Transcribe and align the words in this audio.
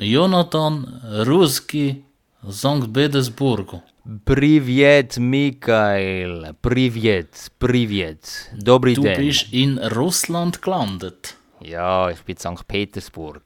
Jonathan 0.00 1.00
Ruski, 1.26 2.04
St. 2.48 2.92
Petersburg. 2.92 3.82
Privet, 4.24 5.18
Michael. 5.18 6.54
Privet, 6.62 7.50
Privet. 7.58 8.50
Dobry 8.56 8.94
Du 8.94 9.02
den. 9.02 9.16
bist 9.16 9.52
in 9.52 9.78
Russland 9.78 10.62
gelandet. 10.62 11.36
Ja, 11.60 12.10
ich 12.10 12.20
bin 12.22 12.36
in 12.36 12.56
St. 12.56 12.66
Petersburg. 12.68 13.42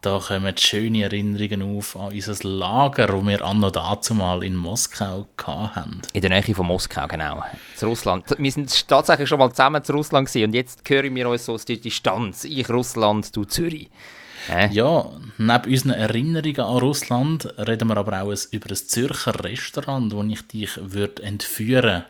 Da 0.00 0.20
kommen 0.20 0.56
schöne 0.56 1.02
Erinnerungen 1.04 1.76
auf 1.76 1.96
an 1.96 2.12
unser 2.12 2.48
Lager, 2.48 3.06
das 3.06 3.26
wir 3.26 3.44
anno 3.44 3.70
dazumal 3.70 4.44
in 4.44 4.54
Moskau 4.54 5.26
hatten. 5.38 6.02
In 6.12 6.20
der 6.20 6.30
Nähe 6.30 6.54
von 6.54 6.66
Moskau, 6.66 7.08
genau. 7.08 7.42
Zu 7.74 7.86
Russland. 7.86 8.26
Wir 8.38 8.52
sind 8.52 8.86
tatsächlich 8.86 9.28
schon 9.28 9.38
mal 9.38 9.50
zusammen 9.50 9.82
zu 9.82 9.92
Russland 9.92 10.28
gewesen 10.28 10.48
und 10.48 10.54
jetzt 10.54 10.88
hören 10.88 11.14
wir 11.16 11.28
uns 11.28 11.46
so 11.46 11.54
aus 11.54 11.64
der 11.64 11.78
Distanz. 11.78 12.44
Ich 12.44 12.68
Russland, 12.68 13.34
du 13.34 13.44
Zürich. 13.44 13.90
Äh? 14.50 14.68
Ja, 14.72 15.10
neben 15.38 15.70
unseren 15.70 15.92
Erinnerungen 15.92 16.60
an 16.60 16.78
Russland 16.78 17.46
reden 17.58 17.88
wir 17.88 17.96
aber 17.96 18.22
auch 18.22 18.34
über 18.50 18.70
ein 18.70 18.76
Zürcher 18.76 19.44
Restaurant, 19.44 20.12
wo 20.12 20.22
ich 20.22 20.46
dich 20.46 20.70
würde 20.80 21.22
entführen 21.22 22.04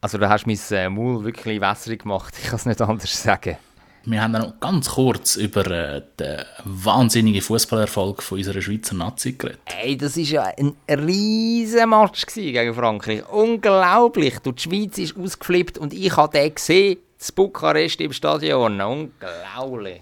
Also 0.00 0.18
du 0.18 0.28
hast 0.28 0.46
mein 0.46 0.58
äh, 0.70 0.88
Maul 0.88 1.24
wirklich 1.24 1.60
wässrig 1.60 2.02
gemacht. 2.02 2.34
Ich 2.42 2.48
kann 2.48 2.56
es 2.56 2.66
nicht 2.66 2.80
anders 2.80 3.22
sagen. 3.22 3.56
Wir 4.04 4.22
haben 4.22 4.32
noch 4.32 4.58
ganz 4.60 4.88
kurz 4.88 5.36
über 5.36 5.66
äh, 5.66 6.02
den 6.18 6.42
wahnsinnigen 6.64 7.42
Fußballerfolg 7.42 8.22
von 8.22 8.38
unserer 8.38 8.62
Schweizer 8.62 8.94
Nazi 8.94 9.32
geredet. 9.32 9.60
Ey, 9.66 9.96
das 9.96 10.16
war 10.16 10.24
ja 10.24 10.42
ein 10.44 10.74
riesen 10.88 11.90
Match 11.90 12.24
gegen 12.26 12.74
Frankreich. 12.74 13.28
Unglaublich. 13.28 14.38
Du, 14.38 14.52
die 14.52 14.62
Schweiz 14.62 14.96
ist 14.96 15.18
ausgeflippt 15.18 15.76
und 15.76 15.92
ich 15.92 16.16
habe 16.16 16.32
den 16.32 16.54
gesehen. 16.54 16.98
Das 17.18 17.30
Bukarest 17.32 18.00
im 18.00 18.14
Stadion. 18.14 18.80
Unglaublich. 18.80 20.00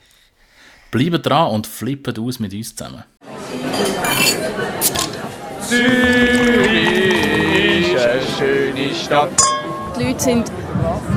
Bleibt 0.90 1.26
dran 1.26 1.50
und 1.50 1.66
flippt 1.66 2.18
aus 2.18 2.38
mit 2.40 2.54
uns 2.54 2.74
zusammen. 2.74 3.04
Die 9.98 10.04
Leute 10.04 10.20
sind 10.20 10.50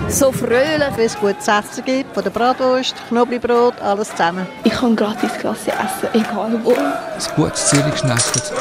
so 0.10 0.32
fröhlich. 0.34 0.98
Wenn 0.98 1.06
es 1.06 1.18
gutes 1.18 1.48
Essen 1.48 1.86
gibt, 1.86 2.14
von 2.14 2.24
der 2.24 2.32
Bratwurst, 2.32 2.96
Knoblauchbrot, 3.08 3.80
alles 3.82 4.10
zusammen. 4.10 4.46
Ich 4.66 4.74
kann 4.74 4.94
gratis 4.96 5.32
Klasse 5.40 5.72
essen, 5.72 6.10
egal 6.14 6.60
wo. 6.64 6.74
Ein 6.74 7.36
gutes 7.38 7.68
Zürich 7.68 7.92
geschnetzelt. 7.92 8.52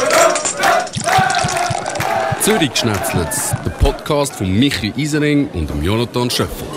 Zürich 2.41 2.77
Schnetzlitz, 2.77 3.53
der 3.65 3.71
Podcast 3.71 4.37
von 4.37 4.51
Michi 4.51 4.93
Isering 4.97 5.49
und 5.55 5.69
dem 5.69 5.83
Jonathan 5.83 6.31
Schöffel. 6.31 6.69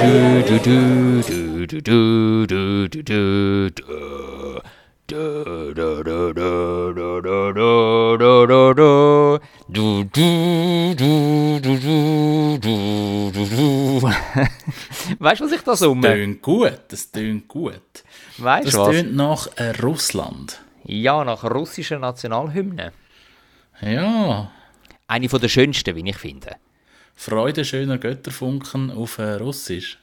Du, 0.00 0.58
du, 0.58 1.22
du, 1.22 1.49
weißt 15.18 15.40
du, 15.40 15.44
was 15.44 15.52
ich 15.52 15.62
da 15.62 15.76
summe? 15.76 16.02
Das 16.02 16.12
tönt 16.12 16.42
gut, 16.42 16.80
das 16.88 17.10
tönt 17.10 17.48
gut. 17.48 18.04
Weißt 18.38 18.68
das 18.68 18.76
was? 18.76 18.90
tönt 18.90 19.16
nach 19.16 19.48
äh, 19.56 19.70
Russland. 19.82 20.60
Ja, 20.84 21.24
nach 21.24 21.44
russischer 21.44 21.98
Nationalhymne. 21.98 22.92
Ja. 23.80 24.50
Eine 25.06 25.28
von 25.28 25.40
der 25.40 25.48
schönsten, 25.48 25.96
wie 25.96 26.08
ich 26.08 26.16
finde. 26.16 26.56
Freude 27.14 27.64
schöner 27.64 27.98
Götterfunken 27.98 28.90
auf 28.90 29.18
äh, 29.18 29.34
Russisch. 29.34 29.98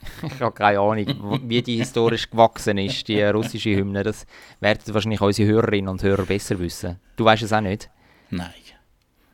Ich 0.22 0.40
habe 0.40 0.54
keine 0.54 0.78
Ahnung, 0.80 1.40
wie 1.48 1.62
die 1.62 1.76
historisch 1.78 2.30
gewachsen 2.30 2.78
ist, 2.78 3.08
die 3.08 3.20
russische 3.22 3.70
Hymne. 3.74 4.02
Das 4.02 4.24
werden 4.60 4.94
wahrscheinlich 4.94 5.20
unsere 5.20 5.48
Hörerinnen 5.48 5.88
und 5.88 6.02
Hörer 6.02 6.24
besser 6.24 6.58
wissen. 6.58 6.98
Du 7.16 7.24
weißt 7.24 7.42
es 7.42 7.52
auch 7.52 7.60
nicht. 7.60 7.90
Nein. 8.30 8.50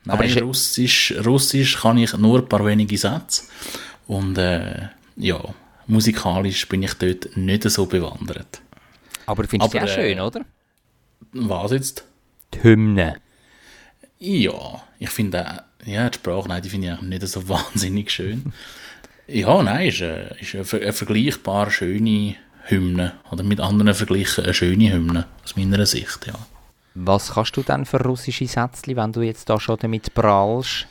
Aber 0.07 0.25
Nein, 0.25 0.31
ist- 0.31 0.43
Russisch, 0.43 1.15
Russisch 1.25 1.81
kann 1.81 1.99
ich 1.99 2.17
nur 2.17 2.41
ein 2.41 2.49
paar 2.49 2.65
wenige 2.65 2.99
Sätze. 2.99 3.45
Und 4.09 4.37
äh, 4.39 4.89
ja, 5.17 5.41
musikalisch 5.87 6.67
bin 6.69 6.83
ich 6.83 6.95
dort 6.95 7.37
nicht 7.37 7.63
so 7.71 7.87
bewandert. 7.87 8.61
Aber 9.27 9.45
findest 9.45 9.75
du 9.75 9.79
Aber, 9.79 9.87
auch 9.87 9.95
schön, 9.95 10.19
äh, 10.19 10.21
oder? 10.23 10.41
Was 11.33 11.71
jetzt? 11.71 12.05
Die 12.55 12.63
Hymne. 12.65 13.17
Ja, 14.19 14.83
ich 14.99 15.11
finde 15.11 15.47
auch, 15.49 15.87
ja, 15.87 16.09
die 16.11 16.17
Sprache, 16.19 16.49
nein, 16.49 16.63
die 16.63 16.69
finde 16.71 16.99
ich 17.01 17.09
nicht 17.09 17.27
so 17.29 17.49
wahnsinnig 17.49 18.11
schön. 18.11 18.53
ja, 19.28 19.62
nein, 19.64 19.88
ist, 19.88 20.02
äh, 20.02 20.36
ist 20.40 20.56
eine, 20.56 20.66
ver- 20.66 20.82
eine 20.82 20.94
vergleichbar 20.94 21.70
schöne 21.72 22.36
Hymne. 22.66 23.14
Oder 23.32 23.44
mit 23.44 23.60
anderen 23.60 23.94
vergleichen 23.94 24.44
eine 24.44 24.54
schöne 24.54 24.92
Hymne, 24.94 25.26
aus 25.44 25.56
meiner 25.56 25.86
Sicht, 25.86 26.28
ja. 26.28 26.34
Was 26.96 27.32
kannst 27.34 27.56
du 27.56 27.62
denn 27.64 27.86
für 27.86 28.02
russische 28.04 28.48
Sätzchen, 28.48 28.96
wenn 28.96 29.12
du 29.14 29.22
jetzt 29.22 29.50
da 29.50 29.60
schon 29.60 29.78
damit 29.80 30.14
prallst? 30.14 30.88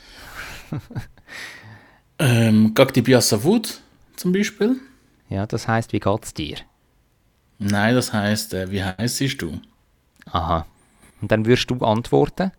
Ähm, 2.19 2.73
Как 2.73 2.93
тебя 2.93 3.21
зовут, 3.21 3.81
zum 4.15 4.31
Beispiel? 4.31 4.77
Ja, 5.29 5.45
das 5.45 5.67
heißt, 5.67 5.93
wie 5.93 5.99
geht's 5.99 6.33
dir? 6.33 6.57
Nein, 7.59 7.95
das 7.95 8.13
heisst, 8.13 8.53
äh, 8.53 8.71
wie 8.71 8.83
heisst 8.83 9.41
du? 9.41 9.59
Aha. 10.31 10.65
Und 11.21 11.31
dann 11.31 11.45
würdest 11.45 11.69
du 11.69 11.77
antworten? 11.79 12.51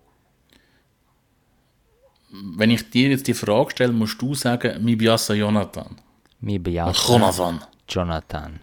Wenn 2.35 2.71
ich 2.71 2.89
dir 2.89 3.09
jetzt 3.09 3.27
die 3.27 3.35
Frage 3.35 3.69
stelle, 3.71 3.93
musst 3.93 4.19
du 4.19 4.33
sagen, 4.33 4.83
mi 4.83 4.95
biasa 4.95 5.35
Jonathan. 5.35 5.95
Mi 6.39 6.57
bejaht 6.57 6.97
Jonathan. 7.07 7.61
Jonathan. 7.87 8.59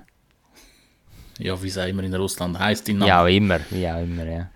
Ja, 1.38 1.62
wie 1.62 1.70
sagen 1.70 1.96
wir 1.96 2.04
in 2.04 2.14
Russland? 2.14 2.58
Wie 2.58 3.12
auch 3.12 3.26
immer, 3.26 3.60
auch 3.60 4.02
immer, 4.02 4.24
ja. 4.26 4.50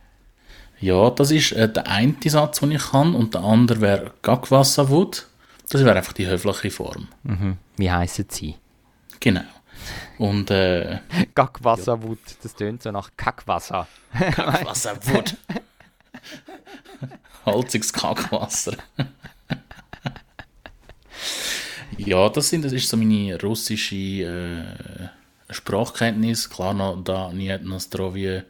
Ja, 0.81 1.11
das 1.11 1.31
ist 1.31 1.53
äh, 1.53 1.73
der 1.73 1.87
eine 1.87 2.17
Satz, 2.27 2.59
den 2.59 2.73
ich 2.73 2.91
kann, 2.91 3.15
und 3.15 3.35
der 3.35 3.43
andere 3.43 3.81
wäre 3.81 4.11
Gagwassavut. 4.21 5.29
Das 5.71 5.85
wäre 5.85 5.97
einfach 5.97 6.13
die 6.13 6.27
höfliche 6.27 6.71
Form. 6.71 7.07
Wie 7.77 7.91
heissen 7.91 8.27
sie? 8.29 8.57
Genau. 9.21 9.45
Und 10.19 10.51
äh, 10.51 10.99
Gackwasserwut, 11.35 12.19
das 12.43 12.55
tönt 12.55 12.83
so 12.83 12.91
nach 12.91 13.11
Kackwasser. 13.17 13.87
Gagwassavut. 14.13 15.37
Halziges 17.47 17.93
Kackwasser. 17.93 18.77
ja, 21.99 22.29
das, 22.29 22.49
sind, 22.49 22.65
das 22.65 22.73
ist 22.73 22.89
so 22.89 22.97
meine 22.97 23.41
russische 23.41 23.97
äh, 23.97 24.63
Sprachkenntnis. 25.51 26.49
Klar, 26.49 26.75
noch 26.75 27.03
da 27.03 27.33
nie 27.33 27.57
Nostrovie, 27.59 28.43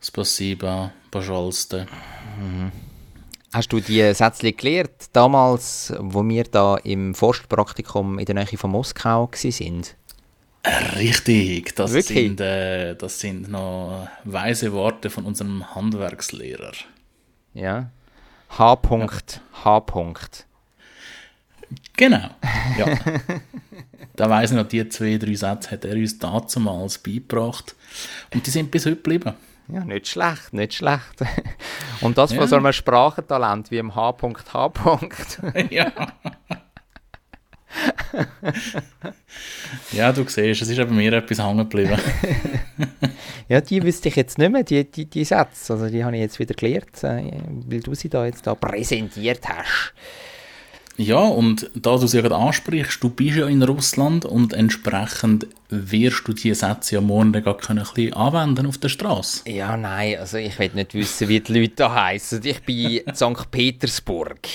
Spasiba, 0.00 0.92
Bajalste. 1.10 1.86
Mhm. 2.38 2.72
Hast 3.52 3.72
du 3.72 3.80
die 3.80 4.12
Sätze 4.12 4.52
gelernt, 4.52 5.08
damals, 5.12 5.92
wo 5.98 6.22
wir 6.28 6.44
da 6.44 6.76
im 6.76 7.14
Forstpraktikum 7.14 8.18
in 8.18 8.26
der 8.26 8.34
Nähe 8.34 8.58
von 8.58 8.70
Moskau 8.70 9.30
waren? 9.30 9.82
Richtig, 10.96 11.74
das 11.76 11.92
sind, 11.92 12.40
äh, 12.40 12.96
das 12.96 13.20
sind 13.20 13.48
noch 13.48 14.08
weise 14.24 14.72
Worte 14.72 15.10
von 15.10 15.24
unserem 15.24 15.74
Handwerkslehrer. 15.74 16.72
Ja. 17.54 17.90
H. 18.50 18.78
H. 19.64 19.82
Genau, 21.96 22.30
ja. 22.78 22.86
da 24.16 24.30
weiss 24.30 24.50
ich 24.50 24.56
noch, 24.56 24.68
die 24.68 24.88
zwei, 24.88 25.16
drei 25.16 25.34
Sätze 25.34 25.72
hat 25.72 25.84
er 25.84 25.94
uns 25.94 26.18
damals 26.18 26.98
beigebracht. 26.98 27.74
Und 28.32 28.46
die 28.46 28.50
sind 28.50 28.70
bis 28.70 28.86
heute 28.86 28.96
geblieben. 28.96 29.34
Ja, 29.68 29.84
nicht 29.84 30.06
schlecht, 30.06 30.52
nicht 30.52 30.74
schlecht. 30.74 31.24
Und 32.00 32.16
das 32.16 32.30
Ja. 32.30 32.38
von 32.38 32.48
so 32.48 32.56
einem 32.56 32.72
Sprachentalent 32.72 33.70
wie 33.70 33.78
im 33.78 33.94
H. 33.94 34.10
-Punkt, 34.10 34.52
H. 34.52 34.66
-Punkt. 34.66 35.70
ja. 35.72 35.92
Ja, 39.92 40.12
du 40.12 40.22
siehst, 40.26 40.62
es 40.62 40.68
ist 40.68 40.78
eben 40.78 40.96
mir 40.96 41.12
etwas 41.12 41.38
hängen 41.38 41.58
geblieben. 41.58 41.98
Ja, 43.48 43.60
die 43.60 43.80
wüsste 43.80 44.08
ich 44.08 44.16
jetzt 44.16 44.38
nicht 44.38 44.50
mehr, 44.50 44.64
die, 44.64 44.90
die, 44.90 45.04
die 45.04 45.24
Sätze. 45.24 45.74
Also 45.74 45.88
die 45.88 46.04
habe 46.04 46.16
ich 46.16 46.22
jetzt 46.22 46.40
wieder 46.40 46.54
gelernt, 46.54 47.04
äh, 47.04 47.30
weil 47.68 47.80
du 47.80 47.94
sie 47.94 48.08
da 48.08 48.26
jetzt 48.26 48.44
da 48.44 48.56
präsentiert 48.56 49.48
hast. 49.48 49.94
Ja, 50.96 51.18
und 51.18 51.70
da 51.74 51.96
du 51.96 52.06
sie 52.06 52.16
ja 52.16 52.22
gerade 52.22 52.36
ansprichst, 52.36 53.02
du 53.02 53.10
bist 53.10 53.36
ja 53.36 53.46
in 53.46 53.62
Russland 53.62 54.24
und 54.24 54.54
entsprechend 54.54 55.46
wirst 55.68 56.26
du 56.26 56.32
diese 56.32 56.54
Sätze 56.54 56.94
ja 56.94 57.00
morgen 57.02 57.34
dann 57.34 57.44
gerade 57.44 57.68
ein 57.68 57.76
bisschen 57.76 58.14
anwenden 58.14 58.66
auf 58.66 58.78
der 58.78 58.88
Straße. 58.88 59.48
Ja, 59.48 59.76
nein, 59.76 60.16
also 60.18 60.38
ich 60.38 60.58
will 60.58 60.70
nicht 60.74 60.94
wissen, 60.94 61.28
wie 61.28 61.40
die 61.40 61.52
Leute 61.52 61.74
da 61.76 61.94
heißen. 61.94 62.40
Ich 62.44 62.62
bin 62.62 62.96
in 62.96 63.14
St. 63.14 63.50
Petersburg. 63.50 64.48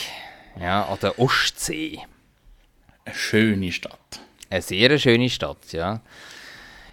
Ja, 0.59 0.85
an 0.85 0.97
der 1.01 1.17
Ostsee. 1.19 1.99
Eine 3.05 3.15
schöne 3.15 3.71
Stadt. 3.71 4.19
Eine 4.49 4.61
sehr 4.61 4.97
schöne 4.99 5.29
Stadt, 5.29 5.71
ja. 5.71 6.01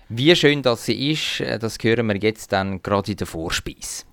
Wie 0.09 0.35
schön 0.35 0.63
das 0.63 0.87
sie 0.87 1.11
ist, 1.13 1.41
äh, 1.41 1.59
das 1.59 1.77
hören 1.83 2.07
wir 2.07 2.17
jetzt 2.17 2.53
dann 2.53 2.83
gerade 2.83 3.11
in 3.11 3.17
der 3.19 3.27
Vorspeise. 3.27 4.05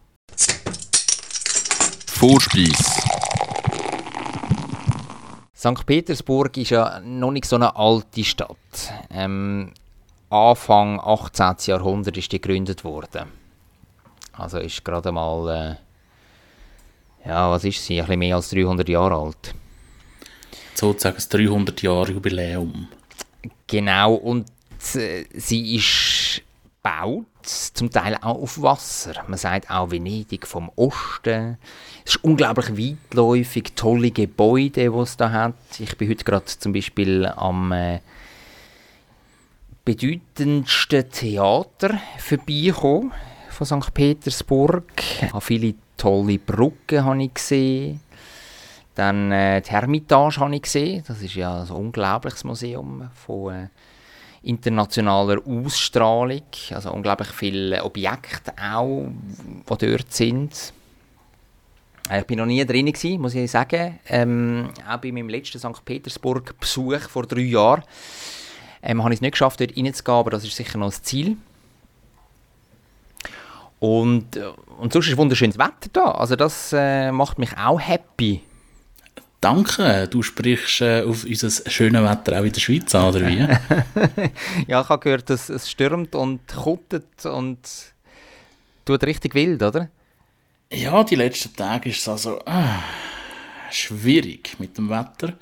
Vorspeis. 2.08 3.02
St. 5.56 5.86
Petersburg 5.86 6.58
ist 6.58 6.72
ja 6.72 7.00
noch 7.00 7.32
nicht 7.32 7.46
so 7.46 7.56
eine 7.56 7.76
alte 7.76 8.24
Stadt. 8.24 8.58
Ähm, 9.10 9.72
Anfang 10.30 11.00
18. 11.00 11.56
Jahrhundert 11.68 12.18
ist 12.18 12.32
die 12.32 12.42
gegründet 12.42 12.84
worden. 12.84 13.32
Also 14.34 14.60
ist 14.60 14.84
gerade 14.84 15.12
mal, 15.12 15.80
äh, 17.24 17.30
ja, 17.30 17.50
was 17.50 17.64
ist 17.64 17.86
sie, 17.86 18.00
ein 18.00 18.06
bisschen 18.06 18.20
mehr 18.20 18.36
als 18.36 18.50
300 18.50 18.90
Jahre 18.90 19.16
alt. 19.16 19.56
Sozusagen 20.75 21.16
das 21.16 21.30
300 21.30 21.81
Jahre 21.81 22.12
Jubiläum. 22.12 22.88
Genau, 23.68 24.13
und 24.13 24.48
äh, 24.95 25.25
sie 25.33 25.75
ist 25.75 26.42
gebaut, 26.86 27.25
zum 27.74 27.89
Teil 27.89 28.16
auch 28.16 28.42
auf 28.42 28.62
Wasser. 28.62 29.13
Man 29.27 29.38
sagt 29.38 29.69
auch 29.72 29.92
Venedig 29.92 30.45
vom 30.45 30.72
Osten. 30.75 31.57
Es 32.06 32.16
ist 32.16 32.24
unglaublich 32.24 32.69
weitläufig, 32.77 33.74
tolle 33.75 34.12
Gebäude, 34.12 34.92
die 34.92 34.98
es 34.98 35.18
da 35.18 35.31
hat. 35.31 35.56
Ich 35.80 35.98
bin 35.98 36.10
heute 36.10 36.24
gerade 36.24 36.45
zum 36.45 36.74
Beispiel 36.74 37.25
am 37.25 37.72
äh, 37.72 38.00
bedeutendsten 39.83 41.10
Theater 41.10 42.00
vorbeigekommen 42.19 43.12
von 43.50 43.66
St. 43.66 43.94
Petersburg. 43.94 44.83
Ich 44.98 45.31
habe 45.31 45.42
viele 45.42 45.75
tolle 45.98 46.38
Brücken 46.38 47.04
habe 47.04 47.24
ich 47.24 47.33
gesehen. 47.33 48.01
Dann 48.96 49.32
äh, 49.32 49.62
die 49.62 49.70
Hermitage 49.72 50.40
habe 50.40 50.56
ich 50.56 50.62
gesehen. 50.64 51.04
Das 51.06 51.22
ist 51.22 51.36
ja 51.36 51.64
ein 51.64 51.70
unglaubliches 51.70 52.46
Museum 52.46 53.10
von 53.14 53.54
äh, 53.54 53.68
internationaler 54.42 55.42
Ausstrahlung. 55.46 56.44
Also 56.72 56.92
unglaublich 56.92 57.30
viele 57.30 57.84
Objekte 57.84 58.54
auch, 58.62 59.08
die 59.70 59.88
dort 59.88 60.14
sind. 60.14 60.74
Äh, 62.10 62.22
Ich 62.22 62.26
bin 62.26 62.38
noch 62.38 62.46
nie 62.46 62.66
drin 62.66 62.86
gewesen, 62.86 63.22
muss 63.22 63.36
ich 63.36 63.52
sagen. 63.52 64.00
Ähm, 64.08 64.70
auch 64.90 64.98
bei 64.98 65.12
meinem 65.12 65.30
letzten 65.30 65.60
St. 65.60 65.84
Petersburg-Besuch 65.84 67.02
vor 67.10 67.26
drei 67.26 67.42
Jahren 67.42 67.84
ähm, 68.82 69.04
habe 69.04 69.14
ich 69.14 69.18
es 69.18 69.22
nicht 69.22 69.32
geschafft, 69.32 69.60
dort 69.60 69.76
reinzugehen, 69.76 70.18
aber 70.18 70.32
das 70.32 70.44
ist 70.46 70.56
sicher 70.56 70.78
noch 70.78 70.88
das 70.88 71.02
Ziel. 71.02 71.38
Und, 73.80 74.38
äh, 74.38 74.52
und 74.78 74.94
sonst 74.94 75.10
ist 75.10 75.18
wunderschönes 75.18 75.58
Wetter 75.58 75.90
da. 75.92 76.12
Also 76.12 76.36
das 76.36 76.72
äh, 76.72 77.12
macht 77.12 77.40
mich 77.40 77.58
auch 77.58 77.80
happy. 77.80 78.42
Danke, 79.46 80.08
du 80.10 80.24
sprichst 80.24 80.82
äh, 80.82 81.04
auf 81.04 81.24
unser 81.24 81.52
schönes 81.70 82.02
Wetter 82.02 82.40
auch 82.40 82.44
in 82.46 82.52
der 82.52 82.60
Schweiz 82.60 82.96
an, 82.96 83.10
oder 83.10 83.28
wie? 83.28 83.38
Ja, 84.68 84.82
ich 84.82 84.90
habe 84.90 85.04
gehört, 85.04 85.30
dass 85.30 85.50
es 85.50 85.70
stürmt 85.70 86.16
und 86.16 86.40
kuttet 86.48 87.24
und 87.28 87.60
tut 88.86 89.04
richtig 89.04 89.36
wild, 89.36 89.62
oder? 89.62 89.90
ja, 90.74 91.04
die 91.04 91.14
letzten 91.16 91.56
Tage 91.56 91.90
ist 91.92 92.00
es 92.00 92.08
also 92.10 92.42
ah, 92.48 92.80
schwierig 93.70 94.56
mit 94.58 94.76
dem 94.80 94.90
Wetter. 94.90 95.34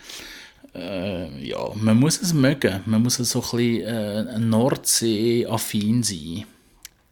Äh, 0.76 1.42
ja, 1.48 1.60
man 1.76 1.98
muss 1.98 2.22
es 2.22 2.34
mögen. 2.34 2.82
Man 2.86 3.04
muss 3.04 3.16
so 3.16 3.40
ein 3.40 3.42
bisschen 3.42 3.82
äh, 3.88 4.38
Nordsee-affin 4.40 6.04
sein. 6.04 6.44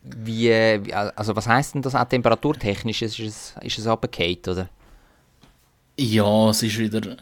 Wie, 0.04 0.50
wie- 0.50 0.94
also 0.94 1.36
was 1.38 1.48
heisst 1.48 1.74
denn 1.74 1.82
das 1.84 1.96
auch 1.96 2.04
temperaturtechnisch? 2.04 3.02
Ist 3.02 3.18
es, 3.20 3.56
ist 3.62 3.80
es 3.80 3.88
runtergefallen, 3.88 4.40
oder? 4.46 4.70
Ja, 6.02 6.50
es 6.50 6.64
ist 6.64 6.80
wieder. 6.80 7.18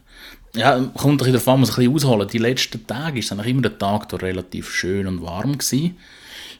Ja, 0.56 0.80
kommt 0.96 1.22
ein 1.22 1.34
davon, 1.34 1.60
muss 1.60 1.72
ein 1.72 1.76
bisschen 1.76 1.94
ausholen. 1.96 2.28
Die 2.30 2.38
letzten 2.38 2.88
Tage 2.88 3.22
war 3.22 3.32
eigentlich 3.32 3.48
immer 3.48 3.62
der 3.64 3.78
Tag 3.78 4.08
da 4.08 4.18
relativ 4.18 4.72
schön 4.72 5.06
und 5.06 5.22
warm. 5.22 5.58
Gewesen. 5.58 5.98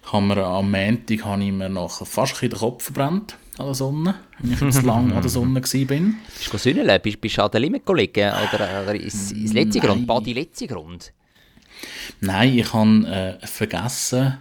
Ich 0.04 0.14
habe 0.14 0.26
mir 0.26 0.38
am 0.44 0.70
Montag 0.70 1.24
habe 1.24 1.44
ich 1.44 1.52
mir 1.52 1.70
noch 1.70 2.06
fast 2.06 2.34
ein 2.34 2.36
bisschen 2.36 2.50
den 2.50 2.60
Kopf 2.60 2.84
verbrannt 2.84 3.38
an 3.58 3.66
der 3.68 3.76
Sonne, 3.76 4.16
wenn 4.40 4.52
ich 4.52 4.60
jetzt 4.60 4.84
lang 4.84 5.14
an 5.14 5.22
der 5.22 5.30
Sonne 5.30 5.62
war. 5.62 5.86
bin. 5.86 6.18
Bist 6.38 6.54
du 6.54 6.58
sünneln? 6.58 7.02
Bist, 7.02 7.22
bist 7.22 7.38
du 7.38 7.44
an 7.44 7.52
der 7.52 7.62
Limit 7.62 7.86
gelegen? 7.86 8.32
Oder, 8.32 8.84
oder 8.84 8.96
ins, 8.96 9.32
ins 9.32 9.54
letzte 9.54 9.80
Grund? 9.80 10.00
Nein. 10.00 10.08
Badi 10.08 10.34
letzte 10.34 10.68
Grund? 10.68 11.14
Nein, 12.20 12.58
ich 12.58 12.74
habe 12.74 13.38
äh, 13.42 13.48
vergessen, 13.48 14.38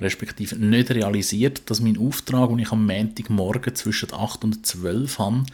respektive 0.00 0.56
nicht 0.56 0.90
realisiert, 0.90 1.70
dass 1.70 1.80
mein 1.80 1.96
Auftrag, 1.96 2.48
den 2.48 2.58
ich 2.58 2.72
am 2.72 2.86
Montagmorgen 2.86 3.74
zwischen 3.76 4.12
8 4.12 4.42
und 4.42 4.66
12 4.66 5.18
habe, 5.20 5.44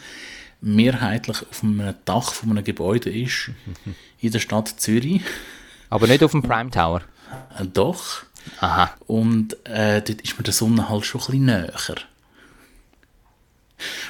mehrheitlich 0.61 1.39
auf 1.49 1.63
einem 1.63 1.95
Dach 2.05 2.33
von 2.33 2.51
einem 2.51 2.65
Gebäude 2.65 3.11
ist, 3.11 3.51
in 4.21 4.31
der 4.31 4.39
Stadt 4.39 4.69
Zürich. 4.69 5.23
Aber 5.89 6.07
nicht 6.07 6.23
auf 6.23 6.33
dem 6.33 6.43
Prime 6.43 6.71
Tower. 6.71 7.03
Äh, 7.59 7.67
doch. 7.67 8.23
Aha. 8.61 8.95
Und 9.07 9.55
äh, 9.67 10.01
dort 10.03 10.21
ist 10.23 10.39
mir 10.39 10.45
der 10.45 10.55
Sonne 10.55 10.89
halt 10.89 11.05
schon 11.05 11.21
ein 11.21 11.27
bisschen 11.27 11.45
näher. 11.47 11.97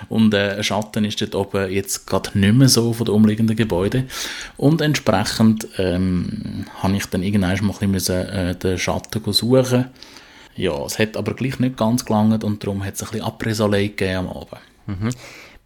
Und 0.08 0.35
äh, 0.35 0.56
ein 0.56 0.64
Schatten 0.64 1.05
ist 1.05 1.20
dort 1.20 1.35
oben 1.35 1.70
jetzt 1.70 2.06
gerade 2.06 2.37
nicht 2.38 2.55
mehr 2.55 2.69
so 2.69 2.93
von 2.93 3.06
den 3.06 3.14
umliegenden 3.14 3.56
Gebäuden. 3.56 4.08
Und 4.56 4.81
entsprechend 4.81 5.69
ähm, 5.79 6.67
habe 6.82 6.96
ich 6.96 7.06
dann 7.06 7.23
irgendwann 7.23 7.50
mal 7.50 7.58
ein 7.61 7.69
bisschen 7.69 7.91
müssen, 7.91 8.17
äh, 8.17 8.55
den 8.56 8.79
Schatten 8.79 9.32
suchen. 9.32 9.87
Ja, 10.56 10.85
es 10.85 10.99
hat 10.99 11.17
aber 11.17 11.35
gleich 11.35 11.58
nicht 11.58 11.76
ganz 11.76 12.05
gelangt 12.05 12.44
und 12.44 12.62
darum 12.62 12.85
hat 12.85 12.94
es 12.94 13.03
ein 13.03 13.11
bisschen 13.11 13.26
Abrisolé 13.26 13.88
gegeben 13.88 14.26
am 14.26 14.29
Abend. 14.29 15.17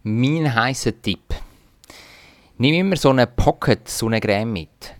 Mein 0.07 0.53
heißer 0.53 1.01
Tipp. 1.01 1.33
Nimm 2.59 2.75
immer 2.75 2.95
so 2.95 3.09
eine 3.09 3.25
Pocket, 3.25 3.89
so 3.89 4.05
eine 4.05 4.21
Creme 4.21 4.53
mit. 4.53 4.93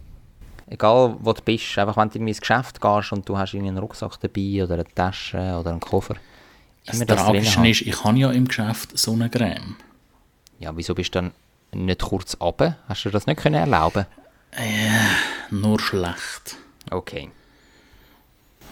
Egal 0.66 1.18
wo 1.20 1.32
du 1.32 1.44
bist, 1.44 1.78
einfach 1.78 1.96
wenn 1.96 2.10
du 2.10 2.18
in 2.18 2.26
mein 2.26 2.34
Geschäft 2.34 2.82
gehst 2.82 3.12
und 3.12 3.30
du 3.30 3.38
hast 3.38 3.54
einen 3.54 3.78
Rucksack 3.78 4.20
dabei 4.20 4.64
oder 4.64 4.74
eine 4.74 4.86
Tasche 4.86 5.38
oder 5.60 5.70
einen 5.70 5.80
Koffer. 5.80 6.16
Das 6.88 6.96
Immer 6.96 7.06
das 7.06 7.24
drin 7.24 7.44
Tragische 7.44 7.68
ist, 7.68 7.82
ich 7.84 8.04
habe 8.04 8.18
ja 8.18 8.32
im 8.32 8.48
Geschäft 8.48 8.98
so 8.98 9.14
eine 9.14 9.30
Creme. 9.30 9.76
Ja, 10.58 10.76
wieso 10.76 10.96
bist 10.96 11.14
du 11.14 11.20
dann 11.20 11.32
nicht 11.72 12.02
kurz 12.02 12.36
runter? 12.42 12.80
Hast 12.88 13.06
du 13.06 13.12
das 13.12 13.28
nicht 13.28 13.40
können 13.40 13.62
erlauben? 13.62 14.08
Nur 15.52 15.80
schlecht. 15.80 16.58
Okay. 16.90 17.30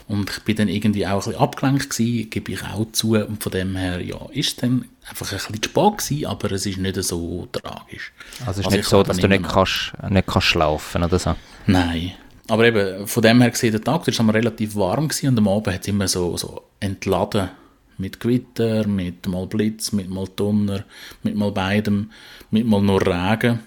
Und 0.08 0.30
ich 0.30 0.44
bin 0.44 0.56
dann 0.56 0.68
irgendwie 0.68 1.08
auch 1.08 1.12
ein 1.12 1.18
bisschen 1.18 1.36
abgelenkt 1.42 1.90
gewesen, 1.90 2.30
gebe 2.30 2.52
ich 2.52 2.64
auch 2.64 2.92
zu. 2.92 3.16
Und 3.16 3.42
von 3.42 3.52
dem 3.52 3.76
her, 3.76 4.02
ja, 4.02 4.18
ist 4.32 4.50
es 4.50 4.56
dann 4.58 4.86
einfach 5.08 5.32
ein 5.32 5.38
bisschen 5.38 5.64
spät 5.64 5.98
gewesen, 5.98 6.26
aber 6.26 6.52
es 6.52 6.66
ist 6.66 6.78
nicht 6.78 7.04
so 7.04 7.48
tragisch. 7.52 8.12
Also 8.46 8.52
es 8.52 8.58
ist 8.60 8.66
Also 8.66 8.70
nicht 8.72 8.80
ich 8.80 8.88
so, 8.88 9.04
dass 9.04 9.18
du 9.18 9.28
nicht 9.28 9.44
kannst, 9.44 9.94
nicht 10.10 10.28
kannst 10.28 10.48
schlafen 10.48 11.04
oder 11.04 11.20
so. 11.20 11.36
Nein. 11.68 12.14
Aber 12.50 12.66
eben, 12.66 13.08
von 13.08 13.24
dem 13.24 13.42
her 13.42 13.52
gesehen, 13.52 13.72
der 13.72 13.82
Tag 13.82 14.08
ist 14.08 14.20
aber 14.20 14.34
relativ 14.34 14.76
warm 14.76 15.08
gewesen 15.08 15.30
und 15.30 15.38
am 15.38 15.48
Abend 15.48 15.74
hat 15.74 15.82
es 15.82 15.88
immer 15.88 16.08
so, 16.08 16.36
so 16.36 16.64
entladen. 16.80 17.50
Mit 17.98 18.20
Gewitter, 18.20 18.88
mit 18.88 19.28
mal 19.28 19.48
Blitz, 19.48 19.92
mit 19.92 20.10
mal 20.10 20.28
Donner, 20.36 20.84
mit 21.22 21.36
mal 21.36 21.52
beidem, 21.52 22.12
mit 22.52 22.66
mal 22.66 22.82
nur 22.82 23.02
Regen. 23.02 23.60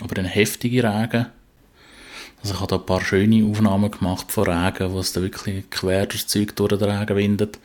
Aber 0.00 0.14
dann 0.14 0.24
heftige 0.24 0.84
Regen. 0.84 1.26
Also 2.42 2.54
ich 2.54 2.60
habe 2.60 2.68
da 2.68 2.76
ein 2.76 2.86
paar 2.86 3.00
schöne 3.00 3.44
Aufnahmen 3.44 3.90
gemacht 3.90 4.30
von 4.30 4.48
Regen, 4.48 4.92
wo 4.92 5.00
es 5.00 5.12
da 5.12 5.22
wirklich 5.22 5.68
quer 5.70 6.06
durchs 6.06 6.26
Zeug 6.26 6.54
durch 6.56 6.78
den 6.78 6.90
Regen 6.90 7.16
windet. 7.16 7.58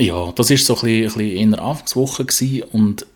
Ja, 0.00 0.32
das 0.32 0.50
ist 0.50 0.66
so 0.66 0.74
ein 0.74 0.80
bisschen, 0.80 1.22
ein 1.22 1.28
bisschen 1.28 1.54
Anfangswoche 1.54 2.24
gewesen 2.24 2.62
und 2.72 3.06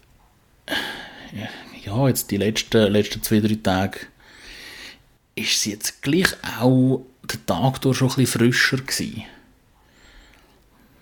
ja, 1.84 2.08
jetzt 2.08 2.30
die 2.30 2.36
letzten, 2.36 2.92
letzten 2.92 3.22
zwei, 3.22 3.40
drei 3.40 3.58
Tage 3.62 4.00
ist 5.34 5.56
es 5.56 5.64
jetzt 5.66 6.02
gleich 6.02 6.28
auch 6.60 7.04
der 7.22 7.44
Tag 7.46 7.80
durch 7.80 7.98
schon 7.98 8.10
ein 8.10 8.16
bisschen 8.16 8.40
frischer 8.40 8.78
gewesen. 8.78 9.24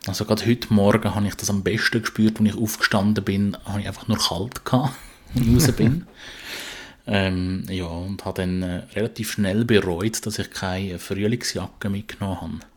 Also 0.07 0.25
gerade 0.27 0.47
heute 0.47 0.73
Morgen 0.73 1.15
habe 1.15 1.27
ich 1.27 1.35
das 1.35 1.49
am 1.49 1.63
besten 1.63 2.03
gespürt, 2.03 2.39
als 2.39 2.49
ich 2.49 2.57
aufgestanden 2.57 3.25
bin, 3.25 3.57
habe 3.65 3.81
ich 3.81 3.87
einfach 3.87 4.07
nur 4.09 4.19
kalt 4.19 4.65
gehabt, 4.65 4.95
ich 5.35 5.55
raus 5.55 5.73
bin. 5.73 6.07
ähm, 7.07 7.65
ja, 7.69 7.87
und 7.87 8.25
habe 8.25 8.43
dann 8.43 8.63
äh, 8.63 8.83
relativ 8.95 9.33
schnell 9.33 9.65
bereut, 9.65 10.25
dass 10.25 10.39
ich 10.39 10.51
keine 10.51 10.99
Frühlingsjacke 10.99 11.91
mitgenommen 11.91 12.41
habe. 12.41 12.75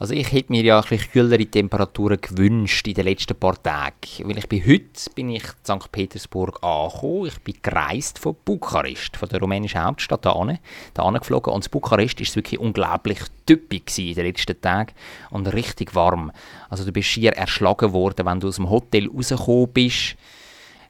Also 0.00 0.14
ich 0.14 0.32
hätte 0.32 0.50
mir 0.50 0.62
ja 0.62 0.80
ein 0.80 0.88
bisschen 0.88 1.12
kühlere 1.12 1.44
Temperaturen 1.44 2.18
gewünscht 2.18 2.88
in 2.88 2.94
den 2.94 3.04
letzten 3.04 3.36
paar 3.36 3.62
Tagen. 3.62 3.94
Weil 4.24 4.38
ich 4.38 4.48
bin 4.48 4.66
heute 4.66 5.10
bin 5.14 5.28
ich 5.28 5.44
in 5.44 5.80
St. 5.80 5.92
Petersburg 5.92 6.58
angekommen. 6.62 7.26
Ich 7.26 7.38
bin 7.40 7.56
gereist 7.60 8.18
von 8.18 8.34
Bukarest, 8.42 9.18
von 9.18 9.28
der 9.28 9.40
rumänischen 9.40 9.84
Hauptstadt 9.84 10.24
da 10.24 10.34
hin, 10.42 10.58
da 10.94 11.10
geflogen. 11.10 11.52
Und 11.52 11.66
in 11.66 11.70
Bukarest 11.70 12.18
ist 12.18 12.30
es 12.30 12.36
wirklich 12.36 12.58
unglaublich 12.58 13.18
typisch 13.44 13.98
in 13.98 14.14
den 14.14 14.24
letzten 14.24 14.58
Tagen 14.58 14.94
und 15.28 15.52
richtig 15.52 15.94
warm. 15.94 16.32
Also 16.70 16.86
du 16.86 16.92
bist 16.92 17.08
schier 17.08 17.34
erschlagen 17.34 17.92
worden, 17.92 18.24
wenn 18.24 18.40
du 18.40 18.48
aus 18.48 18.56
dem 18.56 18.70
Hotel 18.70 19.06
rausgekommen 19.06 19.68
bist. 19.68 20.16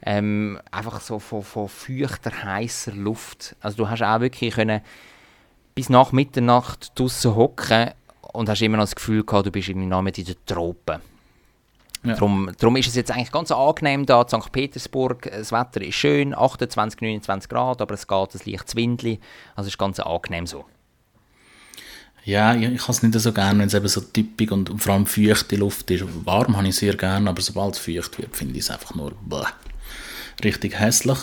Ähm, 0.03 0.59
einfach 0.71 1.01
so 1.01 1.19
von, 1.19 1.43
von 1.43 1.69
feuchter, 1.69 2.31
heißer 2.43 2.93
Luft. 2.93 3.57
Also 3.61 3.77
du 3.77 3.89
hast 3.89 4.03
auch 4.03 4.21
wirklich 4.21 4.55
können 4.55 4.81
bis 5.75 5.89
nach 5.89 6.13
Mitternacht 6.13 6.99
draussen 6.99 7.37
hocken 7.37 7.91
und 8.33 8.49
hast 8.49 8.63
immer 8.63 8.77
noch 8.77 8.85
das 8.85 8.95
Gefühl 8.95 9.25
gehabt, 9.25 9.47
du 9.47 9.51
bist 9.51 9.69
irgendwie 9.69 9.87
noch 9.87 10.03
mit 10.03 10.19
in 10.19 10.25
den 10.25 10.37
Tropen. 10.47 11.01
Ja. 12.03 12.15
Darum, 12.15 12.51
darum 12.59 12.77
ist 12.77 12.89
es 12.89 12.95
jetzt 12.95 13.11
eigentlich 13.11 13.31
ganz 13.31 13.53
angenehm 13.53 14.07
da 14.07 14.23
in 14.23 14.29
St. 14.29 14.53
Petersburg. 14.53 15.31
Das 15.31 15.53
Wetter 15.53 15.83
ist 15.83 15.97
schön, 15.97 16.35
28, 16.35 17.01
29 17.01 17.49
Grad, 17.49 17.83
aber 17.83 17.95
es 17.95 18.07
geht 18.07 18.35
ein 18.35 18.53
leichtes 18.53 18.75
Windli. 18.75 19.21
Also 19.55 19.69
es 19.69 19.75
ist 19.75 19.79
ganz 19.79 20.01
angenehm 20.01 20.47
so. 20.47 20.65
Ja, 22.25 22.55
ich, 22.55 22.63
ich 22.63 22.83
habe 22.83 22.93
es 22.93 23.03
nicht 23.03 23.19
so 23.19 23.33
gerne, 23.33 23.59
wenn 23.59 23.67
es 23.67 23.75
eben 23.75 23.89
so 23.89 24.01
typisch 24.01 24.51
und 24.51 24.83
vor 24.83 24.95
allem 24.95 25.07
feuchte 25.07 25.57
Luft 25.57 25.91
ist. 25.91 26.05
Warm 26.25 26.57
habe 26.57 26.69
ich 26.69 26.77
sehr 26.77 26.97
gerne, 26.97 27.29
aber 27.29 27.41
sobald 27.43 27.75
es 27.75 27.81
feucht 27.81 28.19
wird, 28.19 28.35
finde 28.35 28.55
ich 28.55 28.65
es 28.65 28.71
einfach 28.71 28.95
nur 28.95 29.13
bläh. 29.27 29.45
Richtig 30.45 30.79
hässlich. 30.79 31.19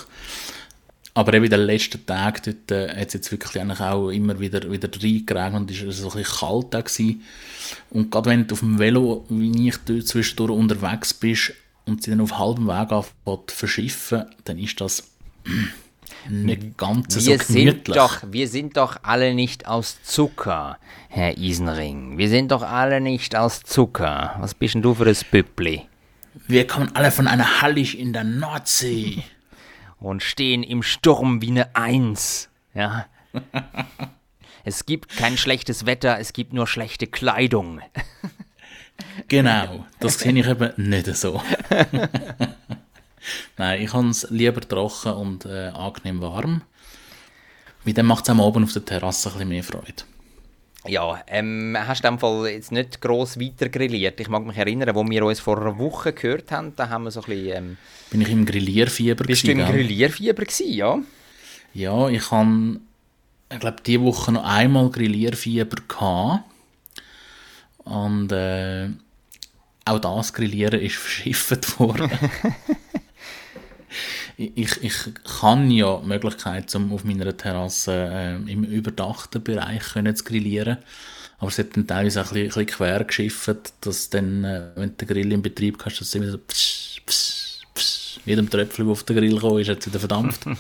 aber 1.17 1.33
eben 1.33 1.45
in 1.45 1.49
den 1.51 1.61
letzten 1.61 2.05
Tagen 2.05 2.41
dort, 2.45 2.71
äh, 2.71 2.89
hat 2.95 3.07
es 3.07 3.13
jetzt 3.15 3.31
wirklich 3.31 3.59
eigentlich 3.59 3.79
auch 3.79 4.09
immer 4.09 4.39
wieder, 4.39 4.71
wieder 4.71 4.87
reingeregnet 4.87 5.61
und 5.61 5.71
es 5.71 5.83
war 5.83 5.91
so 5.91 6.11
ein 6.11 6.17
bisschen 6.17 6.39
kalt 6.39 6.67
da 6.75 6.81
gewesen. 6.81 7.23
Und 7.89 8.11
gerade 8.11 8.29
wenn 8.29 8.45
du 8.45 8.53
auf 8.53 8.59
dem 8.59 8.77
Velo, 8.77 9.25
wie 9.29 9.67
ich 9.67 9.77
dort 9.85 10.07
zwischendurch 10.07 10.51
unterwegs 10.51 11.15
bist 11.15 11.53
und 11.87 12.03
sie 12.03 12.11
dann 12.11 12.21
auf 12.21 12.37
halbem 12.37 12.67
Weg 12.67 12.91
anfängt 12.91 13.51
verschiffen, 13.51 14.25
dann 14.45 14.59
ist 14.59 14.79
das 14.79 15.09
nicht 16.29 16.77
ganz 16.77 17.15
so 17.15 17.25
Wir 17.25 17.39
sind, 17.39 17.65
gemütlich. 17.65 17.97
doch, 17.97 18.21
wir 18.29 18.47
sind 18.47 18.77
doch 18.77 18.97
alle 19.01 19.33
nicht 19.33 19.65
aus 19.65 19.97
Zucker, 20.03 20.77
Herr 21.09 21.35
Isenring. 21.35 22.19
Wir 22.19 22.29
sind 22.29 22.51
doch 22.51 22.61
alle 22.61 23.01
nicht 23.01 23.35
aus 23.35 23.63
Zucker. 23.63 24.35
Was 24.39 24.53
bist 24.53 24.75
denn 24.75 24.83
du 24.83 24.93
für 24.93 25.07
ein 25.07 25.17
Püppli? 25.31 25.87
Wir 26.45 26.67
kommen 26.67 26.95
alle 26.95 27.11
von 27.11 27.27
einer 27.27 27.61
Hallig 27.61 27.97
in 27.97 28.13
der 28.13 28.23
Nordsee. 28.23 29.23
Und 29.99 30.21
stehen 30.21 30.61
im 30.61 30.83
Sturm 30.83 31.41
wie 31.41 31.49
eine 31.49 31.75
Eins. 31.75 32.49
Ja. 32.73 33.07
Es 34.63 34.85
gibt 34.85 35.15
kein 35.15 35.37
schlechtes 35.37 35.85
Wetter, 35.85 36.19
es 36.19 36.33
gibt 36.33 36.51
nur 36.51 36.67
schlechte 36.67 37.07
Kleidung. 37.07 37.79
Genau, 39.27 39.85
das 39.99 40.19
sehe 40.19 40.33
ich 40.33 40.47
eben 40.47 40.71
nicht 40.75 41.15
so. 41.15 41.41
Nein, 43.57 43.81
ich 43.81 43.93
habe 43.93 44.09
es 44.09 44.27
lieber 44.31 44.61
trocken 44.61 45.13
und 45.13 45.45
äh, 45.45 45.67
angenehm 45.67 46.19
warm. 46.19 46.63
Weil 47.83 47.93
dann 47.93 48.07
macht 48.07 48.23
es 48.23 48.29
am 48.31 48.41
Abend 48.41 48.65
auf 48.65 48.73
der 48.73 48.85
Terrasse 48.85 49.29
ein 49.29 49.33
bisschen 49.33 49.49
mehr 49.49 49.63
Freude. 49.63 50.03
Ja, 50.87 51.21
ähm, 51.27 51.77
hast 51.79 52.03
du 52.03 52.07
in 52.07 52.13
dem 52.15 52.19
Fall 52.19 52.49
jetzt 52.49 52.71
nicht 52.71 53.01
gross 53.01 53.39
weiter 53.39 53.69
grilliert? 53.69 54.19
Ich 54.19 54.29
mag 54.29 54.45
mich 54.45 54.57
erinnern, 54.57 54.95
wo 54.95 55.07
wir 55.07 55.25
uns 55.25 55.39
vor 55.39 55.59
einer 55.59 55.77
Woche 55.77 56.13
gehört 56.13 56.51
haben, 56.51 56.75
da 56.75 56.89
haben 56.89 57.03
wir 57.03 57.11
so 57.11 57.21
ein 57.21 57.25
bisschen... 57.25 57.55
Ähm, 57.55 57.77
Bin 58.09 58.21
ich 58.21 58.29
im 58.29 58.45
Grillierfieber 58.45 59.23
bist 59.25 59.45
du 59.45 59.51
im 59.51 59.57
gell? 59.57 59.67
Grillierfieber 59.67 60.43
gewesen, 60.43 60.73
ja? 60.73 60.99
Ja, 61.73 62.09
ich 62.09 62.31
habe, 62.31 62.79
ich 63.51 63.59
glaube, 63.59 63.77
diese 63.85 64.01
Woche 64.01 64.31
noch 64.31 64.43
einmal 64.43 64.89
Grillierfieber 64.89 65.77
gehabt. 65.87 66.43
Und 67.79 68.31
äh, 68.31 68.89
auch 69.85 69.99
das 69.99 70.33
Grillieren 70.33 70.79
ist 70.79 70.95
verschifft 70.95 71.79
worden. 71.79 72.09
ich, 74.37 74.83
ich 74.83 74.93
kann 75.39 75.71
ja 75.71 75.97
die 75.97 76.07
Möglichkeit, 76.07 76.73
um 76.75 76.93
auf 76.93 77.03
meiner 77.03 77.35
Terrasse 77.35 77.93
äh, 77.93 78.35
im 78.51 78.63
überdachten 78.63 79.43
Bereich 79.43 79.81
können 79.93 80.15
zu 80.15 80.23
grillieren. 80.23 80.77
Aber 81.39 81.49
es 81.49 81.57
hat 81.57 81.75
dann 81.75 81.87
teilweise 81.87 82.21
auch 82.21 82.31
ein 82.31 82.33
bisschen, 82.33 82.43
ein 82.43 82.47
bisschen 82.47 82.65
quer 82.67 83.03
geschifft, 83.03 83.73
dass 83.81 84.09
dann, 84.09 84.43
äh, 84.43 84.69
wenn 84.75 84.89
du 84.89 85.05
den 85.05 85.07
Grill 85.07 85.31
in 85.31 85.41
Betrieb 85.41 85.83
hast, 85.83 85.99
dass 85.99 86.07
es 86.07 86.15
immer 86.15 86.29
so 86.29 86.37
psch, 86.37 87.01
psch, 87.05 87.61
psch, 87.73 88.19
jedem 88.25 88.49
Tröpfchen, 88.49 88.85
der 88.85 88.91
auf 88.91 89.03
den 89.03 89.15
Grill 89.17 89.33
gekommen 89.33 89.59
ist, 89.59 89.69
es 89.69 89.85
wieder 89.85 89.99
verdampft. 89.99 90.45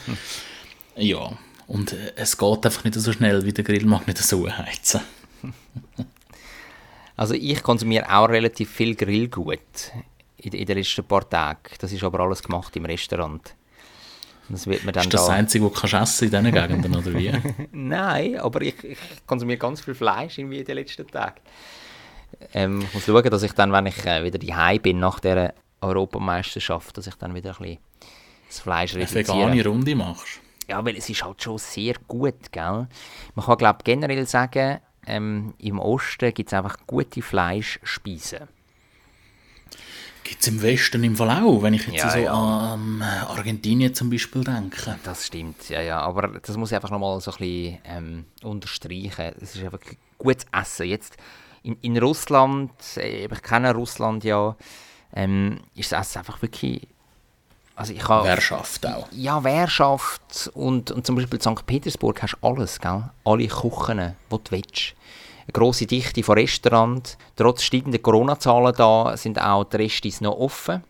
Ja, 0.99 1.37
und 1.67 1.93
äh, 1.93 2.13
es 2.15 2.35
geht 2.35 2.65
einfach 2.65 2.83
nicht 2.83 2.95
so 2.95 3.13
schnell, 3.13 3.45
wie 3.45 3.53
der 3.53 3.63
Grill 3.63 3.85
mag 3.85 4.07
nicht 4.07 4.17
so 4.17 4.49
heizen. 4.49 5.01
Also 7.15 7.33
ich 7.33 7.63
konsumiere 7.63 8.15
auch 8.15 8.29
relativ 8.29 8.69
viel 8.69 8.93
Grillgut 8.93 9.91
in, 10.37 10.53
in 10.53 10.65
den 10.67 10.77
letzten 10.77 11.03
paar 11.03 11.27
Tagen. 11.27 11.71
Das 11.79 11.91
ist 11.91 12.03
aber 12.03 12.19
alles 12.19 12.43
gemacht 12.43 12.75
im 12.75 12.85
Restaurant. 12.85 13.55
Das 14.49 14.65
wird 14.67 14.83
mir 14.85 14.91
dann 14.91 15.03
Ist 15.05 15.13
das 15.13 15.21
das 15.21 15.27
da... 15.27 15.33
Einzige, 15.35 15.65
was 15.71 15.81
du 15.91 15.97
essen 15.97 16.25
in 16.25 16.31
diesen 16.31 16.51
Gegenden, 16.51 16.95
oder 16.95 17.13
wie? 17.13 17.33
Nein, 17.71 18.39
aber 18.39 18.61
ich, 18.61 18.81
ich 18.83 18.97
konsumiere 19.25 19.57
ganz 19.57 19.81
viel 19.81 19.93
Fleisch 19.95 20.37
irgendwie 20.37 20.59
in 20.59 20.65
den 20.65 20.75
letzten 20.75 21.07
Tagen. 21.07 21.41
Ähm, 22.53 22.81
ich 22.81 22.93
muss 22.93 23.05
schauen, 23.05 23.29
dass 23.29 23.43
ich 23.43 23.53
dann, 23.53 23.71
wenn 23.71 23.85
ich 23.87 24.05
äh, 24.05 24.23
wieder 24.23 24.37
daheim 24.39 24.81
bin 24.81 24.99
nach 24.99 25.19
der 25.19 25.53
Europameisterschaft, 25.81 26.97
dass 26.97 27.07
ich 27.07 27.15
dann 27.15 27.35
wieder 27.35 27.51
ein 27.51 27.57
bisschen 27.57 27.77
das 28.47 28.59
Fleisch 28.59 28.93
Eine 28.95 29.03
reduziere. 29.03 29.27
vegane 29.27 29.65
Runde 29.65 29.95
machst. 29.95 30.39
Ja, 30.69 30.83
weil 30.83 30.97
es 30.97 31.09
ist 31.09 31.23
halt 31.23 31.41
schon 31.41 31.57
sehr 31.57 31.95
gut, 32.07 32.51
gell? 32.51 32.87
Man 33.35 33.45
kann, 33.45 33.57
glaube 33.57 33.79
generell 33.83 34.25
sagen, 34.27 34.79
ähm, 35.05 35.53
im 35.59 35.79
Osten 35.79 36.33
gibt 36.33 36.49
es 36.49 36.53
einfach 36.53 36.77
gute 36.85 37.21
Fleischspeisen. 37.21 38.47
Gibt 40.27 40.41
es 40.41 40.47
im 40.49 40.61
Westen 40.61 41.03
im 41.05 41.15
Fall 41.15 41.29
auch, 41.29 41.61
wenn 41.61 41.73
ich 41.73 41.87
jetzt 41.87 41.97
Ja, 41.99 42.09
so 42.09 42.17
ja. 42.19 42.33
an 42.33 43.01
Argentinien 43.01 43.95
zum 43.95 44.09
Beispiel 44.09 44.43
denke. 44.43 44.97
Das 45.03 45.25
stimmt, 45.25 45.69
ja, 45.69 45.79
ja. 45.79 46.01
Aber 46.01 46.27
das 46.27 46.57
muss 46.57 46.71
ich 46.71 46.75
einfach 46.75 46.89
nochmal 46.89 47.21
so 47.21 47.31
ein 47.31 47.37
bisschen 47.37 47.77
ähm, 47.85 48.25
unterstreichen. 48.43 49.35
Es 49.39 49.55
ist 49.55 49.63
einfach 49.63 49.79
gutes 50.17 50.45
Essen. 50.51 50.87
Jetzt 50.87 51.15
in, 51.63 51.77
in 51.81 51.97
Russland, 51.97 52.71
äh, 52.97 53.25
ich 53.25 53.41
kenne 53.41 53.73
Russland 53.73 54.25
ja, 54.25 54.57
ähm, 55.13 55.61
ist 55.75 55.93
das 55.93 56.09
Essen 56.09 56.19
einfach 56.19 56.41
wirklich. 56.41 56.85
Also 57.77 57.93
ich 57.93 58.05
habe. 58.05 58.27
Wer 58.27 58.41
schafft 58.41 58.85
auch? 58.85 59.07
Ja, 59.11 59.41
wer 59.45 59.69
schafft 59.69 60.51
und, 60.55 60.91
und 60.91 61.05
zum 61.05 61.15
Beispiel 61.15 61.39
in 61.39 61.55
St. 61.55 61.65
Petersburg 61.65 62.21
hast 62.21 62.35
du 62.41 62.47
alles, 62.47 62.81
gell? 62.81 63.03
Alle 63.23 63.47
Küchen, 63.47 64.15
die 64.29 64.35
du 64.35 64.41
willst. 64.49 64.93
Eine 65.47 65.53
grosse 65.53 65.85
Dichte 65.85 66.23
von 66.23 66.37
Restaurants. 66.37 67.17
Trotz 67.37 67.63
steigender 67.63 67.99
Corona-Zahlen 67.99 68.73
da 68.75 69.15
sind 69.15 69.41
auch 69.41 69.63
die 69.63 69.77
Restis 69.77 70.19
noch 70.19 70.37
offen. 70.37 70.83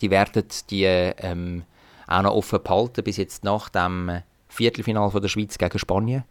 Die 0.00 0.10
werden 0.10 0.44
die 0.70 0.84
ähm, 0.84 1.64
auch 2.06 2.22
noch 2.22 2.34
offen 2.34 2.62
behalten, 2.62 3.04
bis 3.04 3.18
jetzt 3.18 3.44
nach 3.44 3.68
dem 3.68 4.22
Viertelfinale 4.48 5.10
von 5.10 5.20
der 5.20 5.28
Schweiz 5.28 5.58
gegen 5.58 5.78
Spanien. 5.78 6.24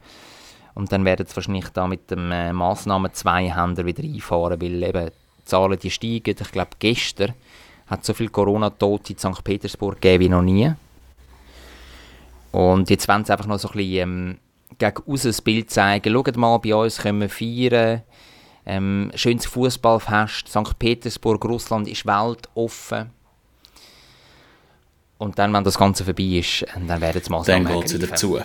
Und 0.73 0.91
dann 0.91 1.05
werden 1.05 1.27
sie 1.27 1.35
wahrscheinlich 1.35 1.69
da 1.69 1.87
mit 1.87 2.09
dem 2.09 2.31
äh, 2.31 2.51
Massnahmen 2.51 3.13
zwei 3.13 3.53
Händen 3.53 3.85
wieder 3.85 4.03
einfahren, 4.03 4.59
weil 4.59 4.83
eben 4.83 5.05
die 5.39 5.45
Zahlen 5.45 5.77
die 5.77 5.91
steigen. 5.91 6.35
Ich 6.39 6.51
glaube, 6.51 6.71
gestern 6.79 7.33
hat 7.85 8.01
es 8.01 8.07
so 8.07 8.15
viele 8.15 8.29
Corona-Tote 8.29 9.13
in 9.13 9.19
St. 9.19 9.43
Petersburg 9.43 10.01
gegeben 10.01 10.23
wie 10.23 10.29
noch 10.29 10.41
nie. 10.41 10.73
Und 12.51 12.89
jetzt 12.89 13.07
wollen 13.07 13.25
sie 13.25 13.31
einfach 13.31 13.47
noch 13.47 13.59
so 13.59 13.69
ein 13.69 13.75
bisschen 13.75 14.09
ähm, 14.09 14.37
gegen 14.77 15.03
aussen 15.07 15.29
das 15.29 15.41
Bild 15.41 15.69
zeigen. 15.69 16.13
Schaut 16.13 16.37
mal, 16.37 16.57
bei 16.59 16.75
uns 16.75 16.99
können 16.99 17.21
wir 17.21 17.29
feiern. 17.29 18.03
Ähm, 18.65 19.11
schönes 19.15 19.45
Fußballfest. 19.45 20.47
St. 20.47 20.79
Petersburg, 20.79 21.43
Russland 21.45 21.87
ist 21.87 22.05
weltoffen. 22.05 23.11
Und 25.17 25.39
dann, 25.39 25.53
wenn 25.53 25.63
das 25.63 25.77
Ganze 25.77 26.03
vorbei 26.03 26.23
ist, 26.23 26.65
dann 26.73 27.01
werden 27.01 27.21
sie 27.21 27.29
Dann 27.29 27.37
Massnahmen 27.37 27.79
geht 27.79 27.85
es 27.85 27.93
wieder 27.93 28.15
zu. 28.15 28.37
Ja, 28.37 28.43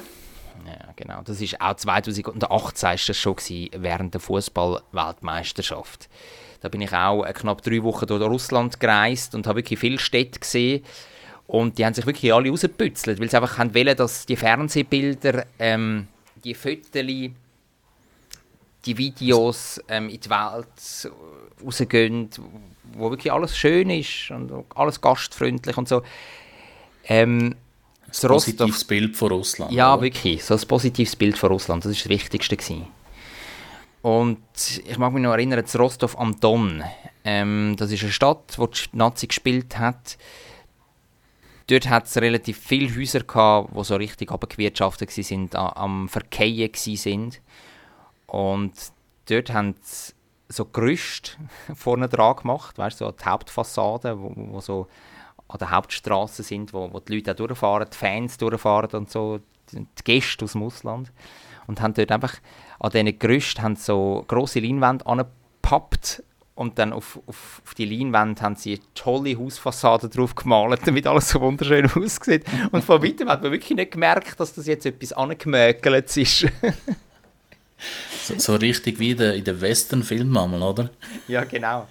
genau. 0.95 1.23
Das 1.25 1.41
ist 1.41 1.61
auch 1.61 1.75
2018 1.75 2.95
ist 2.95 3.09
das 3.09 3.17
schon 3.17 3.37
gewesen, 3.37 3.71
während 3.77 4.15
der 4.15 4.21
Fußball-Weltmeisterschaft. 4.21 6.09
Da 6.61 6.69
bin 6.69 6.83
ich 6.83 6.93
auch 6.93 7.25
äh, 7.25 7.33
knapp 7.33 7.63
drei 7.63 7.83
Wochen 7.83 8.07
durch 8.07 8.23
Russland 8.23 8.79
gereist 8.79 9.35
und 9.35 9.47
habe 9.47 9.61
wirklich 9.61 9.79
viele 9.79 9.99
Städte 9.99 10.39
gesehen. 10.39 10.85
Und 11.47 11.79
die 11.79 11.85
haben 11.85 11.95
sich 11.95 12.07
wirklich 12.07 12.33
alle 12.33 12.51
rausgebützelt, 12.51 13.19
weil 13.19 13.29
sie 13.29 13.37
einfach 13.37 13.59
haben 13.59 13.75
wollen, 13.75 13.97
dass 13.97 14.27
die 14.27 14.37
Fernsehbilder, 14.37 15.47
ähm, 15.59 16.07
die 16.45 16.55
Fotos, 16.55 16.91
die 16.93 17.33
Videos 18.97 19.81
ähm, 19.89 20.09
in 20.09 20.21
die 20.21 20.31
Welt 20.31 21.13
rausgehen, 21.65 22.31
wo 22.95 23.11
wirklich 23.11 23.33
alles 23.33 23.57
schön 23.57 23.91
ist 23.91 24.31
und 24.31 24.53
alles 24.75 25.01
gastfreundlich 25.01 25.77
und 25.77 25.89
so. 25.89 26.03
Ähm, 27.05 27.55
das 28.09 28.25
Rostov- 28.25 28.57
Positives 28.57 28.85
Bild 28.85 29.17
von 29.17 29.33
Russland. 29.33 29.73
ja, 29.73 29.95
oder? 29.95 30.03
wirklich. 30.03 30.45
So 30.45 30.55
ein 30.55 30.61
positives 30.61 31.15
Bild 31.15 31.39
von 31.39 31.51
Russland. 31.51 31.85
Das 31.85 31.93
ist 31.93 32.05
das 32.05 32.09
Wichtigste. 32.09 32.57
Gewesen. 32.57 32.87
Und 34.03 34.39
ich 34.85 34.99
mag 34.99 35.13
mich 35.13 35.23
noch 35.23 35.33
erinnern, 35.33 35.61
das 35.63 35.79
Rostov 35.79 36.19
am 36.19 36.41
Don. 36.41 36.83
Ähm, 37.23 37.77
das 37.79 37.93
ist 37.93 38.03
eine 38.03 38.13
Stadt, 38.13 38.55
wo 38.57 38.67
die 38.67 38.81
Nazi 38.93 39.27
gespielt 39.27 39.79
hat. 39.79 40.17
Dort 41.71 41.89
hat 41.89 42.07
es 42.07 42.17
relativ 42.17 42.59
viele 42.59 42.93
Häuser 42.97 43.21
gehabt, 43.21 43.71
die 43.77 43.85
so 43.85 43.95
richtig 43.95 44.33
abgewirtschaftet 44.33 45.11
sind, 45.13 45.55
am 45.55 46.09
Verkehren 46.09 46.75
sind. 46.75 47.41
Und 48.27 48.73
dort 49.29 49.53
haben 49.53 49.77
sie 49.81 50.13
so 50.49 50.65
Gerüste 50.65 51.33
vorne 51.77 52.09
dran 52.09 52.37
gemacht, 52.37 52.77
weißt 52.77 53.01
du, 53.01 53.05
so 53.05 53.13
die 53.13 53.25
Hauptfassade, 53.25 54.21
wo, 54.21 54.33
wo 54.35 54.61
so 54.61 54.89
an 55.47 55.59
der 55.59 55.71
Hauptstraße 55.71 56.43
sind, 56.43 56.73
wo, 56.73 56.93
wo 56.93 56.99
die 56.99 57.15
Leute 57.17 57.33
auch 57.33 57.37
durchfahren, 57.37 57.89
die 57.89 57.97
Fans 57.97 58.37
durchfahren 58.37 58.91
und 58.91 59.11
so, 59.11 59.39
die 59.73 59.77
die 59.77 60.05
Gäste 60.05 60.45
aus 60.45 60.53
dem 60.53 60.65
Ausland. 60.65 61.13
Und 61.69 61.81
haben 61.81 61.95
dort 61.95 62.11
einfach 62.11 62.35
an 62.81 62.91
diesen 62.91 63.17
Gerüsten 63.17 63.63
haben 63.63 63.77
so 63.77 64.25
grosse 64.27 64.59
Leinwände 64.59 65.07
angepappt 65.07 66.25
und 66.61 66.79
dann 66.79 66.93
auf, 66.93 67.19
auf, 67.27 67.63
auf 67.65 67.75
die 67.75 67.87
Leinwände 67.87 68.43
haben 68.43 68.55
sie 68.55 68.75
eine 68.75 68.83
tolle 68.95 69.35
Hausfassade 69.35 70.11
drauf 70.11 70.35
gemalt, 70.35 70.83
damit 70.85 71.07
alles 71.07 71.31
so 71.31 71.41
wunderschön 71.41 71.91
aussieht. 71.97 72.45
Und 72.71 72.85
von 72.85 73.03
weitem 73.03 73.31
hat 73.31 73.43
man 73.43 73.51
wirklich 73.53 73.75
nicht 73.75 73.93
gemerkt, 73.93 74.39
dass 74.39 74.53
das 74.53 74.67
jetzt 74.67 74.85
etwas 74.85 75.15
angemäkelt 75.15 76.17
ist. 76.17 76.47
So, 78.23 78.39
so 78.39 78.57
richtig 78.57 78.99
wie 78.99 79.13
in 79.13 79.17
den, 79.17 79.35
in 79.37 79.43
den 79.45 79.59
Western-Filmen 79.59 80.63
oder? 80.63 80.91
Ja, 81.29 81.45
genau. 81.45 81.89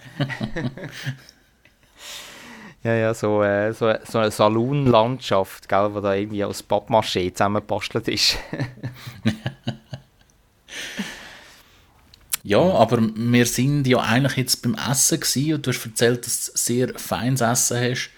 ja, 2.84 2.94
ja, 2.94 3.14
so, 3.16 3.42
äh, 3.42 3.74
so, 3.74 3.92
so 4.04 4.20
eine 4.20 4.30
Saloon-Landschaft, 4.30 5.68
gell, 5.68 5.90
wo 5.92 6.00
da 6.00 6.14
irgendwie 6.14 6.44
aus 6.44 6.64
Pappmaché 6.64 7.34
zusammengebastelt 7.34 8.08
ist. 8.08 8.38
Ja, 12.50 12.62
aber 12.62 12.98
wir 13.14 13.46
sind 13.46 13.86
ja 13.86 14.00
eigentlich 14.00 14.38
jetzt 14.38 14.64
beim 14.64 14.74
Essen 14.74 15.20
gewesen 15.20 15.54
und 15.54 15.68
du 15.68 15.72
hast 15.72 15.86
erzählt, 15.86 16.26
dass 16.26 16.48
du 16.48 16.52
sehr 16.56 16.98
feines 16.98 17.42
Essen 17.42 17.78
hast. 17.78 18.10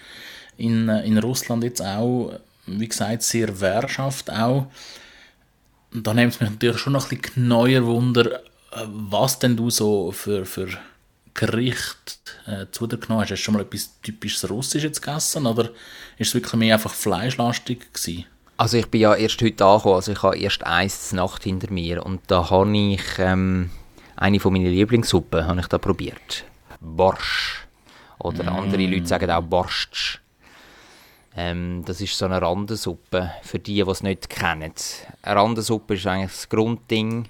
In, 0.55 0.87
äh, 0.87 1.05
in 1.05 1.17
Russland 1.17 1.65
jetzt 1.65 1.81
auch. 1.81 2.39
wie 2.65 2.87
gesagt, 2.87 3.23
sehr 3.23 3.59
Wehrschaft 3.59 4.31
auch. 4.31 4.67
Und 5.93 6.07
da 6.07 6.13
nimmt 6.13 6.33
es 6.33 6.39
mich 6.39 6.49
natürlich 6.49 6.77
schon 6.77 6.93
noch 6.93 7.11
ein 7.11 7.17
bisschen 7.17 7.49
neuer 7.49 7.85
Wunder, 7.85 8.37
äh, 8.71 8.85
was 8.87 9.39
denn 9.39 9.57
du 9.57 9.69
so 9.69 10.13
für, 10.13 10.45
für 10.45 10.69
Gericht 11.33 12.21
äh, 12.47 12.67
zu 12.71 12.87
dir 12.87 12.99
genommen 12.99 13.23
hast. 13.23 13.31
Hast 13.31 13.39
du 13.41 13.43
schon 13.43 13.55
mal 13.55 13.63
etwas 13.63 13.99
typisches 14.01 14.49
Russisches 14.49 15.01
gegessen 15.01 15.45
oder 15.45 15.71
ist 16.17 16.29
es 16.29 16.33
wirklich 16.35 16.53
mehr 16.53 16.75
einfach 16.75 16.93
fleischlastig 16.93 17.91
gewesen? 17.91 18.23
Also 18.55 18.77
ich 18.77 18.87
bin 18.87 19.01
ja 19.01 19.13
erst 19.13 19.41
heute 19.41 19.65
angekommen, 19.65 19.95
also 19.95 20.13
ich 20.13 20.23
habe 20.23 20.37
erst 20.37 20.63
eins 20.63 21.11
Nacht 21.11 21.43
hinter 21.43 21.69
mir 21.69 22.05
und 22.05 22.21
da 22.27 22.49
habe 22.49 22.77
ich 22.77 23.03
ähm, 23.17 23.71
eine 24.21 24.39
von 24.39 24.53
meinen 24.53 24.67
Lieblingssuppen 24.67 25.47
habe 25.47 25.59
ich 25.59 25.67
da 25.67 25.77
probiert. 25.77 26.45
Borsch. 26.79 27.67
Oder 28.19 28.51
andere 28.51 28.85
Leute 28.85 29.07
sagen 29.07 29.31
auch 29.31 29.41
Borscht. 29.41 30.21
Ähm, 31.35 31.83
das 31.85 32.01
ist 32.01 32.17
so 32.17 32.25
eine 32.25 32.41
Randensuppe, 32.41 33.31
für 33.41 33.57
die, 33.57 33.83
die 33.83 33.89
es 33.89 34.03
nicht 34.03 34.29
kennen. 34.29 34.73
Eine 35.23 35.35
Randensuppe 35.39 35.95
ist 35.95 36.05
eigentlich 36.05 36.31
das 36.31 36.49
Grundding. 36.49 37.27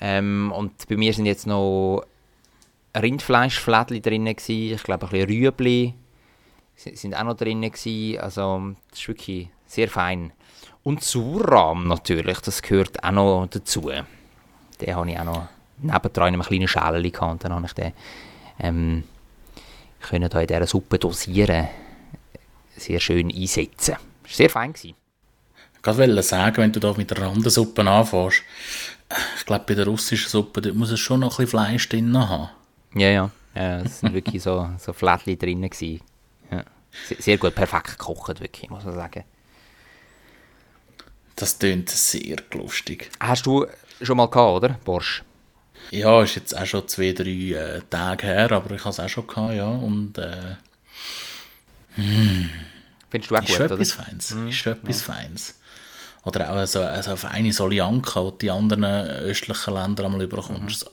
Ähm, 0.00 0.52
und 0.54 0.86
bei 0.88 0.96
mir 0.96 1.12
sind 1.12 1.26
jetzt 1.26 1.46
noch 1.46 2.04
Rindfleischflädchen 2.96 4.02
drin 4.02 4.24
gewesen, 4.26 4.74
ich 4.74 4.82
glaube 4.84 5.06
ein 5.06 5.10
bisschen 5.10 5.28
Rüebli 5.28 5.94
si- 6.76 6.94
sind 6.94 7.14
auch 7.14 7.24
noch 7.24 7.36
drin 7.36 7.62
gewesen. 7.62 8.20
Also 8.20 8.74
das 8.90 9.00
ist 9.00 9.08
wirklich 9.08 9.48
sehr 9.66 9.88
fein. 9.88 10.32
Und 10.84 11.02
Surram 11.02 11.88
natürlich, 11.88 12.38
das 12.40 12.62
gehört 12.62 13.02
auch 13.02 13.10
noch 13.10 13.48
dazu. 13.50 13.90
Den 14.80 14.94
habe 14.94 15.10
ich 15.10 15.18
auch 15.18 15.24
noch 15.24 15.48
nebendran 15.80 16.28
in 16.28 16.34
einem 16.34 16.42
kleinen 16.42 16.68
Schälchen 16.68 17.12
gehabt 17.12 17.32
und 17.32 17.44
dann 17.44 17.52
habe 17.52 17.66
ich 17.66 17.72
den 17.72 17.92
ähm, 18.60 19.04
können 20.00 20.28
da 20.28 20.40
in 20.40 20.46
dieser 20.46 20.66
Suppe 20.66 20.98
dosieren, 20.98 21.68
sehr 22.76 23.00
schön 23.00 23.34
einsetzen. 23.34 23.96
Das 24.22 24.32
war 24.32 24.36
sehr 24.36 24.50
fein. 24.50 24.72
Gewesen. 24.72 24.94
Ich 25.80 25.96
wollte 25.96 26.22
sagen, 26.22 26.56
wenn 26.58 26.72
du 26.72 26.80
da 26.80 26.92
mit 26.92 27.10
der 27.10 27.18
Randensuppe 27.18 27.88
anfängst, 27.88 28.42
ich 29.38 29.46
glaube, 29.46 29.64
bei 29.66 29.74
der 29.74 29.86
russischen 29.86 30.28
Suppe 30.28 30.60
dort 30.60 30.74
muss 30.74 30.90
es 30.90 31.00
schon 31.00 31.20
noch 31.20 31.38
ein 31.38 31.44
bisschen 31.44 31.48
Fleisch 31.48 31.88
drin 31.88 32.16
haben. 32.16 32.50
Ja, 32.94 33.08
ja, 33.08 33.30
ja 33.54 33.80
es 33.80 34.00
sind 34.00 34.12
wirklich 34.12 34.42
so, 34.42 34.68
so 34.78 34.92
Flättchen 34.92 35.38
drin 35.38 35.62
gewesen. 35.62 36.02
Ja. 36.50 36.64
Sehr, 37.06 37.22
sehr 37.22 37.38
gut, 37.38 37.54
perfekt 37.54 37.98
gekocht, 37.98 38.40
wirklich, 38.40 38.68
muss 38.70 38.84
man 38.84 38.94
sagen. 38.94 39.24
Das 41.36 41.58
tönt 41.58 41.88
sehr 41.88 42.36
lustig. 42.52 43.10
Hast 43.20 43.46
du 43.46 43.66
schon 44.02 44.16
mal 44.16 44.28
gehabt, 44.28 44.56
oder, 44.56 44.68
Borsch? 44.84 45.22
Ja, 45.90 46.22
ist 46.22 46.36
jetzt 46.36 46.56
auch 46.56 46.66
schon 46.66 46.86
zwei, 46.88 47.12
drei 47.12 47.30
äh, 47.52 47.80
Tage 47.88 48.26
her, 48.26 48.52
aber 48.52 48.74
ich 48.74 48.80
habe 48.80 48.90
es 48.90 49.00
auch 49.00 49.08
schon 49.08 49.26
gehabt, 49.26 49.54
ja. 49.54 49.68
Und 49.68 50.18
äh, 50.18 50.56
Findest 53.10 53.30
du 53.30 53.36
auch 53.36 53.42
ist 53.42 53.48
gut, 53.48 53.56
schon 53.56 53.66
oder? 53.66 53.74
etwas 53.74 53.92
Feins. 53.92 54.30
Ist 54.30 54.54
schon 54.56 54.72
etwas 54.74 55.02
Feins. 55.02 55.54
Oder 56.24 56.52
auch 56.52 56.66
so, 56.66 56.82
also 56.82 57.12
auf 57.12 57.24
eine 57.24 57.52
Soljanka, 57.52 58.22
die 58.32 58.38
die 58.42 58.50
anderen 58.50 58.84
östlichen 58.84 59.74
Länder 59.74 60.04
einmal 60.04 60.22
überkommst. 60.22 60.80
So, 60.80 60.90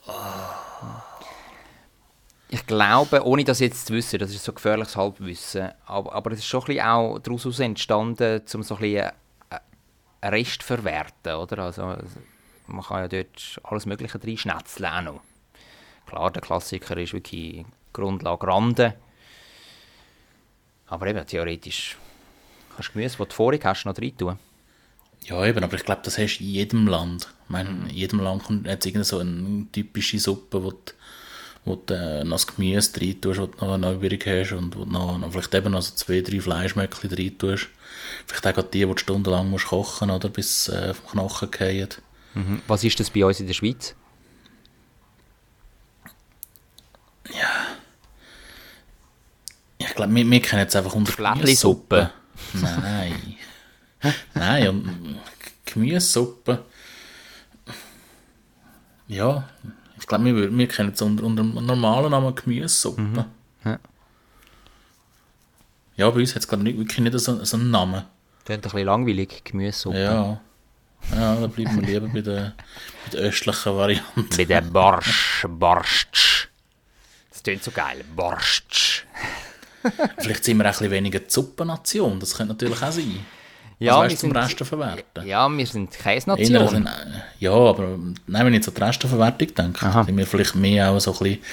Ich 2.49 2.65
glaube, 2.65 3.25
ohne 3.25 3.43
das 3.43 3.59
jetzt 3.59 3.87
zu 3.87 3.93
wissen, 3.93 4.19
das 4.19 4.31
ist 4.31 4.43
so 4.45 4.53
gefährliches 4.53 4.95
Halbwissen, 4.95 5.71
aber, 5.85 6.13
aber 6.13 6.31
es 6.31 6.39
ist 6.39 6.45
schon 6.45 6.61
ein 6.61 6.65
bisschen 6.67 6.85
auch 6.85 7.19
daraus 7.19 7.59
entstanden, 7.59 8.41
um 8.53 8.63
so 8.63 8.75
ein 8.75 8.81
bisschen 8.81 9.11
äh, 9.49 10.27
Rest 10.27 10.61
zu 10.61 10.67
verwerten, 10.67 11.33
oder? 11.35 11.59
Also, 11.59 11.97
man 12.67 12.84
kann 12.84 13.01
ja 13.01 13.07
dort 13.07 13.60
alles 13.63 13.86
Mögliche 13.86 14.22
reinschnetzeln 14.22 14.89
auch 14.89 15.01
noch. 15.01 15.22
Klar, 16.05 16.31
der 16.31 16.41
Klassiker 16.41 16.98
ist 16.98 17.13
wirklich 17.13 17.65
Grundlage 17.93 18.48
Rande. 18.48 18.95
Aber 20.88 21.07
eben, 21.07 21.25
theoretisch 21.25 21.98
kannst 22.75 22.89
du 22.89 22.93
Gemüse, 22.93 23.17
das 23.17 23.27
du 23.27 23.34
vorher 23.34 23.63
hast, 23.63 23.86
noch 23.86 23.98
rein 23.98 24.17
tun. 24.17 24.38
Ja, 25.24 25.43
eben, 25.45 25.63
aber 25.63 25.75
ich 25.75 25.84
glaube, 25.84 26.01
das 26.03 26.17
hast 26.17 26.38
du 26.38 26.43
in 26.43 26.50
jedem 26.50 26.88
Land. 26.88 27.29
Ich 27.45 27.50
meine, 27.50 27.69
in 27.69 27.89
jedem 27.89 28.19
Land 28.19 28.43
jetzt 28.65 28.86
irgendeine 28.86 29.05
so 29.05 29.19
eine 29.19 29.65
typische 29.72 30.19
Suppe, 30.19 30.63
wo 30.63 30.72
du, 30.72 30.93
wo 31.63 31.75
du 31.75 31.93
äh, 31.95 32.24
noch 32.24 32.36
das 32.36 32.48
Gemüse 32.48 33.01
rein 33.01 33.17
wo 33.24 33.31
du 33.31 33.65
noch 33.65 33.74
eine 33.74 33.93
übrig 33.93 34.25
hast 34.27 34.51
und 34.51 34.75
wo 34.75 34.86
du 34.86 34.91
noch, 34.91 35.17
noch 35.17 35.31
vielleicht 35.31 35.55
eben 35.55 35.72
noch 35.72 35.81
so 35.81 35.95
zwei, 35.95 36.21
drei 36.21 36.39
Fleischmöckchen 36.39 37.12
rein 37.12 37.38
tust. 37.39 37.69
Vielleicht 38.28 38.60
auch 38.60 38.63
die, 38.63 38.86
die 38.86 38.86
du 38.86 38.97
stundenlang 38.97 39.49
musst 39.49 39.67
kochen 39.67 40.12
oder 40.12 40.30
bis 40.30 40.67
äh, 40.69 40.93
vom 40.93 41.12
Knochen 41.12 41.51
fallen. 41.51 41.89
Was 42.67 42.84
ist 42.84 43.00
das 43.00 43.10
bei 43.10 43.26
uns 43.26 43.39
in 43.39 43.48
der 43.48 43.54
Schweiz? 43.54 43.95
Ich 49.78 49.93
glaube, 49.95 50.13
wir, 50.13 50.30
wir 50.30 50.41
kennen 50.41 50.62
jetzt 50.62 50.76
einfach 50.76 50.93
unter. 50.93 51.13
Gemüsesuppe. 51.13 52.12
Nein. 52.54 53.38
Nein, 54.34 54.69
und 54.69 55.19
Gemüsesuppe. 55.65 56.65
Ja, 59.08 59.48
ich 59.98 60.08
glaube, 60.08 60.26
wir, 60.26 60.58
wir 60.58 60.67
kennen 60.67 60.91
es 60.93 61.02
unter, 61.02 61.24
unter 61.24 61.43
dem 61.43 61.54
normalen 61.65 62.12
Namen 62.12 62.36
Gemüsesuppe. 62.36 63.26
Ja. 63.63 63.80
Ja, 65.98 66.10
bei 66.10 66.19
uns 66.19 66.36
hat 66.36 66.41
es 66.41 66.48
gerade 66.48 66.63
nicht, 66.63 66.78
wirklich 66.78 67.00
nicht 67.00 67.17
so, 67.19 67.43
so 67.43 67.58
einen 67.58 67.71
Namen. 67.71 68.04
Klingt 68.43 68.60
ein 68.60 68.62
bisschen 68.62 68.86
langweilig, 68.86 69.43
Gemüsesuppe. 69.45 70.04
Ja. 70.04 70.41
Ja, 71.15 71.36
da 71.36 71.47
bleiben 71.47 71.81
wir 71.81 71.88
lieber 71.88 72.08
bei 72.08 72.21
der, 72.21 72.53
bei 73.05 73.12
der 73.13 73.21
östlichen 73.21 73.75
Variante. 73.75 74.38
Bei 74.38 74.45
der 74.45 74.62
Borsch, 74.62 75.45
Borscht. 75.47 76.49
Das 77.31 77.43
klingt 77.43 77.63
so 77.63 77.71
geil, 77.71 78.03
Borscht. 78.15 79.05
Vielleicht 80.17 80.43
sind 80.43 80.58
wir 80.58 80.63
auch 80.63 80.67
ein 80.67 80.71
bisschen 80.71 80.91
weniger 80.91 81.19
die 81.19 81.29
Suppennation, 81.29 82.19
das 82.19 82.36
könnte 82.36 82.53
natürlich 82.53 82.81
auch 82.81 82.91
sein. 82.91 83.19
Ja, 83.77 83.97
wir 84.01 84.05
weißt 84.05 84.19
zum 84.19 84.31
sind- 84.31 84.38
Rest 84.38 84.58
verwerten? 84.63 85.27
Ja, 85.27 85.49
wir 85.49 85.67
sind 85.67 85.91
Käsenation. 85.91 86.55
ein 86.58 86.84
bisschen- 86.86 87.21
Ja, 87.39 87.51
aber 87.51 87.99
nein, 88.25 88.45
wenn 88.45 88.53
ich 88.53 88.60
jetzt 88.60 88.69
an 88.69 88.73
die 88.75 88.81
Resteverwertung 88.84 89.53
denke, 89.53 89.86
Aha. 89.86 90.03
sind 90.05 90.17
wir 90.17 90.25
vielleicht 90.25 90.55
mehr 90.55 90.89
auch 90.91 90.99
so 90.99 91.12
ein 91.13 91.19
bisschen 91.19 91.43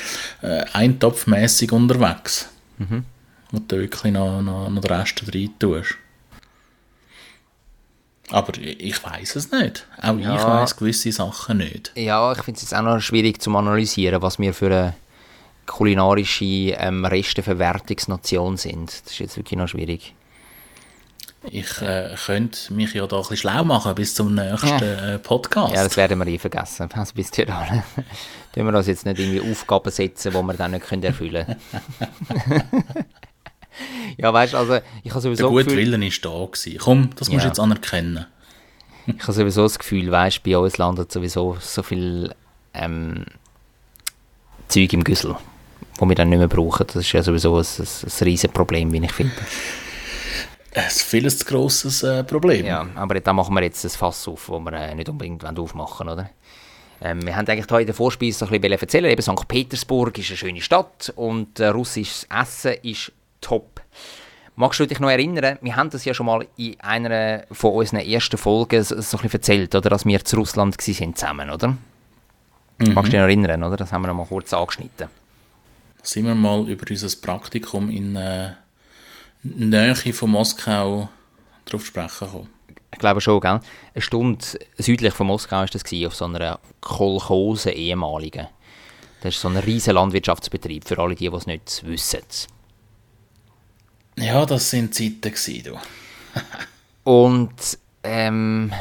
äh, 0.42 0.64
eintopfmässig 0.72 1.72
unterwegs. 1.72 2.48
Mhm. 2.78 3.04
Wo 3.50 3.58
du 3.58 3.76
wirklich 3.76 4.12
noch, 4.12 4.40
noch, 4.40 4.70
noch 4.70 4.80
den 4.80 4.90
Rest 4.92 5.22
rein 5.34 5.50
tust. 5.58 5.96
Aber 8.32 8.56
ich, 8.58 8.80
ich 8.80 9.04
weiß 9.04 9.36
es 9.36 9.50
nicht. 9.52 9.86
Auch 10.00 10.16
ich 10.16 10.24
Ja. 10.24 10.60
weiß 10.62 10.76
gewisse 10.76 11.12
Sachen 11.12 11.58
nicht. 11.58 11.92
Ja, 11.94 12.32
ich 12.32 12.42
finde 12.42 12.56
es 12.58 12.62
jetzt 12.62 12.74
auch 12.74 12.82
noch 12.82 12.98
schwierig 13.00 13.40
zu 13.42 13.54
analysieren, 13.56 14.22
was 14.22 14.38
wir 14.38 14.54
für 14.54 14.66
eine 14.66 14.94
kulinarische 15.66 16.44
ähm, 16.44 17.04
Resteverwertungsnation 17.04 18.56
sind. 18.56 18.90
Das 19.04 19.12
ist 19.12 19.18
jetzt 19.18 19.36
wirklich 19.36 19.58
noch 19.58 19.68
schwierig. 19.68 20.14
Ich 21.50 21.82
äh, 21.82 22.14
könnte 22.26 22.72
mich 22.72 22.94
ja 22.94 23.04
da 23.06 23.16
ein 23.16 23.22
bisschen 23.22 23.36
schlau 23.36 23.64
machen 23.64 23.94
bis 23.96 24.14
zum 24.14 24.34
nächsten 24.34 24.82
äh, 24.82 25.18
Podcast. 25.18 25.74
Ja, 25.74 25.82
das 25.82 25.96
werden 25.96 26.18
wir 26.18 26.26
eh 26.28 26.38
vergessen. 26.38 26.88
Also 26.94 27.14
bis 27.14 27.30
dahin 27.32 27.82
tun 28.54 28.66
wir 28.66 28.74
uns 28.78 28.86
jetzt 28.86 29.04
nicht 29.04 29.18
irgendwie 29.18 29.50
Aufgaben 29.50 29.90
setzen, 29.90 30.32
die 30.32 30.38
wir 30.42 30.54
dann 30.54 30.70
nicht 30.70 30.90
erfüllen 31.04 31.46
können. 31.46 32.62
ja, 34.16 34.32
weißt 34.32 34.52
du, 34.52 34.58
also 34.58 34.74
ich 35.02 35.10
habe 35.10 35.14
der 35.14 35.20
sowieso 35.20 35.48
gute 35.48 35.64
Gefühl, 35.64 35.92
Willen 35.92 36.02
war 36.02 36.08
da. 36.22 36.46
Gewesen. 36.46 36.78
Komm, 36.78 37.10
das 37.16 37.28
musst 37.28 37.42
du 37.42 37.46
Ja. 37.46 37.48
jetzt 37.48 37.60
anerkennen. 37.60 38.26
ich 39.06 39.22
habe 39.22 39.32
sowieso 39.32 39.62
das 39.62 39.78
Gefühl, 39.78 40.10
weißt 40.10 40.42
bei 40.42 40.56
uns 40.56 40.78
landet 40.78 41.10
sowieso 41.12 41.56
so 41.60 41.82
viel 41.82 42.34
ähm, 42.74 43.24
Zeug 44.68 44.92
im 44.92 45.04
Güssel, 45.04 45.36
wo 45.98 46.08
wir 46.08 46.14
dann 46.14 46.28
nicht 46.28 46.38
mehr 46.38 46.48
brauchen. 46.48 46.86
Das 46.86 46.96
ist 46.96 47.12
ja 47.12 47.22
sowieso 47.22 47.56
ein, 47.56 47.64
ein, 47.64 48.24
riesen 48.24 48.50
Problem, 48.50 48.92
wie 48.92 49.04
ich 49.04 49.12
finde. 49.12 49.34
Ein 50.74 50.88
vieles 50.88 51.36
zu 51.36 51.44
grosses 51.44 52.02
äh, 52.02 52.24
Problem. 52.24 52.64
Ja, 52.64 52.86
aber 52.94 53.20
da 53.20 53.34
machen 53.34 53.54
wir 53.54 53.62
jetzt 53.62 53.84
ein 53.84 53.90
Fass 53.90 54.26
auf, 54.26 54.46
das 54.50 54.58
wir 54.58 54.72
äh, 54.72 54.94
nicht 54.94 55.06
unbedingt 55.10 55.44
aufmachen 55.44 56.06
wollen, 56.06 56.18
oder? 56.18 56.30
Ähm, 57.02 57.26
wir 57.26 57.36
haben 57.36 57.46
eigentlich 57.46 57.66
hier 57.68 57.80
in 57.80 57.86
der 57.86 57.94
Vorspeise 57.94 58.46
ein 58.46 58.60
bisschen 58.60 58.80
erzählen, 58.80 59.10
eben 59.10 59.22
St. 59.22 59.48
Petersburg 59.48 60.16
ist 60.18 60.30
eine 60.30 60.36
schöne 60.36 60.60
Stadt 60.60 61.12
und 61.16 61.58
äh, 61.58 61.66
russisches 61.68 62.26
Essen 62.30 62.74
ist 62.82 63.12
top. 63.42 63.82
Magst 64.56 64.80
du 64.80 64.86
dich 64.86 65.00
noch 65.00 65.10
erinnern, 65.10 65.58
wir 65.60 65.76
haben 65.76 65.90
das 65.90 66.04
ja 66.04 66.14
schon 66.14 66.26
mal 66.26 66.46
in 66.56 66.78
einer 66.80 67.44
von 67.52 67.72
unseren 67.72 68.00
ersten 68.00 68.38
Folgen 68.38 68.82
so, 68.82 69.00
so 69.00 69.16
ein 69.16 69.22
bisschen 69.22 69.40
erzählt, 69.40 69.74
oder, 69.74 69.90
dass 69.90 70.06
wir 70.06 70.24
zu 70.24 70.36
Russland 70.36 70.80
sind 70.80 71.18
zusammen, 71.18 71.50
oder? 71.50 71.76
Magst 72.78 72.96
du 72.96 73.02
dich 73.02 73.12
noch 73.12 73.20
erinnern, 73.20 73.62
oder? 73.62 73.76
Das 73.76 73.92
haben 73.92 74.02
wir 74.02 74.08
noch 74.08 74.14
mal 74.14 74.26
kurz 74.26 74.52
angeschnitten. 74.52 75.08
sind 76.02 76.26
wir 76.26 76.34
mal 76.34 76.68
über 76.68 76.84
unser 76.88 77.08
Praktikum 77.20 77.90
in 77.90 78.16
äh, 78.16 78.52
Nähe 79.42 79.94
von 80.12 80.30
Moskau 80.30 81.08
drauf 81.64 81.86
sprechen 81.86 82.26
gekommen. 82.26 82.48
Ich 82.92 82.98
glaube 82.98 83.20
schon, 83.20 83.40
gell? 83.40 83.60
Eine 83.94 84.02
Stunde 84.02 84.44
südlich 84.76 85.14
von 85.14 85.26
Moskau 85.26 85.56
war 85.56 85.66
das, 85.66 85.82
gewesen, 85.82 86.06
auf 86.06 86.14
so 86.14 86.26
einer 86.26 86.58
Kolchose 86.80 87.70
ehemaligen. 87.70 88.48
Das 89.22 89.34
ist 89.34 89.40
so 89.40 89.48
ein 89.48 89.56
riesen 89.56 89.94
Landwirtschaftsbetrieb, 89.94 90.86
für 90.86 90.98
alle 90.98 91.14
die, 91.14 91.30
die 91.30 91.36
es 91.36 91.46
nicht 91.46 91.86
wissen. 91.86 92.20
Ja, 94.18 94.44
das 94.46 94.70
sind 94.70 94.94
Zeiten 94.94 95.20
gewesen, 95.20 95.62
du. 95.64 95.78
Und, 97.10 97.78
ähm, 98.04 98.72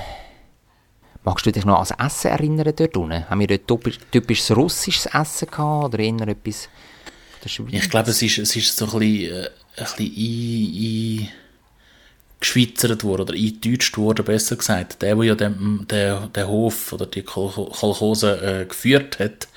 magst 1.24 1.46
du 1.46 1.52
dich 1.52 1.65
noch 1.65 1.76
ans 1.76 1.91
Essen 1.98 2.32
erinnern 2.32 2.74
dort 2.76 2.98
unten? 2.98 3.30
Haben 3.30 3.39
wir 3.39 3.48
dort 3.48 3.67
typisch, 3.67 4.00
typisches 4.12 4.56
russisches 4.56 5.06
Essen 5.08 5.50
gehabt 5.50 5.86
oder 5.86 6.00
eher 6.00 6.28
etwas 6.28 6.70
der 7.44 7.50
Schweiz? 7.50 7.70
Ich 7.72 7.89
glaube, 7.89 8.12
es 8.12 8.22
ist, 8.22 8.38
es 8.38 8.56
ist 8.56 8.76
so 8.76 8.86
ein 8.86 9.00
bisschen, 9.00 9.36
äh, 9.36 9.50
ein 9.78 9.86
bisschen 9.98 11.28
ein, 11.28 11.30
eingeschweizert 12.41 13.04
wurde 13.04 13.24
oder 13.24 13.34
eingedeutscht 13.34 13.98
wurde, 13.98 14.24
besser 14.24 14.56
gesagt. 14.56 15.02
Der, 15.02 15.15
der 15.15 15.26
ja 15.26 15.36
den, 15.36 15.86
den, 15.89 16.34
den 16.34 16.48
Hof 16.48 16.94
oder 16.94 17.06
die 17.06 17.24
Kol 17.24 17.52
Kolchose 17.52 18.62
äh, 18.62 18.65
geführt 18.65 19.20
hat, 19.20 19.48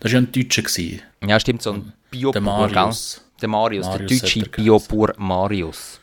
das 0.00 0.12
war 0.12 0.20
ja 0.20 0.26
ein 0.26 0.32
Deutscher. 0.32 0.62
Gewesen. 0.62 1.02
Ja, 1.26 1.40
stimmt, 1.40 1.62
so 1.62 1.72
ein 1.72 1.92
Biopur, 2.10 2.32
Der 2.32 2.42
Marius. 2.42 3.22
Der 3.40 3.48
Marius, 3.48 3.86
Marius 3.86 4.10
der 4.10 4.20
deutsche. 4.20 4.48
Biopur 4.50 5.14
Marius. 5.18 6.00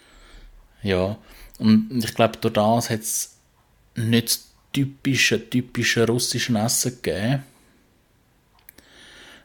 Ja, 0.83 1.17
und 1.59 2.03
ich 2.03 2.13
glaube, 2.13 2.37
durch 2.39 2.53
das 2.53 2.89
hat 2.89 2.99
es 3.01 3.37
nicht 3.95 4.27
das 4.27 4.47
typische, 4.73 5.49
typische 5.49 6.05
russische 6.07 6.57
Essen 6.57 6.99
gegeben. 7.01 7.43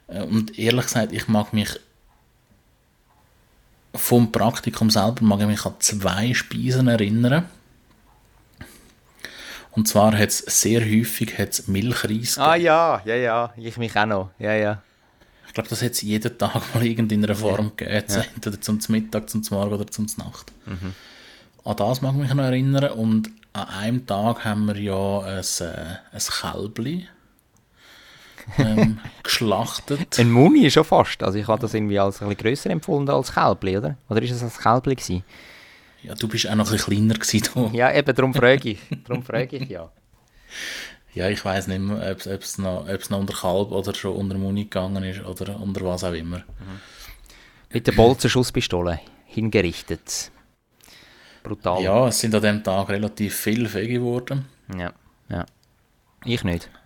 Äh, 0.08 0.22
Und 0.22 0.58
ehrlich 0.58 0.84
gesagt, 0.86 1.12
ich 1.12 1.28
mag 1.28 1.52
mich 1.52 1.68
vom 3.94 4.30
Praktikum 4.32 4.90
selber 4.90 5.22
mag 5.22 5.40
ich 5.40 5.46
mich 5.46 5.64
an 5.64 5.74
zwei 5.80 6.32
Speisen 6.34 6.88
erinnern. 6.88 7.46
Und 9.72 9.86
zwar 9.86 10.16
hat 10.18 10.28
es 10.28 10.38
sehr 10.38 10.80
häufig 10.84 11.38
hat's 11.38 11.68
Milchreis 11.68 12.38
Ah 12.38 12.52
gegeben. 12.54 12.66
ja, 12.66 13.02
ja, 13.04 13.14
ja, 13.14 13.54
ich 13.56 13.76
mich 13.76 13.94
auch 13.96 14.06
noch. 14.06 14.30
Ja, 14.38 14.52
ja. 14.54 14.82
Ich 15.48 15.54
glaube, 15.54 15.68
das 15.68 15.82
hat 15.82 15.92
es 15.92 16.02
jeden 16.02 16.38
Tag 16.38 16.74
mal 16.74 16.86
irgendeiner 16.86 17.34
Form 17.34 17.72
gegeben. 17.76 18.04
Entweder 18.34 18.60
zum 18.60 18.78
Mittag, 18.88 19.28
zum 19.28 19.42
Morgen 19.50 19.74
oder 19.74 19.86
zum 19.86 20.06
Nacht. 20.16 20.52
An 21.64 21.76
das 21.76 22.00
mag 22.00 22.14
ich 22.14 22.20
mich 22.20 22.34
noch 22.34 22.44
erinnern. 22.44 22.92
Und 22.92 23.30
an 23.52 23.68
einem 23.68 24.06
Tag 24.06 24.44
haben 24.44 24.66
wir 24.66 24.78
ja 24.78 25.20
ein, 25.20 25.44
äh, 25.60 25.96
ein 26.12 26.20
Kälbli 26.40 27.08
ähm, 28.56 29.00
geschlachtet. 29.22 30.18
Ein 30.18 30.30
Muni 30.30 30.66
ist 30.66 30.74
schon 30.74 30.84
fast. 30.84 31.22
Also 31.22 31.38
ich 31.38 31.46
habe 31.48 31.60
das 31.60 31.74
irgendwie 31.74 31.98
als 31.98 32.22
ein 32.22 32.28
bisschen 32.28 32.42
grösser 32.42 32.70
empfunden 32.70 33.10
als 33.10 33.34
Kälbli, 33.34 33.76
oder? 33.76 33.96
Oder 34.08 34.22
ist 34.22 34.30
es 34.30 34.42
als 34.42 34.58
Kälbli 34.58 34.94
gewesen? 34.94 35.24
Ja, 36.02 36.14
du 36.14 36.28
bist 36.28 36.48
auch 36.48 36.54
noch 36.54 36.66
ein 36.66 36.72
bisschen 36.72 36.94
kleiner 36.94 37.14
gewesen. 37.14 37.48
Du. 37.52 37.76
Ja, 37.76 37.92
eben, 37.92 38.14
darum 38.14 38.32
frage 38.32 38.70
ich. 38.70 38.78
Darum 39.06 39.22
frage 39.22 39.56
ich, 39.56 39.68
ja. 39.68 39.90
Ja, 41.14 41.28
ich 41.28 41.44
weiß 41.44 41.66
nicht 41.68 41.80
mehr, 41.80 42.10
ob 42.10 42.42
es 42.42 42.58
noch, 42.58 42.88
ob's 42.88 43.10
noch 43.10 43.18
unter 43.18 43.34
Kalb 43.34 43.72
oder 43.72 43.94
schon 43.94 44.14
unter 44.14 44.36
Muni 44.36 44.64
gegangen 44.64 45.02
ist 45.04 45.24
oder 45.24 45.58
unter 45.58 45.80
was 45.82 46.04
auch 46.04 46.12
immer. 46.12 46.44
Mit 47.72 47.86
der 47.86 47.92
Bolzenschusspistole 47.92 49.00
hingerichtet. 49.26 50.30
Brutal. 51.42 51.82
Ja, 51.82 52.08
es 52.08 52.20
sind 52.20 52.34
an 52.34 52.42
dem 52.42 52.62
Tag 52.62 52.88
relativ 52.88 53.36
viele 53.36 53.68
Fege 53.68 53.94
geworden. 53.94 54.46
ja. 54.76 54.92
ja. 55.28 55.46
Ich 56.24 56.44
nicht. 56.44 56.68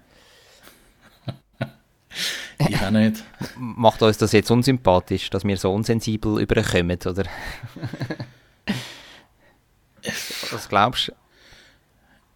Ich 2.58 2.80
auch 2.80 2.90
nicht. 2.90 3.24
Macht 3.56 4.02
uns 4.02 4.18
das 4.18 4.30
jetzt 4.32 4.50
unsympathisch, 4.50 5.30
dass 5.30 5.42
wir 5.42 5.56
so 5.56 5.72
unsensibel 5.72 6.40
überkommen, 6.40 6.98
oder? 7.04 7.24
Was 10.52 10.68
glaubst 10.68 11.08
du? 11.08 11.12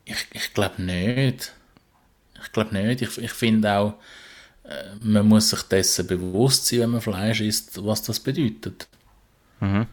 Ich, 0.05 0.27
ich 0.33 0.55
glaube 0.55 0.83
nicht. 0.83 1.55
Ich 2.42 2.53
glaube 2.53 2.75
nicht. 2.75 3.03
Ich, 3.03 3.18
ich 3.18 3.33
finde 3.33 3.72
auch, 3.72 3.94
äh, 4.64 4.94
man 5.01 5.27
muss 5.27 5.51
sich 5.51 5.62
dessen 5.62 6.07
bewusst 6.07 6.66
sein, 6.66 6.81
wenn 6.81 6.90
man 6.90 7.01
Fleisch 7.01 7.40
isst, 7.40 7.85
was 7.85 8.03
das 8.03 8.20
bedeutet. 8.20 8.88
Und, 9.61 9.87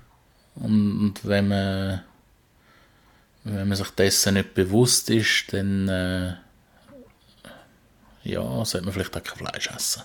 und 0.55 1.13
wenn 1.23 1.47
man 1.47 2.01
wenn 3.45 3.67
man 3.67 3.77
sich 3.77 3.89
dessen 3.89 4.35
nicht 4.35 4.53
bewusst 4.53 5.09
ist, 5.09 5.51
dann 5.51 5.89
äh, 5.89 6.33
ja, 8.23 8.63
sollte 8.63 8.85
man 8.85 8.93
vielleicht 8.93 9.17
auch 9.17 9.23
kein 9.23 9.37
Fleisch 9.37 9.69
essen. 9.69 10.03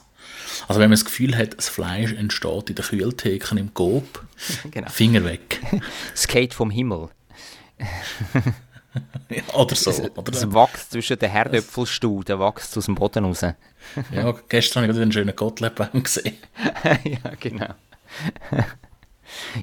Also 0.67 0.81
wenn 0.81 0.91
man 0.91 0.99
das 0.99 1.05
Gefühl 1.05 1.37
hat, 1.37 1.57
das 1.57 1.69
Fleisch 1.69 2.13
entsteht 2.13 2.71
in 2.71 2.75
den 2.75 2.85
Kühltheken 2.85 3.57
im 3.57 3.75
Coop, 3.75 4.25
Genau. 4.71 4.91
Finger 4.91 5.25
weg. 5.25 5.61
Skate 6.17 6.55
vom 6.55 6.71
Himmel. 6.71 7.11
Oder 9.55 9.75
so. 9.75 9.91
Es 9.91 10.01
Oder, 10.01 10.53
wächst 10.55 10.91
zwischen 10.93 11.19
den 11.19 11.31
Herdöpfelstuhl, 11.31 12.25
der 12.25 12.39
wächst 12.41 12.77
aus 12.77 12.87
dem 12.87 12.95
Boden 12.95 13.25
raus. 13.25 13.43
ja, 14.13 14.35
gestern 14.49 14.85
habe 14.85 14.93
ich 14.93 15.01
einen 15.01 15.13
schönen 15.13 15.35
Gottliebbaum 15.35 16.03
gesehen. 16.03 16.37
ja, 16.85 17.33
genau. 17.39 17.75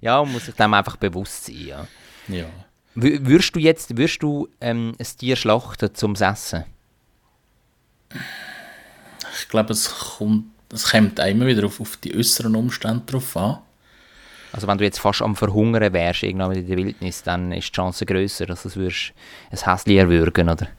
ja, 0.02 0.24
man 0.24 0.32
muss 0.32 0.46
sich 0.46 0.56
dem 0.56 0.74
einfach 0.74 0.98
bewusst 0.98 1.46
sein, 1.46 1.66
ja. 1.66 1.88
Ja. 2.28 2.46
Würdest 2.96 3.56
du 3.56 3.60
jetzt, 3.60 3.98
würdest 3.98 4.24
du 4.24 4.48
ähm, 4.62 4.94
ein 4.98 5.08
Tier 5.18 5.36
schlachten 5.36 5.94
zum 5.94 6.16
Essen? 6.16 6.64
Ich 9.38 9.50
glaube, 9.50 9.74
es 9.74 9.94
kommt, 10.18 10.46
es 10.72 10.92
kommt 10.92 11.20
immer 11.20 11.46
wieder 11.46 11.66
auf, 11.66 11.82
auf 11.82 11.98
die 11.98 12.16
äußeren 12.16 12.56
Umstände 12.56 13.04
drauf 13.06 13.36
an. 13.36 13.60
Also 14.56 14.68
wenn 14.70 14.78
du 14.78 14.86
jetzt 14.86 15.00
fast 15.00 15.22
am 15.22 15.36
Verhungern 15.36 15.92
wärst, 15.92 16.24
irgendwann 16.24 16.54
in 16.54 16.66
der 16.66 16.78
Wildnis, 16.78 17.22
dann 17.24 17.52
ist 17.52 17.68
die 17.68 17.72
Chance 17.74 18.06
grösser, 18.06 18.46
dass 18.46 18.64
du 18.64 18.74
würdest 18.76 19.12
ein 19.52 19.58
Häschen 19.58 19.98
erwürgen, 19.98 20.48
oder? 20.48 20.70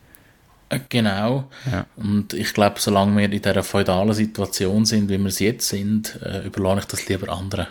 Äh, 0.71 0.81
Genau. 0.89 1.51
Ja. 1.71 1.85
Und 1.97 2.33
ich 2.33 2.55
glaube, 2.55 2.81
solange 2.81 3.19
wir 3.19 3.27
in 3.27 3.33
dieser 3.33 3.63
feudalen 3.63 4.15
Situation 4.15 4.87
sind, 4.87 5.11
wie 5.11 5.19
wir 5.19 5.27
es 5.27 5.41
jetzt 5.41 5.69
sind, 5.69 6.19
äh, 6.23 6.47
überlasse 6.47 6.81
ich 6.81 6.85
das 6.87 7.07
lieber 7.07 7.31
anderen. 7.31 7.67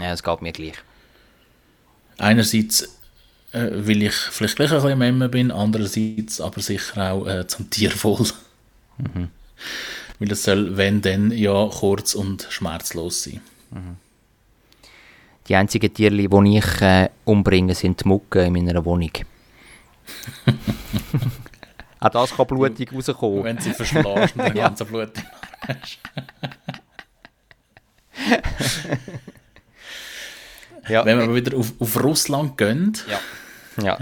Ja, 0.00 0.12
es 0.12 0.22
geht 0.22 0.40
mir 0.40 0.52
gleich. 0.52 0.74
Einerseits, 2.18 2.82
äh, 3.50 3.70
weil 3.72 4.04
ich 4.04 4.14
vielleicht 4.14 4.54
gleich 4.54 4.70
ein 4.70 4.82
bisschen 4.82 4.98
Memme 5.00 5.28
bin, 5.28 5.50
andererseits 5.50 6.40
aber 6.40 6.60
sicher 6.60 7.12
auch 7.12 7.26
äh, 7.26 7.44
zum 7.48 7.68
Tierwohl. 7.70 8.28
Weil 10.20 10.30
es 10.30 10.44
soll, 10.44 10.76
wenn 10.76 11.02
dann, 11.02 11.32
ja 11.32 11.68
kurz 11.72 12.14
und 12.14 12.46
schmerzlos 12.50 13.24
sein. 13.24 13.40
Die 15.48 15.56
einzigen 15.56 15.92
Tierli, 15.92 16.28
die 16.28 16.58
ich 16.58 16.82
äh, 16.82 17.08
umbringe, 17.24 17.74
sind 17.74 18.04
die 18.04 18.08
Mucke 18.08 18.44
in 18.44 18.52
meiner 18.52 18.84
Wohnung. 18.84 19.10
Auch 22.00 22.08
das 22.10 22.36
kann 22.36 22.46
blutig 22.46 22.92
rauskommen. 22.92 23.44
Wenn 23.44 23.58
sie 23.58 23.72
verschlägst 23.72 24.36
und 24.36 24.38
dann 24.38 24.56
Ja. 24.56 24.68
ganz 24.68 24.84
Blut 24.84 25.10
Ja. 30.88 31.04
Wenn 31.04 31.18
wir 31.18 31.24
aber 31.24 31.34
wieder 31.34 31.56
auf, 31.56 31.72
auf 31.78 32.02
Russland 32.02 32.56
gehen, 32.56 32.96
ja. 33.10 33.20
ja. 33.84 33.98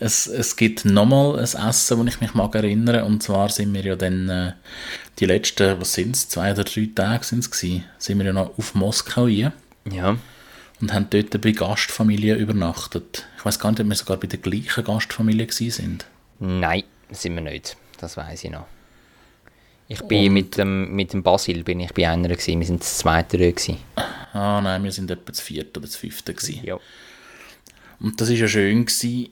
Es, 0.00 0.26
es 0.26 0.56
gibt 0.56 0.84
nochmal 0.84 1.36
ein 1.38 1.44
Essen, 1.44 2.04
das 2.04 2.14
ich 2.14 2.20
mich 2.20 2.34
mag 2.34 2.56
erinnern 2.56 3.04
Und 3.04 3.22
zwar 3.22 3.48
sind 3.50 3.72
wir 3.72 3.84
ja 3.84 3.94
dann 3.94 4.28
äh, 4.28 4.52
die 5.20 5.26
letzten, 5.26 5.80
was 5.80 5.94
sind 5.94 6.16
es, 6.16 6.28
zwei 6.28 6.50
oder 6.52 6.64
drei 6.64 6.88
Tage 6.92 7.24
sind 7.24 7.38
es 7.40 7.50
gewesen, 7.50 7.84
sind 7.98 8.18
wir 8.18 8.26
ja 8.26 8.32
noch 8.32 8.58
auf 8.58 8.74
Moskau 8.74 9.28
hier 9.28 9.52
Ja. 9.88 10.16
Und 10.80 10.92
haben 10.92 11.08
dort 11.10 11.40
bei 11.40 11.52
Gastfamilien 11.52 12.38
übernachtet. 12.38 13.26
Ich 13.38 13.44
weiß 13.44 13.58
gar 13.58 13.70
nicht, 13.70 13.80
ob 13.80 13.88
wir 13.88 13.94
sogar 13.96 14.16
bei 14.18 14.26
der 14.26 14.38
gleichen 14.38 14.84
Gastfamilie 14.84 15.50
sind. 15.50 16.06
Nein, 16.38 16.84
sind 17.10 17.34
wir 17.34 17.42
nicht. 17.42 17.76
Das 17.98 18.16
weiß 18.16 18.44
ich 18.44 18.50
noch. 18.50 18.66
Ich 19.90 20.02
bin 20.02 20.32
mit 20.34 20.56
dem, 20.58 20.94
mit 20.94 21.12
dem 21.14 21.22
Basil 21.22 21.64
bin 21.64 21.80
ich 21.80 21.92
bei 21.94 22.08
einer 22.08 22.28
gewesen. 22.28 22.60
Wir 22.60 22.66
sind 22.66 22.80
das 22.82 22.98
zweite 22.98 23.38
gewesen. 23.38 23.78
Ah 24.34 24.60
nein, 24.60 24.84
wir 24.84 24.92
sind 24.92 25.10
etwa 25.10 25.22
das 25.32 25.40
vierte 25.40 25.80
oder 25.80 25.86
das 25.86 25.96
fünfte 25.96 26.34
gewesen. 26.34 26.60
Ja. 26.62 26.78
Und 27.98 28.20
das 28.20 28.28
war 28.28 28.36
ja 28.36 28.46
schön. 28.46 28.84
Gewesen. 28.84 29.30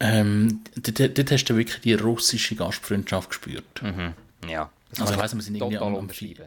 Ähm, 0.00 0.60
dort, 0.76 1.18
dort 1.18 1.30
hast 1.32 1.44
du 1.46 1.56
wirklich 1.56 1.80
die 1.80 1.94
russische 1.94 2.54
Gastfreundschaft 2.54 3.30
gespürt. 3.30 3.82
Ja. 4.48 4.70
Das 4.90 5.00
Also 5.00 5.14
ich 5.14 5.18
weiss, 5.18 5.34
wir 5.34 5.42
sind 5.42 5.56
irgendwie 5.56 5.78
am- 5.78 5.94
unterschreiben. 5.94 6.44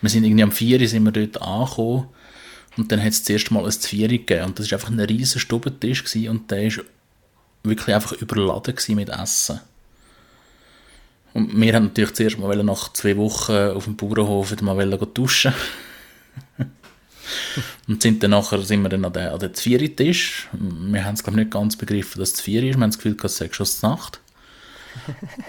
Wir 0.00 0.10
sind 0.10 0.24
irgendwie 0.24 0.42
am 0.44 0.52
4 0.52 0.88
sind 0.88 1.04
wir 1.04 1.12
dort 1.12 1.42
angekommen 1.42 2.08
und 2.78 2.90
dann 2.92 3.00
hat 3.02 3.08
es 3.08 3.22
das 3.22 3.30
erste 3.30 3.52
Mal 3.52 3.64
ein 3.64 3.72
Zvieri 3.72 4.18
gegeben 4.18 4.46
und 4.46 4.58
das 4.58 4.70
war 4.70 4.78
einfach 4.78 4.90
ein 4.90 5.00
riesen 5.00 5.40
Stubentisch 5.40 6.04
gewesen, 6.04 6.28
und 6.30 6.50
der 6.50 6.64
ist 6.64 6.80
wirklich 7.64 7.94
einfach 7.94 8.12
überladen 8.12 8.74
mit 8.88 9.08
Essen. 9.08 9.60
Und 11.34 11.60
wir 11.60 11.74
haben 11.74 11.84
natürlich 11.84 12.14
zuerst 12.14 12.38
mal 12.38 12.56
nach 12.64 12.92
zwei 12.92 13.16
Wochen 13.16 13.52
auf 13.52 13.84
dem 13.84 13.96
Bauernhof 13.96 14.50
wieder 14.50 14.64
mal 14.64 14.88
duschen 15.12 15.52
und 17.88 18.02
sind 18.02 18.22
dann 18.22 18.30
nachher 18.30 18.62
sind 18.62 18.82
wir 18.82 18.88
dann 18.88 19.04
an 19.04 19.12
den, 19.12 19.28
an 19.28 19.38
den 19.38 19.52
Zvieri-Tisch. 19.54 20.48
Wir 20.52 21.04
haben 21.04 21.14
es 21.14 21.22
glaube 21.22 21.38
ich 21.38 21.44
nicht 21.44 21.52
ganz 21.52 21.76
begriffen, 21.76 22.20
dass 22.20 22.30
es 22.30 22.36
Zvieri 22.36 22.70
ist. 22.70 22.76
Wir 22.76 22.82
haben 22.82 22.90
das 22.90 22.98
Gefühl, 22.98 23.16
es 23.22 23.36
sei 23.36 23.50
schon 23.52 23.66
die 23.66 23.86
Nacht. 23.86 24.20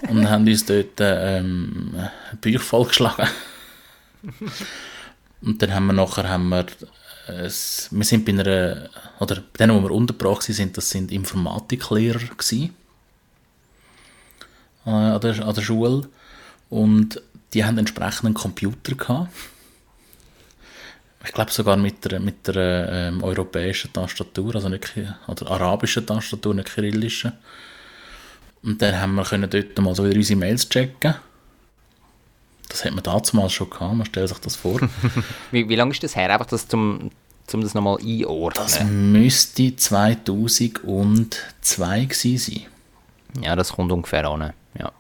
Und 0.09 0.29
haben 0.29 0.47
uns 0.47 0.65
dort 0.65 0.99
ähm, 0.99 1.95
Bücher 2.41 2.59
vollgeschlagen. 2.59 3.27
Und 5.41 5.61
dann 5.61 5.73
haben 5.73 5.87
wir 5.87 5.93
nachher, 5.93 6.29
haben 6.29 6.49
wir, 6.49 6.65
äh, 6.65 6.65
es- 7.45 7.87
wir 7.91 8.03
sind 8.05 8.25
bei 8.25 8.31
einer, 8.31 8.89
oder 9.19 9.35
bei 9.37 9.57
denen, 9.65 9.75
wo 9.75 9.81
wir 9.87 9.91
untergebracht 9.95 10.43
sind, 10.43 10.77
das 10.77 10.89
sind 10.89 11.11
Informatiklehrer 11.11 12.19
gewesen, 12.19 12.75
äh, 14.85 14.89
an, 14.89 15.21
der, 15.21 15.45
an 15.45 15.53
der 15.55 15.61
Schule. 15.61 16.07
Und 16.69 17.21
die 17.53 17.65
haben 17.65 17.77
entsprechend 17.77 18.25
einen 18.25 18.33
Computer 18.35 18.95
gehabt. 18.95 19.29
Ich 21.25 21.33
glaube 21.33 21.51
sogar 21.51 21.75
mit 21.75 22.05
der, 22.05 22.19
mit 22.19 22.47
der 22.47 22.89
ähm, 22.91 23.23
europäischen 23.23 23.91
Tastatur, 23.91 24.55
also 24.55 24.69
nicht, 24.69 24.89
oder 25.27 25.51
arabischen 25.51 26.05
Tastatur, 26.05 26.53
nicht 26.53 26.73
kyrillischen. 26.73 27.33
Und 28.63 28.81
dann 28.81 28.99
haben 28.99 29.15
wir 29.15 29.23
können 29.23 29.49
dort 29.49 29.77
mal 29.79 29.95
so 29.95 30.05
wieder 30.05 30.15
unsere 30.15 30.39
Mails 30.39 30.67
checken. 30.69 31.15
Das 32.69 32.85
hat 32.85 32.93
man 32.93 33.03
damals 33.03 33.51
schon 33.51 33.69
gehabt, 33.69 33.95
man 33.95 34.05
stellt 34.05 34.29
sich 34.29 34.39
das 34.39 34.55
vor. 34.55 34.79
Wie, 35.51 35.67
wie 35.67 35.75
lange 35.75 35.91
ist 35.91 36.01
das 36.03 36.15
her? 36.15 36.31
Einfach 36.31 36.45
das 36.45 36.65
zum 36.67 37.11
um 37.51 37.61
das 37.61 37.73
nochmal 37.73 37.97
einordnen? 37.99 38.63
Das 38.63 38.83
müsste 38.83 39.75
2002 39.75 42.05
gewesen 42.05 42.37
sein. 42.37 42.61
ja, 43.41 43.55
das 43.55 43.73
kommt 43.73 43.91
ungefähr 43.91 44.23
an. 44.25 44.53
Ja. 44.77 44.91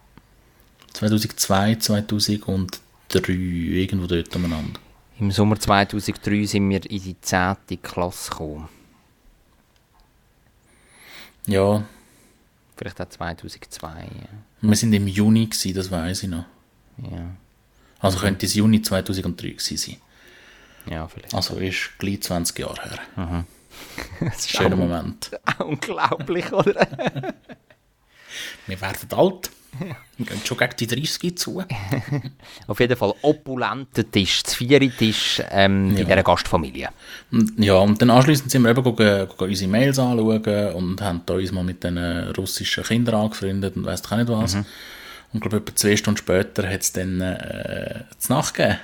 2002, 0.93 1.75
2003, 1.75 3.31
irgendwo 3.31 4.07
dort 4.07 4.35
umeinander. 4.35 4.79
Im 5.19 5.29
Sommer 5.29 5.59
2003 5.59 6.45
sind 6.45 6.67
wir 6.71 6.83
in 6.89 7.03
die 7.03 7.21
10. 7.21 7.55
Klasse 7.83 8.31
gekommen. 8.31 8.67
Ja, 11.45 11.83
Vielleicht 12.79 13.01
auch 13.01 13.09
2002. 13.09 13.87
Ja. 13.87 14.05
wir 14.61 14.75
sind 14.77 14.93
im 14.93 15.05
Juni 15.05 15.47
gewesen, 15.47 15.73
das 15.73 15.91
weiß 15.91 16.23
ich 16.23 16.29
noch. 16.29 16.45
Ja, 16.97 17.35
Also 17.99 18.19
könnte 18.19 18.45
es 18.45 18.53
Juni 18.55 18.81
2003 18.81 19.47
gewesen 19.49 19.77
sein. 19.77 19.97
ja 20.89 21.07
vielleicht. 21.07 21.33
Also 21.33 21.55
ist 21.57 21.91
gleich 21.99 22.21
20 22.21 22.59
Jahre 22.59 22.81
her. 23.15 23.45
Das 24.19 24.39
ist 24.39 24.49
Schöner 24.51 24.75
Moment. 24.75 25.31
auch 25.45 25.65
unglaublich, 25.65 26.51
oder? 26.51 26.75
Wir 28.67 28.81
werden 28.81 29.09
alt. 29.15 29.49
Wir 30.17 30.25
gehen 30.25 30.41
schon 30.43 30.57
gegen 30.57 30.75
die 30.79 30.87
30 30.87 31.37
zu. 31.37 31.63
Auf 32.67 32.79
jeden 32.79 32.97
Fall 32.97 33.13
opulenter 33.21 34.09
Tisch, 34.09 34.41
das 34.43 34.55
Vieri-Tisch 34.55 35.41
ähm, 35.51 35.93
bei 35.93 35.99
Ja. 35.99 36.05
dieser 36.05 36.23
Gastfamilie. 36.23 36.89
Ja, 37.57 37.75
und 37.75 38.01
dann 38.01 38.09
anschliessend 38.09 38.49
sind 38.51 38.63
wir 38.63 38.71
eben 38.71 38.83
gucken, 38.83 39.27
gucken 39.29 39.47
unsere 39.49 39.69
Mails 39.69 39.99
anschauen 39.99 40.73
und 40.73 41.01
haben 41.01 41.21
da 41.25 41.35
uns 41.35 41.51
mal 41.51 41.63
mit 41.63 41.83
den 41.83 41.97
russischen 42.33 42.83
Kindern 42.83 43.15
angefreundet 43.15 43.75
und 43.77 43.85
weiss 43.85 44.03
auch 44.11 44.17
nicht 44.17 44.29
was. 44.29 44.57
Und 45.31 45.37
ich 45.37 45.41
glaube, 45.41 45.57
etwa 45.57 45.75
zwei 45.75 45.95
Stunden 45.95 46.17
später 46.17 46.67
hat 46.67 46.81
es 46.81 46.91
dann 46.93 47.21
äh, 47.21 48.03
zu 48.17 48.33
Nacht 48.33 48.53
gegeben. 48.55 48.79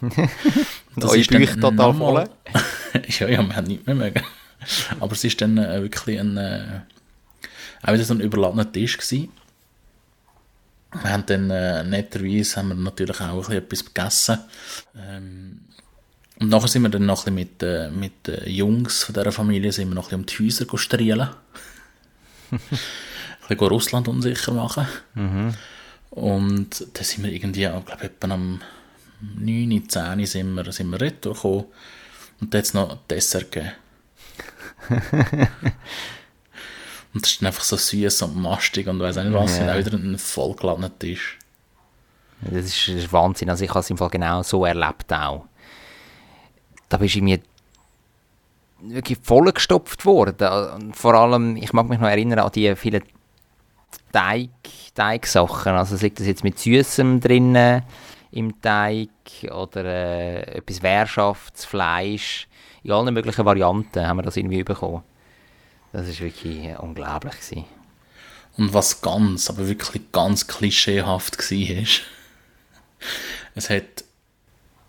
Das 0.98 1.12
dann 1.12 1.40
Bäuche 1.40 1.60
total 1.60 1.72
nochmal- 1.92 2.30
ja, 3.18 3.28
ja, 3.28 3.42
wir 3.42 3.54
haben 3.56 3.66
nichts 3.66 3.86
mehr 3.86 3.94
mögen. 3.94 4.22
Aber 4.98 5.12
es 5.12 5.24
ist 5.24 5.40
dann 5.42 5.58
äh, 5.58 5.82
wirklich 5.82 6.18
ein, 6.18 6.36
äh, 6.38 6.80
auch 7.82 7.92
wieder 7.92 8.04
so 8.04 8.14
ein 8.14 8.20
überladener 8.20 8.70
Tisch 8.72 8.96
gewesen. 8.96 9.28
Wir 11.02 11.10
haben 11.10 11.26
dann 11.26 11.50
äh, 11.50 11.84
netterweise 11.84 12.56
haben 12.56 12.68
wir 12.68 12.74
natürlich 12.76 13.20
auch 13.20 13.28
ein 13.32 13.36
bisschen 13.38 13.54
etwas 13.56 13.84
gegessen. 13.84 14.38
Ähm, 14.96 15.60
und 16.38 16.48
nachher 16.48 16.68
sind 16.68 16.82
wir 16.82 16.88
dann 16.88 17.04
noch 17.06 17.26
ein 17.26 17.34
bisschen 17.34 17.50
mit, 17.50 17.62
äh, 17.62 17.90
mit 17.90 18.26
den 18.26 18.48
Jungs 18.50 19.04
von 19.04 19.14
dieser 19.14 19.32
Familie 19.32 19.72
sind 19.72 19.88
wir 19.88 19.94
noch 19.94 20.12
ein 20.12 20.20
um 20.20 20.26
die 20.26 20.44
Häuser 20.44 20.64
go 20.64 20.76
strielen. 20.78 21.28
ein 22.50 22.60
bisschen 23.48 23.68
Russland 23.68 24.08
unsicher 24.08 24.52
machen. 24.52 24.86
Und 26.10 26.86
dann 26.94 27.04
sind 27.04 27.24
wir 27.24 27.32
irgendwie, 27.32 27.64
ich 27.64 27.84
glaube, 27.84 28.02
etwa 28.02 28.32
am 28.32 28.60
9, 29.20 29.88
10 29.88 30.26
sind 30.26 30.54
wir, 30.54 30.72
sind 30.72 30.90
wir 30.90 31.00
retour 31.00 31.34
gekommen. 31.34 31.64
Und 32.40 32.52
dann 32.52 32.58
hat 32.58 32.66
es 32.66 32.74
noch 32.74 32.98
Dessert 33.08 33.52
gegeben. 33.52 33.72
und 37.12 37.24
das 37.24 37.32
ist 37.32 37.40
dann 37.40 37.46
einfach 37.48 37.64
so 37.64 37.76
süß 37.76 38.22
und 38.22 38.36
mastig 38.36 38.86
und 38.88 39.00
weiss 39.00 39.18
auch 39.18 39.24
nicht 39.24 39.34
was. 39.34 39.58
Und 39.58 39.68
auch 39.68 39.78
wieder 39.78 39.94
ein 39.94 40.18
vollgeladener 40.18 40.98
Tisch. 40.98 41.38
Das 42.40 42.66
ist, 42.66 42.88
das 42.88 42.94
ist 42.94 43.12
Wahnsinn. 43.12 43.50
Also 43.50 43.64
ich 43.64 43.70
habe 43.70 43.80
es 43.80 43.90
im 43.90 43.96
Fall 43.96 44.10
genau 44.10 44.42
so 44.42 44.64
erlebt 44.64 45.12
auch. 45.12 45.46
Da 46.88 46.98
bist 46.98 47.14
du 47.14 47.22
mir 47.22 47.40
wirklich 48.80 49.18
vollgestopft 49.22 50.04
worden. 50.04 50.46
Und 50.74 50.96
vor 50.96 51.14
allem, 51.14 51.56
ich 51.56 51.72
mag 51.72 51.88
mich 51.88 51.98
noch 51.98 52.08
erinnern 52.08 52.40
an 52.40 52.52
die 52.52 52.76
vielen 52.76 53.02
Teig, 54.12 54.50
Teigsachen. 54.94 55.72
Also 55.72 55.96
sei 55.96 56.10
das 56.10 56.26
jetzt 56.26 56.44
mit 56.44 56.58
Süßem 56.58 57.20
drinnen 57.20 57.82
im 58.30 58.60
Teig 58.60 59.08
oder 59.50 59.84
äh, 59.84 60.58
etwas 60.58 60.82
Währschaftsfleisch. 60.82 62.48
In 62.82 62.92
allen 62.92 63.14
möglichen 63.14 63.44
Varianten 63.44 64.06
haben 64.06 64.18
wir 64.18 64.22
das 64.22 64.36
irgendwie 64.36 64.62
bekommen. 64.62 65.02
Das 65.92 66.08
ist 66.08 66.20
wirklich 66.20 66.64
äh, 66.64 66.76
unglaublich 66.76 67.34
gewesen. 67.34 67.64
Und 68.56 68.72
was 68.72 69.00
ganz, 69.00 69.50
aber 69.50 69.68
wirklich 69.68 70.02
ganz 70.12 70.46
klischeehaft 70.46 71.38
war, 71.38 71.82
ist, 71.82 72.02
es 73.54 73.70
hat, 73.70 74.04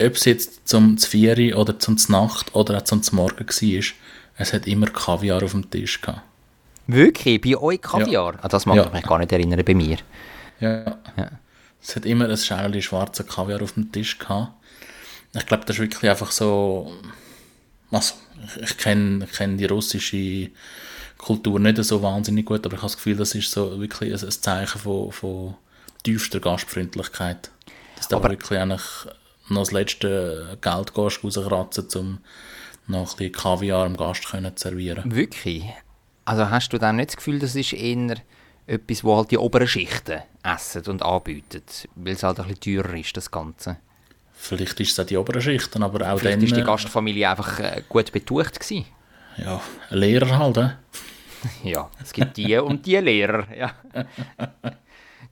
ob 0.02 0.13
es 0.13 0.26
jetzt 0.26 0.67
zum 0.67 0.98
Zvieri 0.98 1.54
oder 1.54 1.80
zum 1.80 1.98
Znacht 1.98 2.56
oder 2.56 2.78
auch 2.78 2.84
zum 2.84 3.02
Morgen 3.12 3.48
war, 3.48 3.84
es 4.38 4.54
hat 4.54 4.67
immer 4.67 4.88
Kaviar 4.88 5.43
auf 5.43 5.52
dem 5.52 5.70
Tisch 5.70 6.02
gehabt. 6.02 6.22
Wirklich? 6.88 7.41
Bei 7.41 7.58
euch 7.58 7.82
Kaviar? 7.82 8.39
Ah, 8.41 8.47
das 8.47 8.65
mag 8.65 8.76
Ja. 8.78 8.86
ich 8.86 8.93
mich 8.93 9.04
gar 9.04 9.19
nicht 9.19 9.32
erinnern 9.32 9.63
bei 9.63 9.73
mir. 9.76 9.97
Ja. 10.60 10.97
Es 11.82 11.95
hat 11.95 12.06
immer 12.06 12.28
ein 12.28 12.38
Schälchen 12.38 12.82
schwarzer 12.82 13.23
Kaviar 13.23 13.62
auf 13.62 13.73
dem 13.73 13.91
Tisch 13.91 14.17
gehabt. 14.17 14.54
Ich 15.36 15.45
glaube, 15.45 15.65
das 15.65 15.76
ist 15.76 15.82
wirklich 15.82 16.10
einfach 16.10 16.32
so. 16.32 16.91
Also, 17.91 18.15
ich, 18.62 18.78
kenne 18.78 19.28
kenn 19.28 19.58
die 19.58 19.65
russische 19.65 20.50
Kultur 21.17 21.60
nicht 21.60 21.84
so 21.84 22.02
wahnsinnig 22.02 22.45
gut, 22.45 22.65
aber 22.65 22.76
ich 22.76 22.82
habe 22.82 22.88
das 22.91 22.97
Gefühl, 22.97 23.15
das 23.17 23.36
ist 23.36 23.52
so 23.52 23.80
wirklich 23.80 24.13
ein, 24.13 24.28
ein 24.28 24.32
Zeichen 24.32 24.80
von, 24.80 25.12
von 25.12 25.56
tiefster 26.04 26.39
Gastfreundlichkeit. 26.39 27.52
Dass 27.95 28.08
du 28.08 28.15
aber 28.15 28.30
wirklich 28.32 28.60
eigentlich 28.60 28.82
noch 29.50 29.62
das 29.62 29.71
letzte 29.71 30.58
Geld 30.62 30.97
rauskratzen, 30.97 31.88
um 31.95 32.17
noch 32.88 33.00
ein 33.12 33.17
bisschen 33.17 33.32
Kaviar 33.32 33.86
am 33.86 33.97
Gast 33.97 34.28
können 34.30 34.56
zu 34.56 34.69
servieren. 34.69 35.13
Wirklich? 35.13 35.65
Also 36.28 36.50
hast 36.50 36.74
du 36.74 36.78
dann 36.78 36.98
nicht 36.98 37.12
das 37.12 37.16
Gefühl, 37.16 37.40
das 37.40 37.56
ist 37.56 37.72
eher 37.72 38.18
etwas, 38.66 39.02
wo 39.06 39.16
halt 39.16 39.32
die 39.32 39.38
oberen 39.38 39.66
Schichten 39.66 40.24
essen 40.44 40.84
und 40.88 41.02
anbieten, 41.02 41.63
weil 41.96 42.16
es 42.16 42.24
halt 42.24 42.42
ein 42.42 42.48
bisschen 42.48 42.84
teurer 42.84 42.98
ist, 42.98 43.16
das 43.16 43.32
Ganze. 43.32 43.78
Vielleicht 44.34 44.78
ist 44.82 44.92
es 44.92 45.00
auch 45.00 45.06
die 45.06 45.16
oberen 45.16 45.42
Schichten, 45.42 45.82
aber 45.84 46.12
auch 46.12 46.20
Vielleicht 46.20 46.40
dann... 46.40 46.44
ist 46.44 46.54
die 46.54 46.60
äh, 46.60 46.66
Gastfamilie 46.66 47.30
einfach 47.30 47.60
äh, 47.62 47.82
gut 47.88 48.12
betucht 48.12 48.60
gewesen. 48.60 48.86
Ja, 49.38 49.62
ein 49.90 49.98
Lehrer 50.00 50.38
halt, 50.38 50.58
äh? 50.58 50.70
Ja, 51.63 51.90
es 52.04 52.12
gibt 52.12 52.36
die 52.36 52.58
und 52.58 52.86
die 52.86 52.98
Lehrer, 52.98 53.48
ja. 53.56 53.72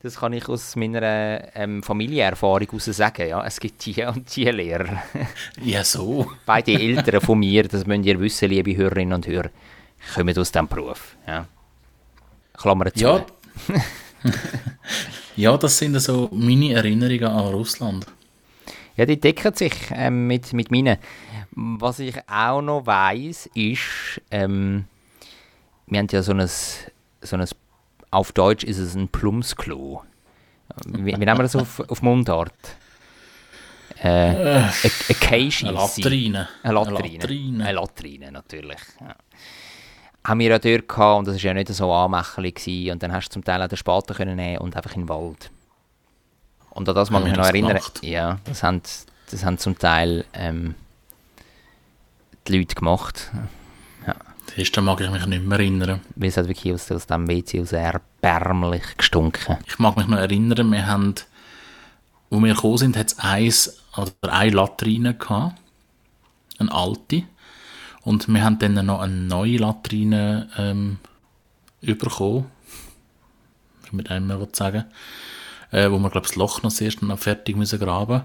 Das 0.02 0.18
kann 0.18 0.34
ich 0.34 0.48
aus 0.48 0.76
meiner 0.76 1.56
ähm, 1.56 1.84
Familienerfahrung 1.84 2.68
heraus 2.68 2.86
sagen, 2.86 3.28
ja. 3.28 3.46
Es 3.46 3.60
gibt 3.60 3.86
die 3.86 4.02
und 4.04 4.34
die 4.34 4.46
Lehrer. 4.46 5.04
Ja, 5.62 5.84
so. 5.84 6.32
Beide 6.46 6.74
Eltern 6.74 7.20
von 7.20 7.40
mir, 7.40 7.68
das 7.68 7.86
müsst 7.86 8.06
ihr 8.06 8.20
wissen, 8.20 8.50
liebe 8.50 8.78
Hörerinnen 8.78 9.14
und 9.14 9.28
Hörer, 9.28 9.50
kommen 10.14 10.38
aus 10.38 10.52
diesem 10.52 10.68
Beruf, 10.68 11.16
ja. 11.28 11.48
Klammer 12.54 12.94
zu. 12.94 13.04
Ja. 13.04 13.26
ja, 15.36 15.58
das 15.58 15.78
sind 15.78 16.00
so 16.00 16.30
meine 16.32 16.74
Erinnerungen 16.74 17.26
an 17.26 17.54
Russland. 17.54 18.06
Ja, 18.98 19.06
die 19.06 19.20
decken 19.20 19.54
sich 19.54 19.74
ähm, 19.92 20.28
mit, 20.28 20.54
mit 20.54 20.72
meinen. 20.72 20.98
Was 21.52 22.00
ich 22.00 22.16
auch 22.30 22.62
noch 22.62 22.86
weiss, 22.86 23.50
ist, 23.54 24.22
ähm, 24.32 24.86
wir 25.88 26.00
haben 26.00 26.08
ja 26.12 26.22
so 26.22 26.34
ein, 26.34 26.48
so 26.48 27.36
ein, 27.36 27.46
auf 28.12 28.32
Deutsch 28.32 28.64
ist 28.64 28.78
es 28.78 28.96
ein 28.96 29.08
Plumpsklo. 29.10 30.04
Wie, 30.86 31.06
wie 31.06 31.12
nennen 31.12 31.38
wir 31.38 31.44
das 31.44 31.56
auf, 31.56 31.80
auf 31.90 32.02
Mundart? 32.02 32.54
Äh, 34.02 34.62
Latrine. 34.62 35.70
Eine 35.70 35.72
Latrine. 35.72 36.48
Eine 36.64 36.74
Latrine. 36.74 37.64
Eine 37.64 37.72
Latrine, 37.74 38.32
natürlich. 38.32 38.80
Ja. 39.00 39.16
Haben 40.26 40.40
wir 40.40 40.50
ja 40.50 40.60
dort 40.60 40.90
gehabt 40.90 41.20
und 41.20 41.28
das 41.28 41.36
war 41.36 41.42
ja 41.42 41.54
nicht 41.54 41.68
so 41.70 41.92
anmächelig 41.94 42.92
und 42.92 43.04
dann 43.04 43.14
hast 43.14 43.30
du 43.30 43.34
zum 43.34 43.44
Teil 43.44 43.62
auch 43.62 43.68
den 43.68 43.78
Spaten 43.78 44.16
können 44.16 44.36
nehmen 44.36 44.58
und 44.58 44.76
einfach 44.76 44.94
in 44.96 45.04
den 45.04 45.10
Wald. 45.10 45.52
Und 46.72 46.90
an 46.90 46.96
das 46.96 47.10
mag 47.12 47.22
ich 47.22 47.30
mich 47.30 47.38
noch 47.38 47.46
erinnern. 47.46 47.78
gemacht? 47.78 48.00
Ja, 48.04 48.40
das 48.46 48.64
haben, 48.64 48.82
das 49.32 49.46
haben 49.46 49.58
zum 49.58 49.78
Teil 49.78 50.26
ähm, 50.34 50.76
die 52.48 52.58
Leute 52.58 52.76
gemacht, 52.76 53.32
Das 54.48 54.58
erste 54.58 54.82
mag 54.82 55.00
ich 55.02 55.10
mich 55.10 55.26
nicht 55.26 55.44
mehr 55.44 55.60
erinnern. 55.60 56.02
weil 56.16 56.30
es 56.30 56.38
hat 56.38 56.48
wirklich 56.48 56.74
aus, 56.74 56.92
aus 56.92 57.08
dem 57.08 57.28
WC 57.28 57.62
aus 57.62 57.72
erbärmlich 57.72 58.84
gestunken. 58.98 59.58
Ich 59.68 59.80
mag 59.80 59.96
mich 59.98 60.08
noch 60.08 60.18
erinnern, 60.18 60.72
wir 60.72 60.86
haben, 60.86 61.16
wo 62.30 62.40
wir 62.40 62.54
gekommen 62.54 62.78
sind, 62.78 62.98
hat 62.98 63.08
es 63.08 63.20
eins 63.20 63.82
oder 63.96 64.12
eine 64.34 64.52
Latrine 64.52 65.14
gehabt. 65.16 65.60
Eine 66.58 66.72
alte. 66.72 67.24
Und 68.06 68.28
wir 68.28 68.44
haben 68.44 68.60
dann 68.60 68.86
noch 68.86 69.02
eine 69.02 69.14
neue 69.14 69.58
Latrine 69.58 70.48
ähm, 70.58 71.00
bekommen. 71.82 72.46
Wie 73.90 73.96
man 73.96 74.08
einem 74.08 74.40
will 74.40 74.48
sagen. 74.54 74.86
Äh, 75.72 75.90
wo 75.92 75.98
wir, 75.98 76.12
glaube 76.12 76.28
das 76.28 76.36
Loch 76.36 76.62
noch 76.62 76.72
zuerst 76.72 77.02
noch 77.02 77.18
fertig 77.18 77.58
müssen 77.58 77.80
graben 77.80 78.22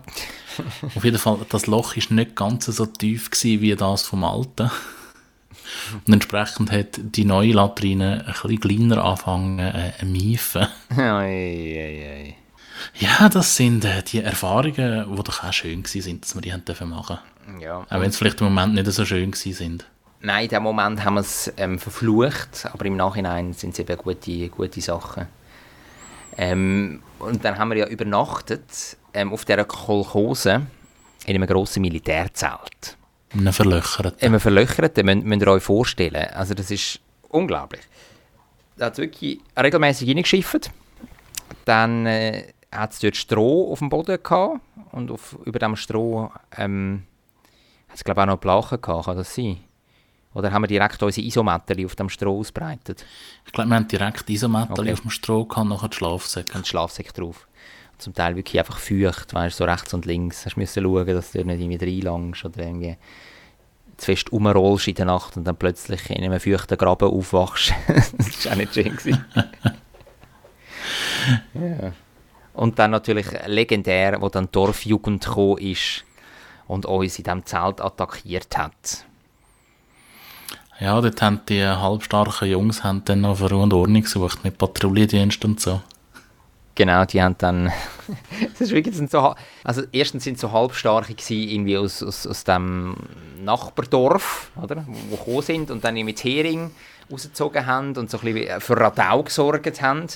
Auf 0.95 1.03
jeden 1.03 1.19
Fall, 1.19 1.39
das 1.49 1.67
Loch 1.67 1.97
ist 1.97 2.11
nicht 2.11 2.37
ganz 2.37 2.67
so 2.67 2.85
tief 2.85 3.31
gewesen 3.31 3.63
wie 3.63 3.75
das 3.75 4.03
vom 4.03 4.23
alten. 4.23 4.71
Und 6.07 6.13
entsprechend 6.13 6.71
hat 6.71 7.01
die 7.03 7.25
neue 7.25 7.53
Latrine 7.53 8.25
ein 8.27 8.33
bisschen 8.33 8.61
kleiner 8.61 9.03
angefangen 9.05 9.59
äh, 9.59 10.05
miefen. 10.05 10.67
Ei, 10.91 12.37
Ja, 12.95 13.29
das 13.29 13.57
sind 13.57 13.85
äh, 13.85 14.03
die 14.03 14.23
Erfahrungen, 14.23 15.17
die 15.17 15.23
doch 15.23 15.45
auch 15.45 15.53
schön 15.53 15.85
sind, 15.85 16.25
dass 16.25 16.35
wir 16.35 16.43
die 16.43 16.53
haben 16.53 16.89
machen. 16.89 17.19
Ja. 17.61 17.79
Auch 17.89 18.01
wenn 18.01 18.11
es 18.11 18.17
vielleicht 18.17 18.41
im 18.41 18.53
Moment 18.53 18.75
nicht 18.75 18.87
so 18.91 19.05
schön 19.05 19.33
sind. 19.33 19.87
Nein, 20.21 20.45
in 20.45 20.51
dem 20.51 20.63
Moment 20.63 21.03
haben 21.05 21.15
wir 21.15 21.21
es 21.21 21.53
ähm, 21.57 21.79
verflucht, 21.79 22.67
aber 22.71 22.85
im 22.85 22.97
Nachhinein 22.97 23.55
sind 23.55 23.73
es 23.73 23.79
eben 23.79 23.97
gute, 23.97 24.49
gute 24.49 24.81
Sachen. 24.81 25.27
Ähm, 26.37 27.03
und 27.19 27.45
dann 27.45 27.59
haben 27.59 27.71
wir 27.71 27.79
ja 27.79 27.87
übernachtet 27.87 28.97
ähm, 29.15 29.33
auf 29.33 29.45
dieser 29.45 29.65
Kolchose 29.65 30.67
in 31.27 31.35
einem 31.35 31.47
grossen 31.47 31.81
Militärzelt. 31.83 32.97
Einen 33.33 33.53
verlöcherten. 33.53 34.15
Eben 34.21 34.41
verlöchert, 34.41 34.97
den 34.97 35.07
müsst, 35.07 35.25
müsst 35.25 35.43
ihr 35.43 35.49
euch 35.49 35.63
vorstellen. 35.63 36.27
Also 36.35 36.55
das 36.55 36.71
ist 36.71 37.01
unglaublich. 37.29 37.83
Er 38.77 38.87
hat 38.87 38.99
wirklich 38.99 39.41
regelmäßig 39.59 40.09
reingeschifft. 40.09 40.71
Dann 41.65 42.07
äh, 42.07 42.45
hat 42.73 42.93
es 42.93 43.01
dort 43.01 43.17
Stroh 43.17 43.73
auf 43.73 43.79
dem 43.81 43.89
Boden 43.89 44.19
gehabt. 44.23 44.61
Und 44.93 45.11
auf, 45.11 45.37
über 45.45 45.59
dem 45.59 45.77
Stroh 45.77 46.31
ähm, 46.57 47.03
hat 47.89 47.97
es 47.97 48.05
glaube 48.05 48.21
ich 48.21 48.23
auch 48.23 48.27
noch 48.33 48.39
Blachen 48.39 48.81
gehabt, 48.81 49.07
kann 49.07 49.17
das 49.17 49.35
sein? 49.35 49.59
Oder 50.33 50.53
haben 50.53 50.63
wir 50.63 50.69
direkt 50.69 51.03
unsere 51.03 51.27
Isomatten 51.27 51.85
auf 51.85 51.97
dem 51.97 52.09
Stroh 52.09 52.39
ausbreitet? 52.39 53.05
Ich 53.47 53.53
glaube, 53.53 53.71
wir 53.71 53.77
haben 53.77 53.89
direkt 53.89 54.31
Isomatten 54.31 54.79
Okay. 54.79 54.93
auf 54.93 55.01
dem 55.01 55.11
Stroh 55.11 55.45
gehabt, 55.45 55.69
nachher 55.69 55.89
die 55.89 55.97
Schlafsäcke. 55.97 56.57
und 56.57 56.67
Schlafsack 56.69 57.13
drauf. 57.15 57.49
Und 57.93 58.03
zum 58.03 58.15
Teil 58.15 58.37
wirklich 58.37 58.59
einfach 58.61 58.79
feucht, 58.79 59.35
weißt 59.35 59.59
du, 59.59 59.65
so 59.65 59.69
rechts 59.69 59.93
und 59.93 60.07
links. 60.07 60.47
Hast 60.47 60.57
müssen 60.57 60.85
schauen, 60.85 61.07
dass 61.07 61.33
du 61.33 61.45
nicht 61.45 61.61
irgendwie 61.61 61.85
reinlangst 61.85 62.45
oder 62.45 62.61
irgendwie 62.61 62.97
zu 63.97 64.07
fest 64.07 64.31
rumrollst 64.31 64.87
in 64.89 64.95
der 64.95 65.07
Nacht 65.07 65.37
und 65.37 65.43
dann 65.45 65.57
plötzlich 65.57 66.09
in 66.11 66.23
einem 66.23 66.39
feuchten 66.41 66.79
Graben 66.79 67.11
aufwachst. 67.11 67.75
das 67.89 68.47
war 68.47 68.53
auch 68.53 68.57
nicht 68.57 68.73
schön. 68.73 68.97
ja. 71.55 71.93
Und 72.53 72.79
dann 72.79 72.91
natürlich 72.91 73.27
legendär, 73.47 74.21
wo 74.21 74.29
dann 74.29 74.47
die 74.47 74.53
Dorfjugend 74.53 75.25
gekommen 75.25 75.59
ist 75.59 76.05
und 76.67 76.87
uns 76.87 77.19
in 77.19 77.25
diesem 77.25 77.47
Zelt 77.47 77.81
attackiert 77.81 78.57
hat. 78.57 79.07
Ja, 80.81 81.01
dort 81.01 81.21
haben 81.21 81.41
die 81.49 81.63
halbstarken 81.63 82.49
Jungs 82.49 82.83
haben 82.83 83.05
dann 83.05 83.21
noch 83.21 83.37
für 83.37 83.51
Ruhe 83.51 83.63
und 83.63 83.73
Ordnung 83.75 84.03
gesucht 84.03 84.43
mit 84.45 84.57
Patrouillendienst 84.57 85.45
und 85.45 85.61
so. 85.61 85.83
Genau, 86.75 87.05
die 87.05 87.21
haben 87.21 87.35
dann. 87.37 87.71
das 88.53 88.63
ist 88.63 88.71
wirklich 88.71 88.97
so. 89.11 89.35
Also, 89.63 89.83
erstens 89.93 90.25
sind 90.25 90.39
so 90.39 90.51
Halbstarke 90.51 91.15
gewesen, 91.15 91.51
irgendwie 91.51 91.77
aus, 91.77 92.03
aus, 92.03 92.27
aus 92.27 92.45
dem 92.45 92.97
Nachbardorf, 93.43 94.51
oder? 94.57 94.87
Wo 95.11 95.17
gekommen 95.17 95.43
sind 95.43 95.71
und 95.71 95.85
dann 95.85 95.97
die 95.97 96.15
Hering 96.15 96.71
rausgezogen 97.11 97.67
haben 97.67 97.97
und 97.97 98.11
so 98.11 98.19
ein 98.19 98.33
bisschen 98.33 98.61
für 98.61 98.77
Radau 98.77 99.23
gesorgt 99.23 99.83
haben 99.83 100.07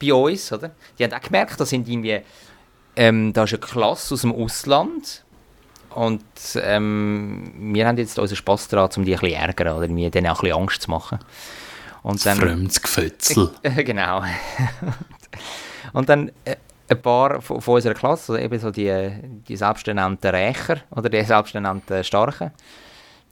bei 0.00 0.12
uns, 0.12 0.52
oder? 0.52 0.70
Die 0.98 1.04
haben 1.04 1.12
auch 1.12 1.20
gemerkt, 1.20 1.60
da 1.60 1.66
sind 1.66 1.88
irgendwie. 1.88 2.20
Ähm, 2.96 3.32
da 3.32 3.44
ist 3.44 3.52
eine 3.52 3.60
Klasse 3.60 4.14
aus 4.14 4.22
dem 4.22 4.32
Ausland. 4.34 5.24
Und 5.90 6.22
ähm, 6.56 7.52
wir 7.56 7.86
haben 7.86 7.98
jetzt 7.98 8.18
unseren 8.18 8.36
Spass 8.36 8.68
daran, 8.68 8.90
um 8.96 9.04
die 9.04 9.14
ein 9.14 9.20
bisschen 9.20 9.36
zu 9.36 9.42
ärgern 9.42 9.76
oder 9.76 9.88
mir 9.88 10.10
denen 10.10 10.28
auch 10.28 10.40
ein 10.40 10.42
bisschen 10.42 10.62
Angst 10.62 10.82
zu 10.82 10.90
machen. 10.90 11.18
Und 12.02 12.24
dann, 12.24 12.38
Fremdes 12.38 12.80
Gefötzel. 12.80 13.50
genau. 13.62 14.22
Und 15.92 16.08
dann 16.08 16.30
äh, 16.44 16.56
ein 16.88 17.02
paar 17.02 17.40
von, 17.40 17.60
von 17.60 17.74
unserer 17.74 17.94
Klasse, 17.94 18.32
also 18.32 18.44
eben 18.44 18.58
so 18.58 18.70
die, 18.70 19.10
die 19.48 19.56
selbsternannten 19.56 20.30
Rächer 20.30 20.78
oder 20.90 21.08
die 21.08 21.22
selbsternannten 21.22 22.02
Starken, 22.04 22.52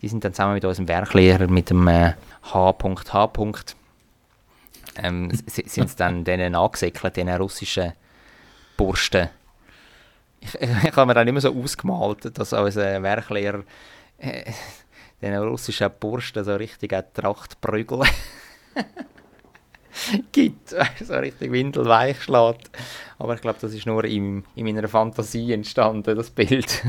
die 0.00 0.08
sind 0.08 0.24
dann 0.24 0.32
zusammen 0.32 0.54
mit 0.54 0.64
unserem 0.64 0.88
Werklehrer, 0.88 1.48
mit 1.48 1.70
dem 1.70 1.86
äh, 1.88 2.14
H.H. 2.52 3.32
Ähm, 4.96 5.30
sind 5.46 6.00
dann 6.00 6.24
denen 6.24 6.54
angesäckelt, 6.54 7.16
diesen 7.16 7.30
russischen 7.30 7.92
Bursten. 8.76 9.28
Ich, 10.40 10.54
ich 10.60 10.96
habe 10.96 11.06
mir 11.06 11.14
dann 11.14 11.28
immer 11.28 11.40
so 11.40 11.54
ausgemalt, 11.54 12.36
dass 12.36 12.52
unser 12.52 13.02
Werklehrer 13.02 13.62
äh, 14.18 14.52
den 15.20 15.36
russischen 15.36 15.90
Bursten 15.98 16.44
so 16.44 16.54
richtig 16.54 16.92
eine 16.92 17.12
Tracht 17.12 17.58
gibt, 20.32 20.68
so 20.68 21.14
richtig 21.14 21.50
windelweich 21.50 22.22
schlägt. 22.22 22.70
Aber 23.18 23.34
ich 23.34 23.40
glaube, 23.40 23.58
das 23.60 23.74
ist 23.74 23.86
nur 23.86 24.04
in, 24.04 24.44
in 24.54 24.64
meiner 24.64 24.86
Fantasie 24.86 25.52
entstanden, 25.52 26.16
das 26.16 26.30
Bild. 26.30 26.84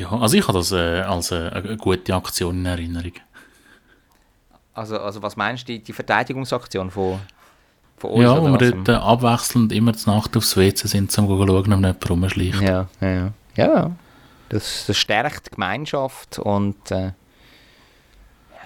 Ja, 0.00 0.10
also 0.12 0.36
ich 0.36 0.46
habe 0.48 0.58
das 0.58 0.72
äh, 0.72 1.00
als 1.02 1.30
äh, 1.30 1.48
eine 1.50 1.76
gute 1.76 2.14
Aktion 2.14 2.58
in 2.60 2.66
Erinnerung. 2.66 3.12
also, 4.74 4.98
also 4.98 5.22
was 5.22 5.36
meinst 5.36 5.68
du, 5.68 5.72
die, 5.72 5.82
die 5.82 5.92
Verteidigungsaktion 5.92 6.90
von, 6.90 7.18
von 7.98 8.10
uns? 8.12 8.22
Ja, 8.22 8.40
wo 8.40 8.48
wir 8.48 8.70
dort 8.72 8.88
äh, 8.88 8.92
abwechselnd 8.92 9.72
immer 9.72 9.92
zur 9.94 10.14
Nacht 10.14 10.36
aufs 10.36 10.56
WC 10.56 10.86
sind, 10.88 11.02
um 11.02 11.08
zu 11.10 11.20
schauen, 11.26 11.50
ob 11.50 11.66
jemand 11.66 12.10
rumschleicht. 12.10 12.60
Ja, 12.62 12.88
ja, 13.00 13.08
ja. 13.10 13.32
ja. 13.56 13.90
Das, 14.48 14.84
das 14.86 14.96
stärkt 14.96 15.46
die 15.46 15.50
Gemeinschaft 15.50 16.38
und 16.38 16.90
äh, 16.90 17.12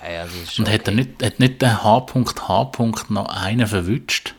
ja, 0.06 0.26
Und 0.58 0.70
hat, 0.70 0.86
er 0.88 0.94
nicht, 0.94 1.22
hat 1.22 1.40
nicht 1.40 1.62
der 1.62 1.82
H.H. 1.82 2.72
noch 3.08 3.28
einen 3.28 3.66
verwünscht? 3.66 4.34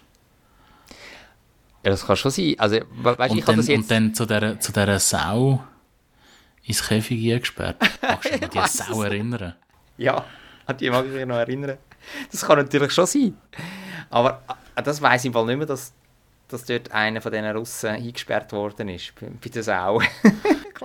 ja, 1.84 1.92
das 1.92 2.06
kann 2.06 2.16
schon 2.16 2.32
sein. 2.32 2.56
Also, 2.58 2.78
we- 2.78 3.18
weißt, 3.18 3.32
Und, 3.32 3.38
ich 3.40 3.46
dann, 3.46 3.58
das 3.58 3.68
und 3.68 3.76
jetzt... 3.76 3.92
dann 3.92 4.14
zu 4.14 4.26
dieser, 4.26 4.60
zu 4.60 4.72
dieser 4.72 5.00
Sau 5.00 5.64
ins 6.66 6.88
Käfig 6.88 7.34
eingesperrt. 7.34 7.78
Magst 8.02 8.26
du 8.26 8.34
dich 8.34 8.44
an 8.44 8.50
die 8.52 8.58
weiss 8.60 8.78
Sau 8.78 9.04
erinnern? 9.04 9.54
Ja, 9.98 10.26
an 10.66 10.78
die 10.78 10.90
mag 10.90 11.06
ich 11.06 11.12
mich 11.12 11.26
noch 11.26 11.38
erinnern. 11.38 11.78
Das 12.32 12.46
kann 12.46 12.58
natürlich 12.58 12.92
schon 12.92 13.06
sein. 13.06 13.38
Aber 14.10 14.42
äh, 14.76 14.84
das 14.84 15.02
weiß 15.02 15.22
ich 15.22 15.28
im 15.28 15.34
Fall 15.34 15.46
nicht 15.46 15.58
mehr, 15.58 15.66
dass, 15.66 15.94
dass 16.48 16.66
dort 16.66 16.92
einer 16.92 17.22
von 17.22 17.32
diesen 17.32 17.46
Russen 17.52 17.90
eingesperrt 17.90 18.52
worden 18.52 18.90
ist. 18.90 19.14
Bei, 19.20 19.28
bei 19.28 19.50
der 19.50 19.64
Sau. 19.64 20.02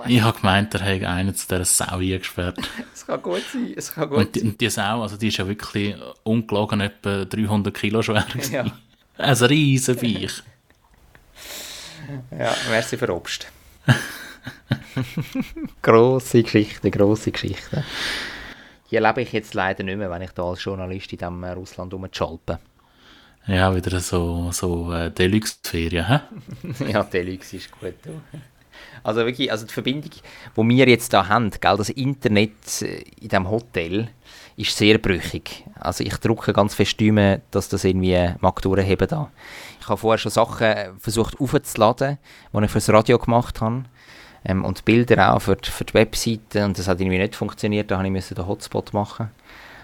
Ich 0.07 0.21
habe 0.21 0.39
gemeint, 0.39 0.73
er 0.73 0.81
hätte 0.83 1.09
einen 1.09 1.35
zu 1.35 1.47
dieser 1.49 1.65
Sau 1.65 1.97
eingesperrt. 1.97 2.57
Es 2.93 3.05
kann 3.05 3.21
gut 3.21 3.43
sein. 3.51 3.73
Es 3.75 3.93
kann 3.93 4.07
gut 4.07 4.19
Und 4.19 4.35
die, 4.35 4.41
und 4.41 4.61
die 4.61 4.69
Sau, 4.69 5.01
also 5.01 5.17
die 5.17 5.27
ist 5.27 5.37
ja 5.37 5.45
wirklich 5.45 5.95
ungelogen 6.23 6.79
etwa 6.79 7.25
300 7.25 7.73
Kilo 7.73 8.01
schwer. 8.01 8.25
Ja. 8.49 8.65
Ein 9.17 9.33
riesen 9.35 9.97
Viech. 9.97 10.43
Ja, 12.31 12.55
merci 12.69 12.97
für 12.97 13.13
Obst. 13.13 13.47
grosse 15.81 16.43
Geschichte, 16.43 16.91
grosse 16.91 17.31
Geschichte. 17.31 17.83
Die 18.89 18.95
erlebe 18.95 19.21
ich 19.21 19.31
jetzt 19.31 19.53
leider 19.53 19.83
nicht 19.83 19.97
mehr, 19.97 20.09
wenn 20.09 20.21
ich 20.21 20.31
da 20.31 20.43
als 20.43 20.63
Journalist 20.63 21.11
in 21.13 21.19
diesem 21.19 21.43
äh, 21.43 21.51
Russland 21.51 21.93
rumschalpe. 21.93 22.59
Ja, 23.47 23.73
wieder 23.75 23.99
so, 23.99 24.51
so 24.51 24.93
äh, 24.93 25.09
Deluxe-Ferien, 25.09 26.07
hä? 26.07 26.19
ja, 26.91 27.03
Deluxe 27.03 27.57
ist 27.57 27.71
gut. 27.71 27.95
du. 28.03 28.21
Also 29.03 29.25
wirklich, 29.25 29.51
also 29.51 29.65
die 29.65 29.73
Verbindung, 29.73 30.11
die 30.11 30.69
wir 30.69 30.87
jetzt 30.87 31.11
da 31.13 31.27
haben, 31.27 31.49
gell, 31.49 31.77
das 31.77 31.89
Internet 31.89 32.81
äh, 32.81 33.03
in 33.19 33.29
diesem 33.29 33.49
Hotel, 33.49 34.09
ist 34.57 34.77
sehr 34.77 34.97
brüchig. 34.97 35.65
Also 35.75 36.03
ich 36.03 36.15
drücke 36.17 36.53
ganz 36.53 36.75
fest 36.75 36.99
Daumen, 36.99 37.41
dass 37.51 37.69
das 37.69 37.83
irgendwie 37.83 38.33
mag 38.41 38.61
durchheben 38.61 39.07
da. 39.07 39.31
Ich 39.79 39.87
habe 39.87 39.97
vorher 39.97 40.19
schon 40.19 40.31
Sachen 40.31 40.67
äh, 40.67 40.89
versucht 40.99 41.39
aufzuladen, 41.39 42.19
die 42.53 42.63
ich 42.63 42.71
fürs 42.71 42.89
Radio 42.89 43.17
gemacht 43.17 43.61
habe. 43.61 43.83
Ähm, 44.43 44.65
und 44.65 44.85
Bilder 44.85 45.33
auch 45.35 45.39
für 45.39 45.55
die, 45.55 45.69
für 45.69 45.85
die 45.85 45.93
Webseite 45.93 46.65
und 46.65 46.77
das 46.77 46.87
hat 46.87 46.99
irgendwie 46.99 47.19
nicht 47.19 47.35
funktioniert, 47.35 47.91
da 47.91 47.97
habe 47.97 48.07
ich 48.07 48.11
müssen 48.11 48.35
den 48.35 48.47
Hotspot 48.47 48.93
machen. 48.93 49.29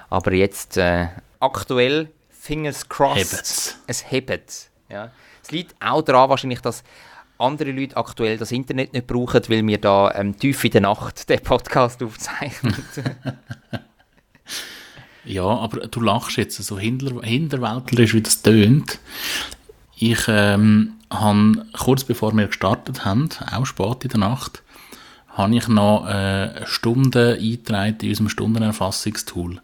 Aber 0.09 0.33
jetzt 0.33 0.77
äh, 0.77 1.07
aktuell, 1.39 2.09
fingers 2.29 2.87
crossed, 2.87 3.31
Hebet's. 3.31 3.77
es 3.87 4.11
hebt. 4.11 4.69
Ja. 4.89 5.11
Es 5.43 5.51
liegt 5.51 5.75
auch 5.79 6.01
daran 6.01 6.29
wahrscheinlich, 6.29 6.61
dass 6.61 6.83
andere 7.37 7.71
Leute 7.71 7.97
aktuell 7.97 8.37
das 8.37 8.51
Internet 8.51 8.93
nicht 8.93 9.05
brauchen, 9.05 9.41
weil 9.47 9.65
wir 9.65 9.77
da 9.77 10.11
ähm, 10.15 10.37
tief 10.37 10.63
in 10.63 10.71
der 10.71 10.81
Nacht 10.81 11.29
den 11.29 11.41
Podcast 11.41 12.01
aufzeichnen. 12.01 12.75
Ja, 15.27 15.43
aber 15.43 15.87
du 15.87 15.99
lachst 15.99 16.37
jetzt 16.37 16.55
so 16.55 16.79
hinter, 16.79 17.21
hinterwäldlerisch, 17.21 18.13
wie 18.13 18.21
das 18.21 18.41
tönt. 18.41 18.97
Ich 19.97 20.23
ähm, 20.29 20.93
habe 21.09 21.65
kurz 21.73 22.03
bevor 22.03 22.35
wir 22.35 22.47
gestartet 22.47 23.05
haben, 23.05 23.29
auch 23.51 23.65
spät 23.65 24.03
in 24.03 24.09
der 24.09 24.19
Nacht, 24.19 24.63
habe 25.29 25.55
ich 25.55 25.67
noch 25.67 26.05
äh, 26.07 26.09
eine 26.09 26.67
Stunde 26.67 27.37
eingetragen 27.39 27.97
in 28.01 28.09
unserem 28.09 28.29
Stundenerfassungstool. 28.29 29.61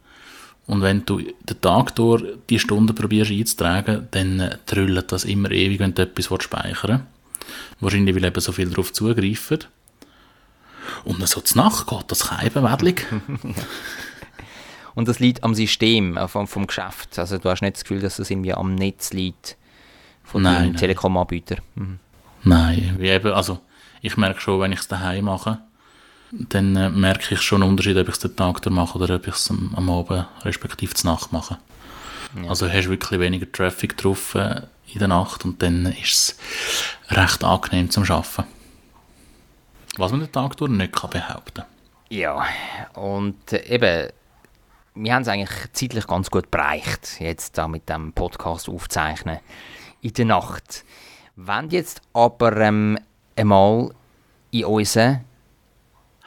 Und 0.66 0.82
wenn 0.82 1.06
du 1.06 1.20
den 1.20 1.62
Tag 1.62 1.96
durch 1.96 2.24
die 2.50 2.60
Stunde 2.60 2.94
probierst 2.94 3.32
einzutragen, 3.32 4.08
dann 4.12 4.40
äh, 4.40 4.58
trüllt 4.66 5.12
das 5.12 5.26
immer 5.26 5.52
ewig, 5.52 5.80
wenn 5.80 5.94
du 5.94 6.04
etwas 6.04 6.26
speichern 6.44 6.90
willst. 6.92 7.82
Wahrscheinlich, 7.82 8.16
weil 8.16 8.24
eben 8.24 8.40
so 8.40 8.52
viel 8.52 8.70
darauf 8.70 8.94
zugreifen. 8.94 9.60
Und 11.04 11.20
dann 11.20 11.28
so 11.28 11.42
zur 11.42 11.64
Nacht 11.64 11.88
geht 11.88 12.06
das 12.08 12.28
Keibenwedlig. 12.28 13.06
Und 14.96 15.08
das 15.08 15.20
liegt 15.20 15.44
am 15.44 15.56
System 15.56 16.18
äh, 16.18 16.28
vom, 16.28 16.48
vom 16.48 16.68
Geschäft. 16.68 17.18
Also 17.18 17.40
du 17.40 17.50
hast 17.50 17.62
nicht 17.62 17.76
das 17.76 17.84
Gefühl, 17.84 18.00
dass 18.00 18.18
das 18.18 18.30
irgendwie 18.30 18.54
am 18.54 18.76
Netz 18.76 19.12
liegt 19.12 19.58
von 20.24 20.42
Nein, 20.42 20.56
dem 20.56 20.66
nein. 20.72 20.76
Telekom-Anbieter. 20.78 21.58
Mhm. 21.76 22.00
Nein, 22.44 22.96
wie 22.98 23.10
eben, 23.10 23.34
also 23.34 23.60
ich 24.02 24.18
merke 24.18 24.42
schon, 24.42 24.60
wenn 24.60 24.72
ich 24.72 24.80
es 24.80 24.88
daheim 24.88 25.26
mache, 25.26 25.60
dann 26.32 26.76
äh, 26.76 26.90
merke 26.90 27.36
ich 27.36 27.42
schon 27.42 27.62
einen 27.62 27.72
Unterschied, 27.72 27.98
ob 27.98 28.08
ich 28.08 28.16
es 28.16 28.20
den 28.20 28.36
Tag 28.36 28.62
durch 28.62 28.76
mache 28.76 28.98
oder 28.98 29.16
ob 29.16 29.28
ich 29.28 29.36
es 29.36 29.50
am, 29.50 29.74
am 29.76 29.90
Abend 29.90 30.26
respektive 30.44 30.94
zur 30.94 31.12
Nacht 31.12 31.32
mache. 31.32 31.58
Also 32.48 32.68
hast 32.68 32.86
du 32.86 32.90
wirklich 32.90 33.20
weniger 33.20 33.52
Traffic 33.52 33.96
drauf 33.98 34.34
äh, 34.36 34.62
in 34.92 35.00
der 35.00 35.08
Nacht 35.08 35.46
und 35.46 35.62
dann 35.62 35.86
ist 35.86 36.38
es 37.10 37.16
recht 37.16 37.44
angenehm 37.44 37.90
zum 37.90 38.04
Arbeiten. 38.04 38.46
Was 39.98 40.12
man 40.12 40.22
den 40.22 40.32
Tag 40.32 40.58
durch 40.58 40.72
nicht 40.72 40.94
kann 40.94 41.12
behaupten 41.12 41.64
Ja, 42.10 42.46
und 42.96 43.54
äh, 43.54 43.64
eben, 43.68 44.12
wir 44.96 45.14
haben 45.14 45.22
es 45.22 45.28
eigentlich 45.28 45.52
zeitlich 45.74 46.08
ganz 46.08 46.32
gut 46.32 46.50
bereicht, 46.50 47.20
jetzt 47.20 47.58
da 47.58 47.68
mit 47.68 47.88
dem 47.88 48.14
Podcast 48.14 48.68
aufzeichnen 48.68 49.40
in 50.04 50.14
der 50.14 50.26
Nacht. 50.26 50.84
Wenn 51.36 51.70
jetzt 51.70 52.02
aber 52.14 52.56
ähm, 52.58 53.00
einmal 53.36 53.92
in 54.52 54.66
unseren 54.66 55.22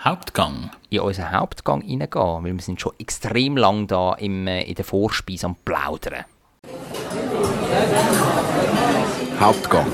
Hauptgang. 0.01 0.71
in 0.91 1.01
unseren 1.01 1.33
Hauptgang 1.33 1.81
reingehen, 1.83 2.11
weil 2.13 2.53
wir 2.55 2.63
sind 2.63 2.81
schon 2.81 2.93
extrem 2.99 3.57
lang 3.57 3.87
da 3.87 4.15
im, 4.15 4.47
äh, 4.47 4.63
in 4.63 4.75
der 4.75 4.85
Vorspeise 4.85 5.47
am 5.47 5.57
Plaudern. 5.57 6.25
Hauptgang. 9.39 9.87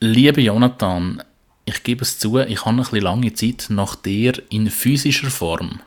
Lieber 0.00 0.40
Jonathan, 0.40 1.22
ich 1.64 1.82
gebe 1.84 2.02
es 2.02 2.18
zu, 2.18 2.38
ich 2.38 2.64
habe 2.64 2.70
ein 2.70 2.76
bisschen 2.78 3.02
lange 3.02 3.32
Zeit 3.34 3.66
nach 3.68 3.94
dir 3.94 4.32
in 4.50 4.68
physischer 4.68 5.30
Form. 5.30 5.80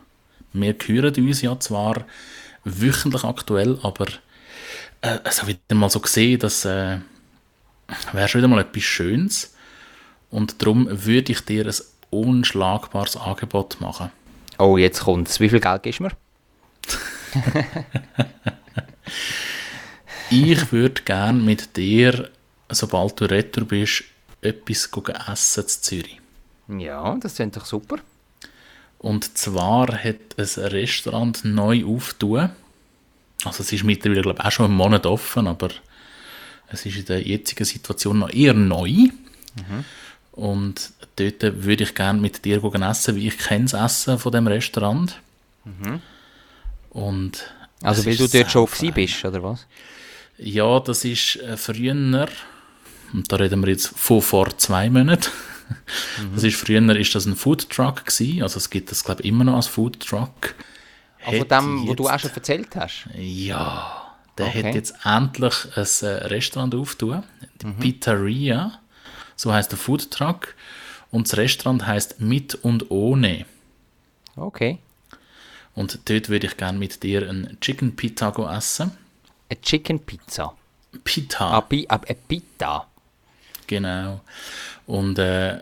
Wir 0.54 0.76
hören 0.86 1.28
uns 1.28 1.42
ja 1.42 1.60
zwar 1.60 2.06
wöchentlich 2.66 3.24
aktuell, 3.24 3.80
aber 3.82 4.08
äh, 5.02 5.20
es 5.24 5.42
habe 5.42 5.52
wieder 5.52 5.76
mal 5.76 5.90
so 5.90 6.00
gesehen, 6.00 6.40
dass 6.40 6.66
äh, 6.66 6.98
wäre 8.12 8.28
schon 8.28 8.42
wieder 8.42 8.48
mal 8.48 8.62
etwas 8.62 8.84
Schönes. 8.84 9.54
Und 10.30 10.62
darum 10.62 10.88
würde 10.90 11.32
ich 11.32 11.42
dir 11.42 11.66
ein 11.66 11.76
unschlagbares 12.10 13.16
Angebot 13.16 13.80
machen. 13.80 14.12
Oh, 14.58 14.78
jetzt 14.78 15.02
kommt's. 15.02 15.40
Wie 15.40 15.50
viel 15.50 15.60
Geld 15.60 15.84
gibst 15.84 16.00
du 16.00 16.04
mir? 16.04 16.12
Ich 20.32 20.72
würde 20.72 21.04
gerne 21.04 21.40
mit 21.40 21.78
dir, 21.78 22.32
sobald 22.70 23.20
du 23.22 23.26
retour 23.26 23.66
bist, 23.66 24.06
etwas 24.42 24.90
essen 25.30 25.68
zu 25.68 25.82
Zürich. 25.82 26.20
Ja, 26.68 27.16
das 27.22 27.36
klingt 27.36 27.56
doch 27.56 27.66
super. 27.66 27.98
Und 29.06 29.38
zwar 29.38 30.04
hat 30.04 30.16
ein 30.36 30.64
Restaurant 30.72 31.46
neu 31.46 31.86
aufgetan. 31.86 32.50
Also 33.44 33.62
es 33.62 33.72
ist 33.72 33.84
mittlerweile, 33.84 34.24
glaube 34.24 34.40
ich, 34.40 34.46
auch 34.48 34.52
schon 34.52 34.66
einen 34.66 34.74
Monat 34.74 35.06
offen, 35.06 35.46
aber 35.46 35.70
es 36.70 36.88
ist 36.88 36.98
in 36.98 37.06
der 37.06 37.22
jetzigen 37.22 37.66
Situation 37.66 38.18
noch 38.18 38.34
eher 38.34 38.56
neu. 38.56 39.10
Und 40.32 40.92
dort 41.18 41.64
würde 41.64 41.84
ich 41.84 41.94
gerne 41.94 42.20
mit 42.20 42.46
dir 42.46 42.60
gehen 42.60 42.82
essen, 42.82 43.16
wie 43.16 43.28
ich 43.28 43.38
kenne 43.38 43.66
das 43.66 43.74
Essen 43.74 44.18
von 44.18 44.32
dem 44.32 44.48
Restaurant. 44.48 45.20
Und 46.90 47.54
Also, 47.84 48.08
weil 48.08 48.18
du 48.18 48.28
dort 48.28 48.50
schon 48.50 48.66
gewesen 48.66 48.94
bist, 48.96 49.24
oder 49.24 49.44
was? 49.44 49.68
Ja, 50.40 50.80
das 50.80 51.06
ist 51.06 51.36
äh, 51.36 51.58
früher, 51.58 52.28
und 53.14 53.32
da 53.32 53.36
reden 53.36 53.62
wir 53.62 53.70
jetzt 53.70 53.88
von 53.96 54.24
vor 54.24 54.58
zwei 54.58 54.90
Monaten. 54.90 55.30
Das 56.34 56.44
ist 56.44 56.56
früher 56.58 56.82
ist 56.96 57.16
das 57.16 57.26
ein 57.26 57.36
Food 57.36 57.70
Truck 57.70 58.06
gewesen, 58.06 58.44
also 58.44 58.58
es 58.58 58.70
gibt 58.70 58.92
das 58.92 59.04
glaube 59.04 59.22
ich 59.24 59.28
immer 59.30 59.44
noch 59.44 59.56
als 59.56 59.68
Food 59.68 60.00
Truck. 60.00 60.56
Ah, 61.26 61.32
von 61.32 61.48
dem, 61.48 61.88
wo 61.88 61.94
du 61.96 62.04
jetzt- 62.04 62.14
auch 62.14 62.20
schon 62.20 62.32
erzählt 62.32 62.76
hast. 62.76 63.08
Ja, 63.18 64.16
der 64.38 64.48
Okay. 64.48 64.64
hat 64.64 64.76
jetzt 64.76 64.94
endlich 65.04 65.54
ein 65.76 65.84
äh, 66.08 66.08
Restaurant 66.28 66.76
aufgetan, 66.76 67.24
die 67.62 67.66
Mhm. 67.68 67.80
Pizzeria, 67.80 68.80
so 69.36 69.52
heißt 69.54 69.72
der 69.72 69.80
Food 69.80 70.12
Truck, 70.12 70.54
und 71.12 71.28
das 71.32 71.38
Restaurant 71.38 71.86
heißt 71.88 72.20
Mit 72.22 72.56
und 72.56 72.92
Ohne. 72.92 73.46
Okay. 74.36 74.80
Und 75.74 76.00
dort 76.10 76.30
würde 76.30 76.48
ich 76.48 76.58
gerne 76.58 76.78
mit 76.78 77.04
dir 77.04 77.28
ein 77.30 77.58
Chicken 77.62 77.96
go 78.34 78.48
essen. 78.48 78.92
Eine 79.50 79.62
Chicken 79.62 80.00
Pizza. 80.00 80.54
Pita. 81.04 81.58
Ah, 81.60 81.68
ah, 81.90 82.00
eine 82.08 82.16
Pita. 82.28 82.88
Genau. 83.68 84.22
Und 84.88 85.20
äh, 85.20 85.60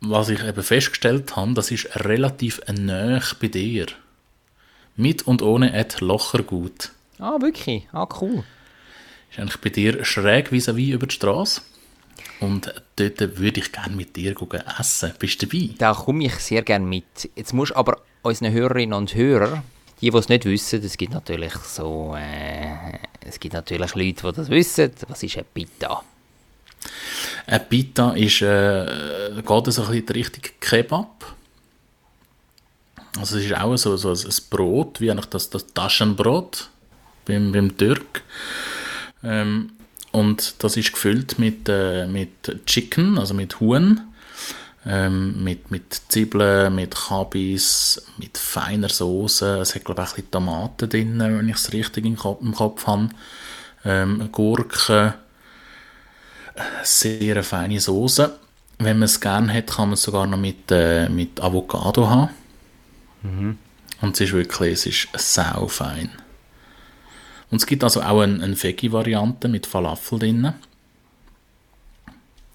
was 0.00 0.28
ich 0.28 0.42
eben 0.42 0.62
festgestellt 0.62 1.36
habe, 1.36 1.54
das 1.54 1.70
ist 1.70 1.88
relativ 2.04 2.60
nah 2.72 3.20
bei 3.40 3.48
dir. 3.48 3.86
Mit 4.96 5.26
und 5.26 5.42
ohne 5.42 5.72
Ed 5.72 6.00
Lochergut. 6.00 6.90
Ah, 7.18 7.40
wirklich? 7.40 7.88
Ah, 7.92 8.08
cool. 8.20 8.44
Ist 9.30 9.38
eigentlich 9.38 9.60
bei 9.60 9.70
dir 9.70 10.04
schräg 10.04 10.50
vis-à-vis 10.50 10.94
über 10.94 11.06
die 11.06 11.14
Straße. 11.14 11.62
Und 12.40 12.74
dort 12.96 13.38
würde 13.38 13.60
ich 13.60 13.72
gerne 13.72 13.94
mit 13.94 14.16
dir 14.16 14.34
gehen 14.34 14.62
essen. 14.78 15.12
Bist 15.18 15.40
du 15.40 15.46
dabei? 15.46 15.70
Da 15.78 15.94
komme 15.94 16.24
ich 16.24 16.34
sehr 16.34 16.62
gerne 16.62 16.84
mit. 16.84 17.30
Jetzt 17.36 17.52
musst 17.52 17.74
aber 17.76 17.98
unseren 18.22 18.52
Hörerinnen 18.52 18.94
und 18.94 19.14
Hörern, 19.14 19.62
die, 20.00 20.10
die 20.10 20.16
es 20.16 20.28
nicht 20.28 20.44
wissen, 20.44 20.82
es 20.82 20.96
gibt 20.96 21.12
natürlich 21.12 21.54
so, 21.54 22.16
äh, 22.18 22.98
es 23.20 23.38
gibt 23.38 23.54
natürlich 23.54 23.94
Leute, 23.94 24.26
die 24.26 24.36
das 24.36 24.50
wissen. 24.50 24.90
Was 25.08 25.22
ist 25.22 25.36
eine 25.36 25.44
Pita? 25.44 26.02
Ein 27.46 27.68
Pita 27.68 28.12
ist, 28.12 28.42
äh, 28.42 28.86
geht 29.34 29.46
so 29.46 29.54
ein 29.54 29.62
bisschen 29.62 29.94
in 29.94 30.06
die 30.06 30.12
Richtung 30.12 30.42
Kebab. 30.60 31.34
Also 33.18 33.38
es 33.38 33.44
ist 33.44 33.56
auch 33.56 33.76
so, 33.76 33.96
so 33.96 34.10
ein 34.12 34.34
Brot, 34.48 35.00
wie 35.00 35.10
eigentlich 35.10 35.26
das, 35.26 35.50
das 35.50 35.66
Taschenbrot 35.74 36.70
beim, 37.26 37.52
beim 37.52 37.76
Türk. 37.76 38.22
Ähm, 39.22 39.72
und 40.12 40.54
das 40.58 40.76
ist 40.76 40.92
gefüllt 40.92 41.38
mit, 41.38 41.68
äh, 41.68 42.06
mit 42.06 42.66
Chicken, 42.66 43.18
also 43.18 43.34
mit 43.34 43.60
Huhn, 43.60 44.00
ähm, 44.86 45.42
mit, 45.42 45.70
mit 45.70 45.94
Zwiebeln, 46.08 46.74
mit 46.74 46.94
Kabis, 46.94 48.02
mit 48.18 48.36
feiner 48.36 48.88
Soße. 48.88 49.58
Es 49.58 49.74
hat, 49.74 49.84
glaube 49.84 50.02
ich, 50.02 50.08
ein 50.08 50.14
bisschen 50.14 50.30
Tomaten 50.30 50.88
drin, 50.88 51.18
wenn 51.18 51.48
ich 51.48 51.56
es 51.56 51.72
richtig 51.72 52.04
im 52.04 52.16
Kopf, 52.16 52.42
im 52.42 52.54
Kopf 52.54 52.86
habe. 52.86 53.08
Ähm, 53.84 54.28
Gurken, 54.32 55.14
sehr 56.82 57.36
eine 57.36 57.42
feine 57.42 57.80
Soße. 57.80 58.38
Wenn 58.78 58.98
man 58.98 59.06
es 59.06 59.20
gerne 59.20 59.52
hat, 59.52 59.68
kann 59.68 59.88
man 59.88 59.94
es 59.94 60.02
sogar 60.02 60.26
noch 60.26 60.38
mit, 60.38 60.70
äh, 60.70 61.08
mit 61.08 61.40
Avocado 61.40 62.08
haben. 62.08 62.30
Und 64.00 64.14
es 64.14 64.20
ist 64.20 64.32
wirklich, 64.32 64.72
es 64.72 64.86
ist 64.86 65.08
sau 65.16 65.68
fein. 65.68 66.10
Und 67.50 67.58
es 67.58 67.66
gibt 67.66 67.84
also 67.84 68.02
auch 68.02 68.20
eine, 68.20 68.42
eine 68.42 68.60
Veggie-Variante 68.60 69.46
mit 69.46 69.66
Falafel 69.66 70.18
drin. 70.18 70.54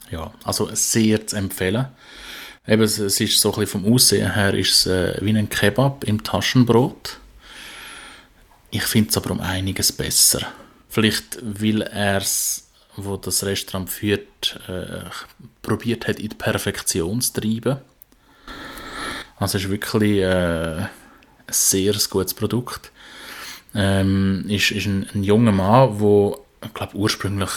Ja, 0.09 0.33
also 0.43 0.69
sehr 0.73 1.25
zu 1.27 1.35
empfehlen. 1.35 1.87
Eben, 2.67 2.81
es, 2.81 2.97
es 2.97 3.19
ist 3.19 3.39
so 3.39 3.53
ein 3.53 3.59
bisschen 3.59 3.81
vom 3.81 3.93
Aussehen 3.93 4.33
her 4.33 4.53
ist 4.53 4.73
es, 4.73 4.87
äh, 4.87 5.17
wie 5.21 5.37
ein 5.37 5.49
Kebab 5.49 6.03
im 6.03 6.23
Taschenbrot. 6.23 7.19
Ich 8.71 8.83
finde 8.83 9.09
es 9.09 9.17
aber 9.17 9.31
um 9.31 9.39
einiges 9.39 9.91
besser. 9.91 10.41
Vielleicht, 10.89 11.37
weil 11.41 11.81
er 11.81 12.17
es, 12.17 12.66
wo 12.97 13.15
das 13.15 13.43
Restaurant 13.43 13.89
führt, 13.89 14.59
äh, 14.67 15.09
probiert 15.61 16.07
hat, 16.07 16.19
in 16.19 16.29
die 16.29 16.35
Perfektion 16.35 17.21
zu 17.21 17.33
treiben. 17.33 17.77
Also 19.37 19.57
es 19.57 19.65
ist 19.65 19.69
wirklich 19.69 20.19
äh, 20.19 20.77
ein 20.77 20.89
sehr 21.49 21.93
gutes 22.09 22.33
Produkt. 22.33 22.91
Ähm, 23.75 24.45
ist, 24.47 24.71
ist 24.71 24.87
ein, 24.87 25.07
ein 25.13 25.23
junger 25.23 25.51
Mann, 25.51 25.99
der, 25.99 26.37
ich 26.61 26.93
ursprünglich 26.95 27.51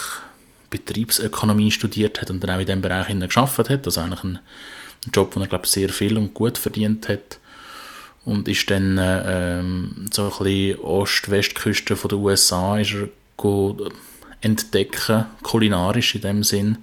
Betriebsökonomie 0.69 1.71
studiert 1.71 2.21
hat 2.21 2.31
und 2.31 2.41
dann 2.45 2.51
auch 2.51 2.61
in 2.61 2.67
diesem 2.67 2.83
Bereich 2.83 3.09
geschafft 3.19 3.71
hat. 3.71 3.87
Also 3.87 4.01
eigentlich 4.01 4.23
ein, 4.23 4.39
ein 5.07 5.11
Job, 5.13 5.35
wo 5.35 5.41
er, 5.41 5.47
glaube 5.47 5.67
sehr 5.67 5.89
viel 5.89 6.19
und 6.19 6.35
gut 6.35 6.59
verdient 6.59 7.09
hat. 7.09 7.39
Und 8.25 8.49
ist 8.49 8.71
dann 8.71 8.99
äh, 8.99 9.59
ähm, 9.59 10.07
so 10.13 10.25
ein 10.25 10.45
bisschen 10.45 10.81
Ost-Westküste 10.81 11.95
der 11.95 12.19
USA 12.19 12.79
ist 12.79 12.93
er 12.93 13.09
go 13.39 13.91
entdecken, 14.41 15.27
kulinarisch 15.43 16.15
in 16.15 16.21
dem 16.23 16.45
Sinn. 16.45 16.79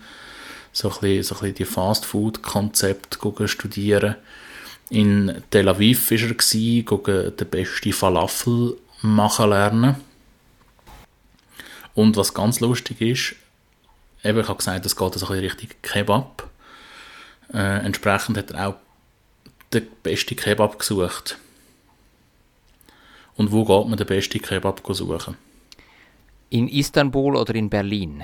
So 0.71 0.89
ein 0.89 0.99
bisschen, 0.99 1.23
so 1.23 1.35
ein 1.35 1.41
bisschen 1.41 1.55
die 1.55 1.65
Fast-Food-Konzepte 1.65 3.47
studieren. 3.47 4.15
In 4.89 5.43
Tel 5.49 5.67
Aviv 5.67 6.11
war 6.11 6.17
er, 6.17 6.83
go 6.83 6.97
den 6.97 7.49
besten 7.49 7.93
Falafel 7.93 8.77
machen 9.01 9.49
lernen. 9.49 9.95
Und 11.93 12.15
was 12.15 12.33
ganz 12.33 12.59
lustig 12.59 13.01
ist, 13.01 13.35
eben, 14.23 14.39
ich 14.39 14.47
habe 14.47 14.57
gesagt, 14.57 14.85
es 14.85 14.95
geht 14.95 15.13
so 15.15 15.25
ein 15.25 15.41
bisschen 15.41 15.49
Richtung 15.49 15.69
Kebab. 15.81 16.49
Äh, 17.53 17.85
entsprechend 17.85 18.37
hat 18.37 18.51
er 18.51 18.67
auch 18.67 18.75
den 19.73 19.87
besten 20.03 20.35
Kebab 20.35 20.79
gesucht. 20.79 21.37
Und 23.35 23.51
wo 23.51 23.65
geht 23.65 23.89
man 23.89 23.97
den 23.97 24.07
besten 24.07 24.41
Kebab 24.41 24.81
suchen? 24.87 25.37
In 26.49 26.67
Istanbul 26.67 27.35
oder 27.35 27.55
in 27.55 27.69
Berlin? 27.69 28.23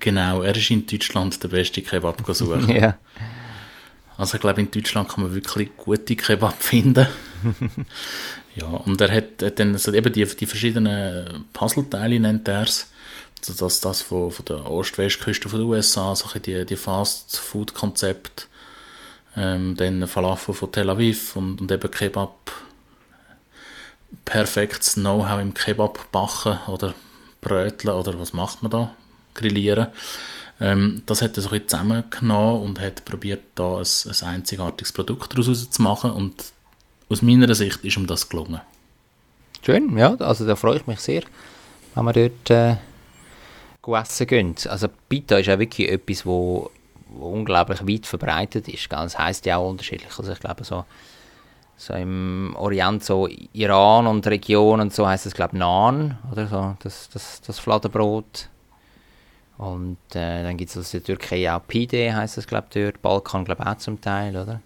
Genau, 0.00 0.42
er 0.42 0.56
ist 0.56 0.70
in 0.70 0.86
Deutschland 0.86 1.42
der 1.42 1.48
beste 1.48 1.82
Kebab 1.82 2.22
suchen. 2.34 2.68
Ja. 2.74 2.98
Also 4.16 4.36
ich 4.36 4.40
glaube, 4.40 4.60
in 4.60 4.70
Deutschland 4.70 5.08
kann 5.08 5.24
man 5.24 5.34
wirklich 5.34 5.76
gute 5.76 6.14
Kebab 6.14 6.62
finden. 6.62 7.08
ja, 8.54 8.66
und 8.66 9.00
er 9.00 9.10
hat, 9.10 9.42
hat 9.42 9.58
dann 9.58 9.76
so 9.76 9.92
eben 9.92 10.12
die, 10.12 10.24
die 10.24 10.46
verschiedenen 10.46 11.46
Puzzleteile, 11.52 12.20
nennt 12.20 12.46
er 12.46 12.62
es. 12.62 12.86
Also 13.40 13.64
das, 13.64 13.80
das 13.80 14.02
von, 14.02 14.30
von 14.30 14.44
der 14.44 14.70
Ost-Westküste 14.70 15.48
von 15.48 15.58
den 15.58 15.68
USA, 15.68 16.14
so 16.14 16.26
bisschen 16.26 16.42
die, 16.42 16.64
die 16.64 16.76
Fast-Food-Konzepte. 16.76 18.44
Ähm, 19.36 19.76
dann 19.76 20.06
Falafel 20.06 20.54
von 20.54 20.70
Tel 20.70 20.88
Aviv 20.90 21.34
und, 21.34 21.60
und 21.60 21.72
eben 21.72 21.90
Kebab. 21.90 22.52
Perfektes 24.24 24.94
Know-how 24.94 25.40
im 25.40 25.54
Kebab 25.54 26.10
backen 26.12 26.58
oder 26.68 26.94
bröteln 27.44 27.94
oder 27.94 28.18
was 28.18 28.32
macht 28.32 28.62
man 28.62 28.70
da? 28.72 28.90
Grillieren. 29.34 29.88
Ähm, 30.60 31.02
das 31.06 31.22
hat 31.22 31.36
er 31.36 31.42
so 31.42 31.50
ein 31.50 31.68
zusammengenommen 31.68 32.62
und 32.62 32.80
hat 32.80 33.04
probiert, 33.04 33.42
da 33.54 33.78
ein, 33.78 33.86
ein 34.06 34.28
einzigartiges 34.28 34.92
Produkt 34.92 35.32
daraus 35.32 35.70
zu 35.70 35.82
machen 35.82 36.10
und 36.10 36.44
aus 37.08 37.22
meiner 37.22 37.54
Sicht 37.54 37.84
ist 37.84 37.96
ihm 37.96 38.06
das 38.06 38.28
gelungen. 38.28 38.60
Schön, 39.62 39.96
ja, 39.96 40.14
also 40.16 40.46
da 40.46 40.56
freue 40.56 40.76
ich 40.76 40.86
mich 40.86 41.00
sehr, 41.00 41.22
wenn 41.94 42.04
wir 42.04 42.12
dort 42.12 42.50
äh, 42.50 42.76
essen 44.00 44.26
gehen. 44.26 44.54
Also 44.68 44.88
Pita 45.08 45.38
ist 45.38 45.46
ja 45.46 45.58
wirklich 45.58 45.90
etwas, 45.90 46.24
wo, 46.24 46.70
wo 47.08 47.28
unglaublich 47.28 47.86
weit 47.86 48.06
verbreitet 48.06 48.68
ist. 48.68 48.90
Das 48.90 49.18
heisst 49.18 49.46
ja 49.46 49.56
auch 49.56 49.70
unterschiedlich. 49.70 50.10
Also 50.18 50.32
ich 50.32 50.40
glaube 50.40 50.64
so, 50.64 50.84
so 51.76 51.94
im 51.94 52.54
Orient, 52.56 53.04
so 53.04 53.28
Iran 53.52 54.06
und 54.06 54.26
Region 54.26 54.80
und 54.80 54.92
so 54.92 55.06
heisst 55.06 55.26
es 55.26 55.34
glaube 55.34 55.56
Naan 55.58 56.18
oder 56.30 56.46
so, 56.46 56.76
das, 56.82 57.08
das, 57.10 57.40
das 57.40 57.58
Fladenbrot. 57.58 58.48
Und 59.56 59.98
äh, 60.14 60.42
dann 60.42 60.56
gibt 60.56 60.70
es 60.70 60.76
aus 60.76 60.90
der 60.90 61.04
Türkei 61.04 61.52
auch 61.52 61.60
Pide, 61.66 62.14
heisst 62.14 62.38
es 62.38 62.46
glaube 62.46 62.66
dort. 62.74 63.00
Balkan 63.02 63.44
glaube 63.44 63.66
auch 63.66 63.76
zum 63.78 64.00
Teil, 64.00 64.36
oder? 64.36 64.60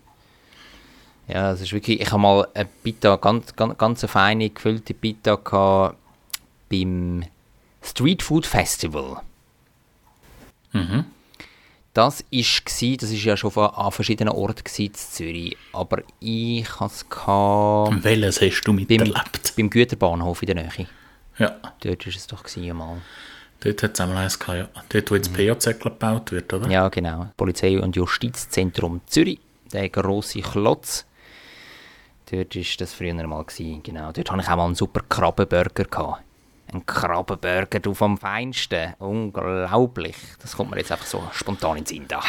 Ja, 1.29 1.51
das 1.51 1.61
ist 1.61 1.73
wirklich, 1.73 2.01
ich 2.01 2.11
habe 2.11 2.23
mal 2.23 2.49
eine 2.55 2.69
Pita, 2.83 3.17
ganz, 3.17 3.55
ganz, 3.55 3.77
ganz 3.77 4.03
eine 4.03 4.09
feine, 4.09 4.49
gefüllte 4.49 4.95
Pita 4.95 5.35
gehabt 5.37 5.97
beim 6.71 7.25
Street 7.83 8.23
Food 8.23 8.47
Festival. 8.47 9.21
Mhm. 10.73 11.05
Das 11.95 12.25
ist 12.31 12.65
das 12.97 13.11
ist 13.11 13.25
ja 13.25 13.37
schon 13.37 13.51
von, 13.51 13.71
an 13.71 13.91
verschiedenen 13.91 14.33
Orten 14.33 14.63
in 14.83 14.95
Zürich, 14.95 15.57
aber 15.73 16.03
ich 16.21 16.69
hatte 16.79 16.93
es 16.95 17.09
Welches 18.05 18.41
hast 18.41 18.63
du 18.65 18.73
beim, 18.73 18.87
miterlebt? 18.87 19.55
beim 19.57 19.71
Güterbahnhof 19.71 20.43
in 20.43 20.47
der 20.47 20.55
Nähe. 20.57 20.87
Ja, 21.39 21.57
Dort 21.81 22.07
war 22.07 22.15
es 22.15 22.27
doch 22.27 22.45
einmal. 22.57 22.99
dort 23.61 23.83
hat 23.83 23.95
es 23.95 24.01
einmal 24.01 24.19
eins 24.25 24.39
gehabt, 24.39 24.59
ja. 24.77 24.83
Dort, 24.89 25.11
wo 25.11 25.15
jetzt 25.15 25.33
PAZ 25.35 25.79
gebaut 25.81 26.31
wird, 26.33 26.53
oder? 26.53 26.69
Ja, 26.69 26.89
genau. 26.89 27.31
Polizei- 27.37 27.81
und 27.81 27.97
Justizzentrum 27.97 29.01
Zürich, 29.07 29.41
der 29.73 29.89
grosse 29.89 30.41
Klotz. 30.41 31.05
Dort 32.31 32.55
war 32.55 32.63
das 32.79 32.93
früher 32.93 33.15
mal. 33.27 33.43
Gewesen. 33.45 33.83
Genau. 33.83 34.13
Dort 34.13 34.31
hatte 34.31 34.43
ich 34.43 34.49
auch 34.49 34.57
mal 34.57 34.67
einen 34.67 34.75
super 34.75 35.01
Krabbenburger. 35.09 35.85
Gehabt. 35.85 36.23
Ein 36.73 36.85
Krabbenburger 36.85 37.81
du 37.81 37.95
vom 37.95 38.19
Feinsten. 38.19 38.95
Unglaublich. 38.99 40.17
Das 40.41 40.57
kommt 40.57 40.71
mir 40.71 40.79
jetzt 40.79 40.93
einfach 40.93 41.07
so 41.07 41.23
spontan 41.33 41.79
in 41.79 41.85
den 41.85 41.87
Sinn 41.87 42.05
da. 42.09 42.23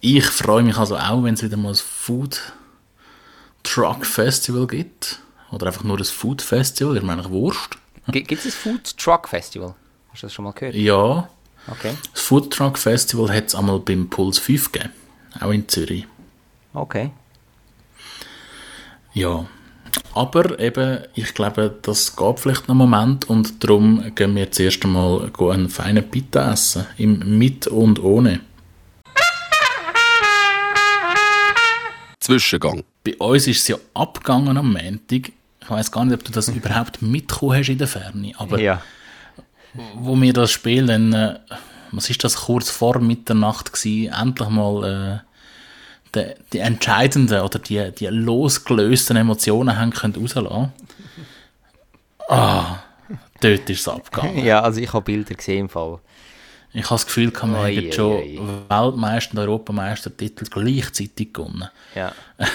Ich 0.00 0.24
freue 0.26 0.62
mich 0.62 0.76
also 0.78 0.96
auch, 0.96 1.22
wenn 1.22 1.34
es 1.34 1.42
wieder 1.42 1.56
mal 1.56 1.70
ein 1.70 1.74
Food 1.74 2.40
Truck 3.62 4.06
Festival 4.06 4.66
gibt. 4.66 5.20
Oder 5.50 5.66
einfach 5.66 5.84
nur 5.84 5.98
ein 5.98 6.04
Food 6.04 6.40
Festival, 6.42 7.00
mir 7.00 7.12
eigentlich 7.12 7.30
Wurst. 7.30 7.76
Gibt 8.08 8.32
es 8.32 8.46
ein 8.46 8.52
Food 8.52 8.96
Truck 8.96 9.28
Festival? 9.28 9.74
Hast 10.12 10.22
du 10.22 10.26
das 10.26 10.32
schon 10.34 10.44
mal 10.44 10.52
gehört? 10.52 10.74
Ja, 10.74 11.28
Okay. 11.70 11.94
das 12.14 12.22
Food 12.22 12.50
Truck 12.54 12.78
Festival 12.78 13.30
hat 13.34 13.48
es 13.48 13.54
einmal 13.54 13.78
beim 13.80 14.08
Puls 14.08 14.38
5 14.38 14.72
gegeben. 14.72 14.92
Auch 15.38 15.50
in 15.50 15.68
Zürich. 15.68 16.06
Okay. 16.72 17.10
Ja. 19.12 19.46
Aber 20.14 20.58
eben, 20.58 21.00
ich 21.14 21.32
glaube, 21.34 21.74
das 21.82 22.16
geht 22.16 22.40
vielleicht 22.40 22.62
noch 22.68 22.70
einen 22.70 22.78
Moment 22.78 23.28
und 23.28 23.62
darum 23.62 24.02
gehen 24.14 24.34
wir 24.34 24.42
jetzt 24.44 24.58
erst 24.58 24.84
einmal 24.84 25.30
einen 25.38 25.68
feinen 25.68 26.08
Pita 26.08 26.52
essen. 26.52 26.86
Im 26.96 27.38
Mit 27.38 27.66
und 27.66 28.02
Ohne. 28.02 28.40
Zwischengang. 32.20 32.84
Bei 33.04 33.16
uns 33.16 33.46
ist 33.46 33.60
es 33.62 33.68
ja 33.68 33.76
abgegangen 33.94 34.56
am 34.56 34.72
Montag. 34.72 35.32
Ich 35.62 35.70
weiß 35.70 35.90
gar 35.92 36.04
nicht, 36.04 36.14
ob 36.14 36.24
du 36.24 36.32
das 36.32 36.48
überhaupt 36.48 37.00
mitbekommen 37.02 37.58
hast 37.58 37.68
in 37.68 37.78
der 37.78 37.86
Ferne. 37.88 38.32
Aber 38.36 38.58
Ja. 38.60 38.82
wo 39.94 40.20
wir 40.20 40.32
das 40.32 40.50
Spiel 40.50 40.86
dann, 40.86 41.12
äh, 41.12 41.38
was 41.92 42.10
ist 42.10 42.24
das, 42.24 42.36
kurz 42.36 42.70
vor 42.70 42.98
Mitternacht 43.00 43.72
gewesen, 43.72 44.12
endlich 44.12 44.48
mal 44.48 45.22
äh, 45.24 45.27
die, 46.14 46.34
die 46.52 46.58
entscheidenden 46.58 47.42
oder 47.42 47.58
die, 47.58 47.92
die 47.92 48.06
losgelösten 48.06 49.16
Emotionen 49.16 49.78
haben 49.78 49.92
können 49.92 50.14
rauslassen. 50.14 50.72
Ah, 52.28 52.78
dort 53.40 53.70
ist 53.70 53.80
es 53.80 53.88
abgegangen. 53.88 54.44
Ja, 54.44 54.60
also 54.60 54.80
ich 54.80 54.92
habe 54.92 55.04
Bilder 55.04 55.34
gesehen 55.34 55.60
im 55.60 55.68
Fall. 55.68 55.98
Ich 56.72 56.84
habe 56.84 56.94
das 56.94 57.06
Gefühl, 57.06 57.28
Oi, 57.28 57.40
haben 57.40 57.54
oi, 57.54 57.92
schon 57.92 58.12
oi. 58.12 58.40
Weltmeister 58.68 59.32
und 59.32 59.38
Europameistertitel 59.38 60.44
gleichzeitig 60.44 61.32
gewonnen. 61.32 61.68
Ja. 61.94 62.12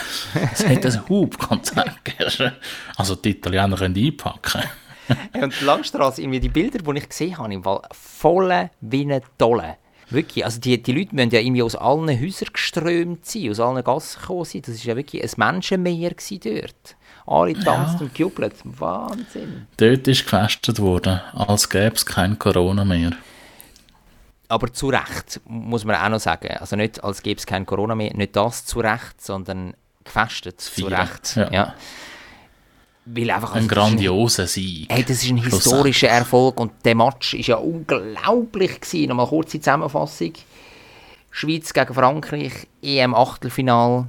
Es 0.53 0.65
hat 0.65 0.85
ein 0.85 1.09
Hubkonzert 1.09 2.05
gegeben. 2.05 2.53
Also 2.95 3.15
die 3.15 3.31
Italiener 3.31 3.75
können 3.75 3.97
einpacken. 3.97 4.63
Und 5.33 5.59
die 5.59 5.65
Langstrasse, 5.65 6.21
irgendwie 6.21 6.39
die 6.39 6.49
Bilder, 6.49 6.79
die 6.79 6.97
ich 6.99 7.09
gesehen 7.09 7.37
habe, 7.37 7.53
im 7.53 7.63
Fall 7.63 7.81
voll 7.91 8.69
wie 8.81 9.01
eine 9.01 9.21
Tolle. 9.37 9.77
Wirklich, 10.13 10.45
also 10.45 10.59
die, 10.59 10.81
die 10.81 10.91
Leute 10.91 11.15
müssen 11.15 11.31
ja 11.31 11.39
irgendwie 11.39 11.63
aus 11.63 11.75
allen 11.75 12.07
Häusern 12.07 12.49
geströmt 12.53 13.25
sein, 13.25 13.49
aus 13.49 13.59
allen 13.59 13.83
Gassen 13.83 14.21
gekommen 14.21 14.45
sein. 14.45 14.61
Das 14.61 14.79
war 14.79 14.85
ja 14.85 14.95
wirklich 14.95 15.23
ein 15.23 15.31
Menschenmeer 15.37 16.11
dort. 16.43 16.95
Alle 17.25 17.53
tanzt 17.53 18.01
und 18.01 18.13
gejubelt. 18.13 18.53
Wahnsinn. 18.63 19.67
Dort 19.77 20.07
ist 20.07 20.23
gefestet 20.23 20.79
worden, 20.79 21.21
als 21.33 21.69
gäbe 21.69 21.95
es 21.95 22.05
kein 22.05 22.37
Corona 22.37 22.85
mehr. 22.85 23.11
Aber 24.49 24.71
zu 24.71 24.89
Recht, 24.89 25.41
muss 25.45 25.83
man 25.85 25.95
auch 25.95 26.09
noch 26.09 26.19
sagen. 26.19 26.49
Also 26.59 26.75
nicht, 26.75 27.03
als 27.03 27.23
gäbe 27.23 27.39
es 27.39 27.45
kein 27.45 27.65
Corona 27.65 27.95
mehr, 27.95 28.13
nicht 28.13 28.35
das 28.35 28.65
zu 28.65 28.81
Recht, 28.81 29.19
sondern 29.19 29.73
gefestet 30.03 30.61
zu 30.61 30.85
Recht. 30.85 31.35
ja. 31.35 31.51
Ja. 31.51 31.75
Weil 33.05 33.31
einfach, 33.31 33.53
Ein 33.53 33.67
grandioser 33.67 34.47
Sieg. 34.47 34.87
Hey, 34.89 35.03
das 35.03 35.23
ist 35.23 35.29
ein 35.29 35.37
historischer 35.37 36.07
Erfolg 36.07 36.59
und 36.59 36.71
der 36.85 36.95
Match 36.95 37.33
ist 37.33 37.47
ja 37.47 37.57
unglaublich 37.57 38.79
gewesen. 38.79 39.09
Nochmal 39.09 39.27
kurze 39.27 39.59
Zusammenfassung. 39.59 40.33
Schweiz 41.29 41.73
gegen 41.73 41.93
Frankreich, 41.93 42.67
EM-Achtelfinal. 42.81 44.07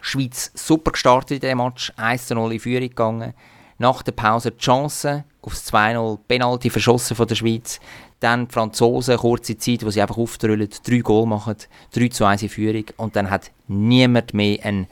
Schweiz 0.00 0.50
super 0.54 0.92
gestartet 0.92 1.30
in 1.30 1.40
diesem 1.40 1.58
Match, 1.58 1.92
1-0 1.96 2.50
in 2.50 2.60
Führung 2.60 2.88
gegangen. 2.88 3.34
Nach 3.78 4.02
der 4.02 4.12
Pause 4.12 4.50
die 4.50 4.58
Chance 4.58 5.24
aufs 5.40 5.72
2-0 5.72 6.18
Penalty 6.28 6.70
verschossen 6.70 7.16
von 7.16 7.26
der 7.26 7.36
Schweiz. 7.36 7.80
Dann 8.20 8.48
die 8.48 8.52
Franzosen, 8.52 9.16
kurze 9.16 9.56
Zeit, 9.56 9.84
wo 9.84 9.90
sie 9.90 10.02
einfach 10.02 10.18
auftrüllen, 10.18 10.68
drei 10.84 10.98
Goal 10.98 11.26
machen, 11.26 11.56
3 11.92 12.26
1 12.26 12.42
in 12.42 12.48
Führung. 12.48 12.84
Und 12.96 13.16
dann 13.16 13.30
hat 13.30 13.52
niemand 13.68 14.34
mehr 14.34 14.58
ein 14.64 14.88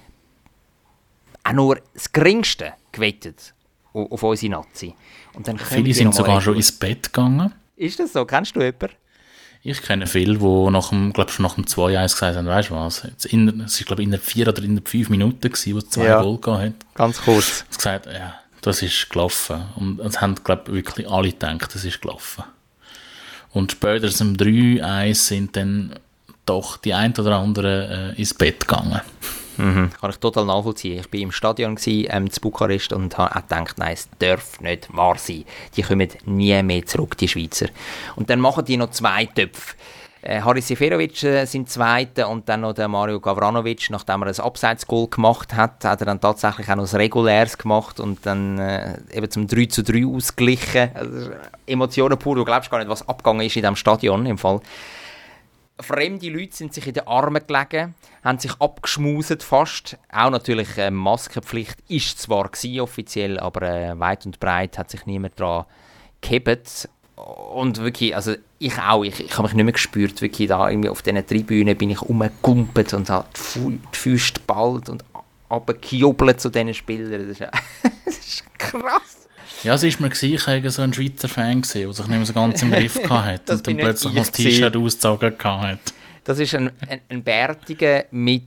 auch 1.47 1.53
nur 1.53 1.81
das 1.95 2.13
Geringste 2.13 2.75
gewettet 2.93 3.55
auf, 3.93 4.23
unsere 4.23 4.53
Nazi. 4.53 4.95
Und 5.35 5.49
dann 5.49 5.59
Viele 5.59 5.95
sind 5.95 6.15
sogar 6.15 6.41
schon 6.41 6.57
ins 6.57 6.73
Bett 6.73 7.05
gegangen. 7.13 7.53
Ist 7.77 7.99
das 7.99 8.13
so? 8.13 8.25
Kennst 8.25 8.57
du 8.57 8.61
jemanden? 8.61 8.91
Ich 9.63 9.83
kenne 9.83 10.07
viele, 10.07 10.39
die 10.39 10.71
nach 10.71 10.91
dem, 10.91 11.13
glaub, 11.13 11.31
schon 11.31 11.43
nach 11.43 11.55
dem 11.55 11.65
2-1 11.65 12.13
gesagt 12.13 12.37
haben, 12.37 12.47
weißt 12.47 12.71
du 12.71 12.75
was, 12.75 13.05
es 13.05 13.33
war 13.33 13.85
glaube 13.85 14.03
ich 14.03 14.07
in 14.07 14.11
der 14.13 14.21
4 14.21 14.49
oder 14.49 14.63
in 14.63 14.77
der 14.77 14.85
5 14.87 15.09
Minuten, 15.09 15.41
gewesen, 15.41 15.75
wo 15.75 15.79
es 15.79 15.91
zwei 15.91 16.05
Ja. 16.05 16.23
Goal 16.23 16.39
hat. 16.61 16.75
Ganz 16.95 17.21
kurz. 17.21 17.65
Sie 17.71 17.77
gesagt, 17.77 18.07
ja, 18.07 18.35
das 18.63 18.83
ist 18.83 19.11
gelaufen. 19.11 19.65
Und 19.75 19.99
es 20.01 20.21
haben, 20.21 20.37
glaube 20.45 20.73
wirklich 20.73 21.09
alle 21.11 21.31
gedacht, 21.31 21.75
das 21.75 21.85
ist 21.85 22.01
gelaufen. 22.01 22.45
Und 23.51 23.73
spätestens 23.73 24.21
im 24.21 24.37
3-1 24.37 25.15
sind 25.15 25.57
dann 25.57 25.99
doch 26.45 26.77
die 26.77 26.95
ein 26.95 27.13
oder 27.17 27.37
anderen 27.37 27.91
äh, 27.91 28.13
ins 28.13 28.35
Bett 28.35 28.69
gegangen. 28.69 29.01
Mhm. 29.59 29.91
Kann 30.01 30.11
ich 30.11 30.17
total 30.19 30.47
nachvollziehen. 30.47 31.01
Ich 31.01 31.13
war 31.13 31.21
im 31.21 31.33
Stadion 31.33 31.77
gewesen, 31.77 32.07
ähm, 32.11 32.27
in 32.27 32.33
Bukarest 32.41 32.93
und 32.93 33.17
habe 33.19 33.35
auch 33.35 33.43
gedacht, 33.43 33.79
nein, 33.79 33.95
es 33.95 34.09
darf 34.19 34.61
nicht 34.61 34.95
wahr 34.95 35.17
sein. 35.19 35.45
Die 35.77 35.83
kommen 35.83 36.09
nie 36.25 36.63
mehr 36.63 36.87
zurück, 36.87 37.17
die 37.17 37.29
Schweizer. 37.29 37.67
Und 38.17 38.31
dann 38.31 38.41
machen 38.41 38.65
die 38.65 38.77
noch 38.77 38.91
zwei 38.91 39.27
Töpfe. 39.27 39.75
Äh, 40.27 40.41
Haris 40.41 40.67
Seferovic 40.67 41.23
äh, 41.23 41.45
sind 41.45 41.71
Zweiter 41.71 42.29
und 42.29 42.49
dann 42.49 42.63
noch 42.63 42.73
der 42.73 42.89
Mario 42.89 43.21
Gavranovic, 43.21 43.91
nachdem 43.91 44.23
er 44.23 44.29
ein 44.29 44.41
Abseitsgoal 44.41 45.07
gemacht 45.07 45.55
hat, 45.55 45.85
hat 45.85 46.01
er 46.01 46.07
dann 46.07 46.21
tatsächlich 46.21 46.69
auch 46.69 46.75
noch 46.75 46.93
ein 46.93 46.97
reguläres 46.97 47.57
gemacht 47.57 48.01
und 48.01 48.27
dann 48.27 48.59
äh, 48.59 48.99
eben 49.13 49.31
zum 49.31 49.47
3 49.47 49.67
zu 49.67 49.85
3 49.85 50.05
ausgeglichen. 50.05 50.91
Also, 50.95 51.31
Emotionen 51.67 52.19
pur, 52.19 52.35
du 52.35 52.45
glaubst 52.45 52.73
gar 52.73 52.79
nicht, 52.79 52.89
was 52.89 53.09
abgegangen 53.09 53.47
ist 53.47 53.55
in 53.55 53.63
diesem 53.63 53.77
Stadion 53.77 54.27
im 54.27 54.37
Fall. 54.37 54.61
Fremde 55.79 56.31
Leute 56.31 56.57
sind 56.57 56.73
sich 56.73 56.87
in 56.87 56.95
den 56.95 57.07
Armen 57.07 57.47
gelegen, 57.47 57.95
haben 58.25 58.39
sich 58.39 58.53
abgeschmuset 58.61 59.43
fast. 59.43 59.99
Auch 60.11 60.31
natürlich 60.31 60.79
äh, 60.79 60.91
Maskenpflicht 60.91 61.79
ist 61.89 62.19
zwar 62.19 62.49
gewesen, 62.49 62.81
offiziell, 62.81 63.39
aber 63.39 63.63
äh, 63.63 64.01
weit 64.01 64.25
und 64.25 64.41
breit 64.41 64.79
hat 64.79 64.91
sich 64.91 65.05
niemand 65.05 65.39
daran 65.39 65.67
gehebt. 66.23 66.89
Und 67.17 67.79
wirklich, 67.79 68.17
also 68.17 68.35
ich 68.59 68.79
auch, 68.79 69.05
ich, 69.05 69.21
ich 69.21 69.33
habe 69.33 69.45
mich 69.45 69.55
nicht 69.55 69.65
mehr 69.65 69.73
gespürt, 69.73 70.23
wirklich 70.23 70.49
da 70.49 70.69
irgendwie 70.69 70.89
auf 70.89 71.03
diesen 71.03 71.27
Tribünen 71.27 71.77
bin 71.77 71.91
ich 71.91 72.01
rumgegumpelt 72.01 72.95
und 72.95 73.11
habe 73.11 73.29
die, 73.55 73.81
Füße 73.93 74.35
geballt 74.35 74.89
und 74.89 75.05
runtergejubelt 75.51 76.41
zu 76.41 76.49
diesen 76.49 76.73
Spielern. 76.73 77.29
Das 77.29 77.41
ist, 77.41 77.51
das 78.05 78.19
ist 78.19 78.59
krass. 78.59 79.16
Ja, 79.67 79.75
es 79.75 79.83
ist 79.83 79.99
mir 79.99 80.13
ich 80.13 80.73
so 80.73 80.83
einen 80.83 80.95
Schweizer 80.95 81.29
Fan 81.29 81.61
der 81.61 81.93
sich 81.93 82.07
nicht 82.07 82.09
mehr 82.09 82.25
so 82.25 82.33
ganz 82.33 82.63
im 82.63 82.71
Griff 82.71 83.03
gehabt 83.03 83.27
hat 83.27 83.43
Das 83.47 83.57
und 83.57 83.67
dann 83.67 83.77
plötzlich 83.79 84.13
noch 84.13 84.21
das. 84.21 84.31
T-Shirt 84.31 84.77
ausgezogen 84.77 85.37
gehabt 85.37 85.65
hat. 85.65 85.95
Das 86.23 86.39
ist 86.39 86.55
ein, 86.55 86.71
ein, 86.89 87.01
ein 87.09 87.25
Bärtiger 87.25 88.05
mit 88.13 88.45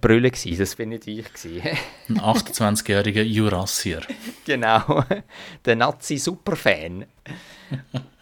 Brille 0.00 0.30
gewesen, 0.30 0.56
das 0.56 0.76
bin 0.76 0.90
nicht 0.90 1.08
ich 1.08 1.32
gewesen. 1.32 1.62
Ein 2.08 2.20
28-jähriger 2.20 3.22
Jurassier. 3.22 4.02
Genau, 4.44 5.02
der 5.64 5.74
Nazi-Superfan, 5.74 7.06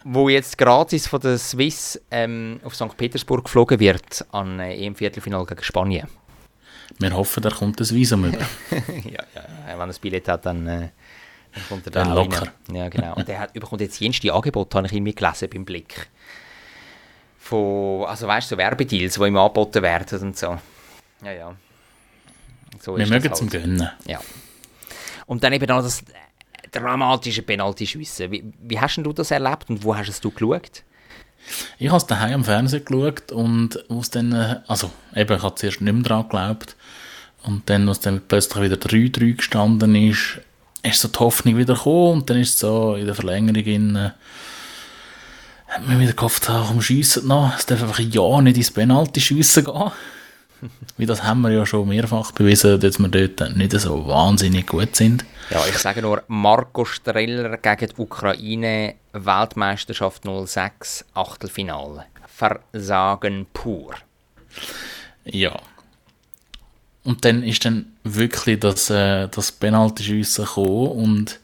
wo 0.03 0.27
jetzt 0.27 0.57
gratis 0.57 1.05
von 1.05 1.21
der 1.21 1.37
Swiss 1.37 2.01
ähm, 2.09 2.59
auf 2.63 2.73
St. 2.73 2.97
Petersburg 2.97 3.43
geflogen 3.43 3.79
wird 3.79 4.25
an 4.31 4.59
äh, 4.59 4.73
EM-Viertelfinale 4.83 5.45
gegen 5.45 5.61
Spanien. 5.61 6.07
Wir 6.97 7.15
hoffen, 7.15 7.43
da 7.43 7.51
kommt 7.51 7.79
das 7.79 7.93
Visum 7.93 8.25
über. 8.25 8.39
ja, 9.03 9.23
ja, 9.35 9.43
wenn 9.67 9.79
er 9.79 9.87
das 9.87 9.99
Billett 9.99 10.27
hat, 10.27 10.47
dann 10.47 10.65
äh, 10.65 10.89
Kommt 11.69 11.87
er 11.87 11.93
Ja, 11.93 12.03
da 12.03 12.11
auch 12.11 12.15
locker. 12.15 12.41
rein. 12.67 12.75
Ja, 12.75 12.89
genau. 12.89 13.15
Und 13.15 13.27
der 13.27 13.39
hat, 13.39 13.53
bekommt 13.53 13.81
jetzt 13.81 13.99
jenste 13.99 14.33
Angebote, 14.33 14.77
habe 14.77 14.87
ich 14.87 14.93
irgendwie 14.93 15.15
gelesen 15.15 15.49
beim 15.51 15.65
Blick. 15.65 16.07
Von, 17.39 18.05
also 18.05 18.27
weißt 18.27 18.49
du, 18.51 18.55
so 18.55 18.57
Werbedeals, 18.57 19.13
die 19.15 19.21
ihm 19.21 19.37
angeboten 19.37 19.81
werden 19.83 20.19
und 20.21 20.37
so. 20.37 20.57
Ja, 21.23 21.31
ja. 21.31 21.55
So 22.81 22.97
Wir 22.97 23.07
mögen 23.07 23.33
zum 23.33 23.49
halt. 23.51 23.63
Gönnen. 23.63 23.89
Ja. 24.05 24.19
Und 25.27 25.43
dann 25.43 25.53
eben 25.53 25.65
noch 25.67 25.81
das 25.81 26.03
dramatische 26.71 27.41
Penalty-Schiessen. 27.41 28.31
Wie, 28.31 28.43
wie 28.61 28.79
hast 28.79 28.95
denn 28.95 29.03
du 29.03 29.13
das 29.13 29.31
erlebt 29.31 29.69
und 29.69 29.83
wo 29.83 29.95
hast 29.95 30.09
es 30.09 30.19
du 30.19 30.31
geschaut? 30.31 30.83
Ich 31.77 31.87
habe 31.87 31.97
es 31.97 32.05
daheim 32.07 32.33
am 32.33 32.43
Fernsehen 32.43 32.83
geschaut 32.83 33.31
und 33.31 33.89
aus 33.89 34.09
dann, 34.09 34.33
also 34.67 34.89
eben, 35.15 35.35
ich 35.37 35.43
habe 35.43 35.55
zuerst 35.55 35.81
nicht 35.81 35.93
mehr 35.93 36.03
dran 36.03 36.23
geglaubt. 36.23 36.75
Und 37.43 37.69
dann, 37.69 37.87
als 37.87 37.99
dann 37.99 38.21
plötzlich 38.27 38.63
wieder 38.63 38.75
3-3 38.75 39.35
gestanden 39.35 39.93
ist, 39.95 40.39
ist 40.85 41.01
so 41.01 41.07
die 41.07 41.19
Hoffnung 41.19 41.57
wieder 41.57 41.75
gekommen 41.75 42.19
und 42.19 42.29
dann 42.29 42.39
ist 42.39 42.55
es 42.55 42.59
so 42.59 42.95
in 42.95 43.05
der 43.05 43.15
Verlängerung 43.15 43.63
in, 43.63 43.95
äh, 43.95 44.11
hat 45.67 45.87
man 45.87 45.99
wieder 45.99 46.13
gehofft, 46.13 46.49
ah, 46.49 46.65
komm, 46.67 46.81
schiessen 46.81 47.27
noch, 47.27 47.57
es 47.57 47.65
darf 47.65 47.81
einfach 47.81 47.99
ja 47.99 48.41
nicht 48.41 48.57
ins 48.57 48.71
Penalty 48.71 49.19
schiessen 49.19 49.65
gehen. 49.65 49.91
Wie 50.97 51.05
das 51.05 51.23
haben 51.23 51.41
wir 51.41 51.51
ja 51.51 51.65
schon 51.65 51.87
mehrfach 51.87 52.31
bewiesen, 52.31 52.79
dass 52.79 52.99
wir 52.99 53.09
dort 53.09 53.55
nicht 53.55 53.71
so 53.73 54.07
wahnsinnig 54.07 54.67
gut 54.67 54.95
sind. 54.95 55.25
Ja, 55.49 55.65
ich 55.67 55.77
sage 55.77 56.01
nur, 56.01 56.23
Marco 56.27 56.85
Streller 56.85 57.57
gegen 57.57 57.87
die 57.87 58.01
Ukraine, 58.01 58.95
Weltmeisterschaft 59.13 60.23
06, 60.23 61.05
Achtelfinale. 61.13 62.05
Versagen 62.27 63.45
pur. 63.53 63.95
Ja. 65.23 65.59
Und 67.05 67.23
dann 67.23 67.43
ist 67.43 67.63
dann 67.63 67.85
wirklich 68.03 68.59
das, 68.59 68.89
äh, 68.89 69.29
das 69.29 69.51
Penaltyschiessen 69.51 70.45
gekommen 70.45 70.89
und 70.89 71.39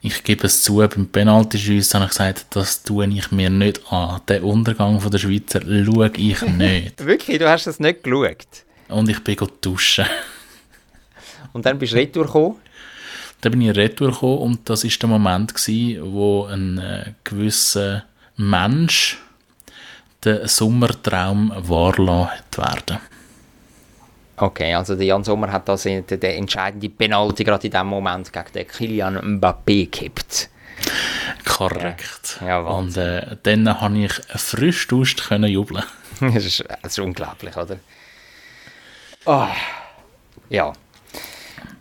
ich 0.00 0.22
gebe 0.22 0.46
es 0.46 0.62
zu, 0.62 0.76
beim 0.76 1.08
Penaltyschiessen 1.08 1.98
habe 1.98 2.04
ich 2.06 2.10
gesagt, 2.10 2.46
das 2.50 2.82
tue 2.82 3.06
ich 3.08 3.32
mir 3.32 3.50
nicht 3.50 3.90
an. 3.90 4.20
Den 4.28 4.44
Untergang 4.44 5.00
von 5.00 5.10
der 5.10 5.18
Schweizer 5.18 5.62
schaue 5.62 6.12
ich 6.16 6.42
nicht. 6.46 7.04
Wirklich, 7.04 7.38
du 7.38 7.50
hast 7.50 7.66
es 7.66 7.80
nicht 7.80 8.04
geschaut. 8.04 8.46
Und 8.88 9.08
ich 9.08 9.18
bin 9.24 9.36
duschen. 9.60 10.04
Und 11.52 11.66
dann 11.66 11.78
bist 11.78 11.94
du 11.94 11.96
retour 11.96 12.26
gekommen. 12.26 12.56
Dann 13.40 13.52
bin 13.52 13.62
ich 13.62 13.76
retour 13.76 14.10
gekommen 14.10 14.38
und 14.38 14.70
das 14.70 14.84
ist 14.84 15.02
der 15.02 15.08
Moment 15.08 15.54
gewesen, 15.54 16.12
wo 16.12 16.46
ein 16.46 16.78
äh, 16.78 17.12
gewisser 17.24 18.04
Mensch 18.36 19.18
den 20.24 20.48
Sommertraum 20.48 21.52
wahrlassen 21.54 22.40
werden. 22.56 22.98
Okay, 24.36 24.74
also 24.74 24.96
der 24.96 25.06
Jan 25.06 25.22
Sommer 25.22 25.52
hat 25.52 25.68
das 25.68 25.86
in, 25.86 26.06
den, 26.06 26.18
den 26.18 26.38
entscheidenden 26.38 26.94
Penalty 26.96 27.44
gerade 27.44 27.66
in 27.66 27.72
dem 27.72 27.86
Moment 27.86 28.32
gegen 28.32 28.52
den 28.52 28.66
Kilian 28.66 29.38
Mbappé 29.38 29.84
gekippt. 29.84 30.50
Korrekt. 31.44 32.40
Ja, 32.44 32.58
und 32.58 32.96
Wahnsinn. 32.96 33.02
äh, 33.02 33.36
dann 33.42 33.80
habe 33.80 33.98
ich 33.98 34.12
frisch 34.12 34.88
duscht 34.88 35.28
können 35.28 35.50
jubeln. 35.50 35.84
das, 36.20 36.44
ist, 36.44 36.64
das 36.82 36.92
ist 36.92 36.98
unglaublich, 36.98 37.56
oder? 37.56 37.78
Ah, 39.24 39.48
ja. 40.48 40.72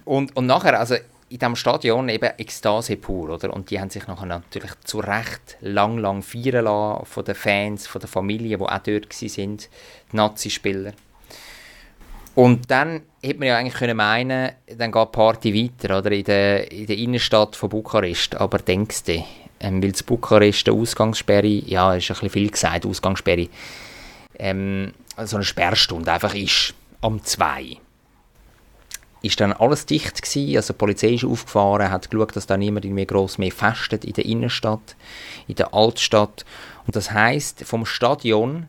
Und, 0.05 0.35
und 0.35 0.45
nachher, 0.45 0.79
also 0.79 0.95
in 1.29 1.39
diesem 1.39 1.55
Stadion 1.55 2.09
eben 2.09 2.31
Ekstase 2.37 2.95
pur, 2.95 3.31
oder? 3.31 3.51
Und 3.51 3.71
die 3.71 3.79
haben 3.79 3.89
sich 3.89 4.05
nachher 4.05 4.27
natürlich 4.27 4.71
zu 4.83 4.99
Recht 4.99 5.57
lang, 5.61 5.97
lang 5.97 6.21
feiern 6.21 6.65
lassen 6.65 7.05
von 7.05 7.25
den 7.25 7.35
Fans, 7.35 7.87
von 7.87 7.99
der 7.99 8.09
Familie, 8.09 8.57
die 8.57 8.63
auch 8.63 8.77
dort 8.79 8.87
waren, 9.09 9.57
die 9.57 9.67
Nazi-Spieler. 10.11 10.93
Und 12.35 12.71
dann 12.71 13.01
hätte 13.21 13.39
man 13.39 13.47
ja 13.47 13.57
eigentlich 13.57 13.75
können 13.75 13.97
meinen, 13.97 14.51
dann 14.77 14.91
geht 14.91 15.07
die 15.07 15.11
Party 15.11 15.53
weiter, 15.53 15.99
oder? 15.99 16.11
In 16.11 16.23
der, 16.23 16.71
in 16.71 16.87
der 16.87 16.97
Innenstadt 16.97 17.55
von 17.55 17.69
Bukarest. 17.69 18.35
Aber 18.35 18.57
denkst 18.57 19.03
du, 19.03 19.23
ähm, 19.59 19.83
weil 19.83 19.93
zu 19.93 20.03
Bukarest 20.03 20.67
eine 20.67 20.79
Ausgangssperre, 20.79 21.47
ja, 21.47 21.95
ist 21.95 22.09
ein 22.09 22.13
bisschen 22.13 22.29
viel 22.29 22.49
gesagt, 22.49 22.85
Ausgangssperre, 22.85 23.47
ähm, 24.39 24.93
so 25.23 25.37
eine 25.37 25.45
Sperrstunde 25.45 26.11
einfach 26.11 26.33
ist, 26.33 26.73
am 27.01 27.23
2. 27.23 27.77
Ist 29.21 29.39
dann 29.39 29.53
alles 29.53 29.85
dicht 29.85 30.21
gewesen, 30.21 30.57
also 30.57 30.73
die 30.73 30.77
Polizei 30.77 31.09
ist 31.09 31.23
aufgefahren, 31.23 31.91
hat 31.91 32.09
geschaut, 32.09 32.35
dass 32.35 32.47
da 32.47 32.57
niemand 32.57 32.85
mehr 32.85 33.05
gross 33.05 33.37
mehr 33.37 33.51
festet 33.51 34.03
in 34.03 34.13
der 34.13 34.25
Innenstadt, 34.25 34.97
in 35.47 35.55
der 35.55 35.73
Altstadt. 35.73 36.45
Und 36.85 36.95
das 36.95 37.11
heißt 37.11 37.63
vom 37.63 37.85
Stadion 37.85 38.67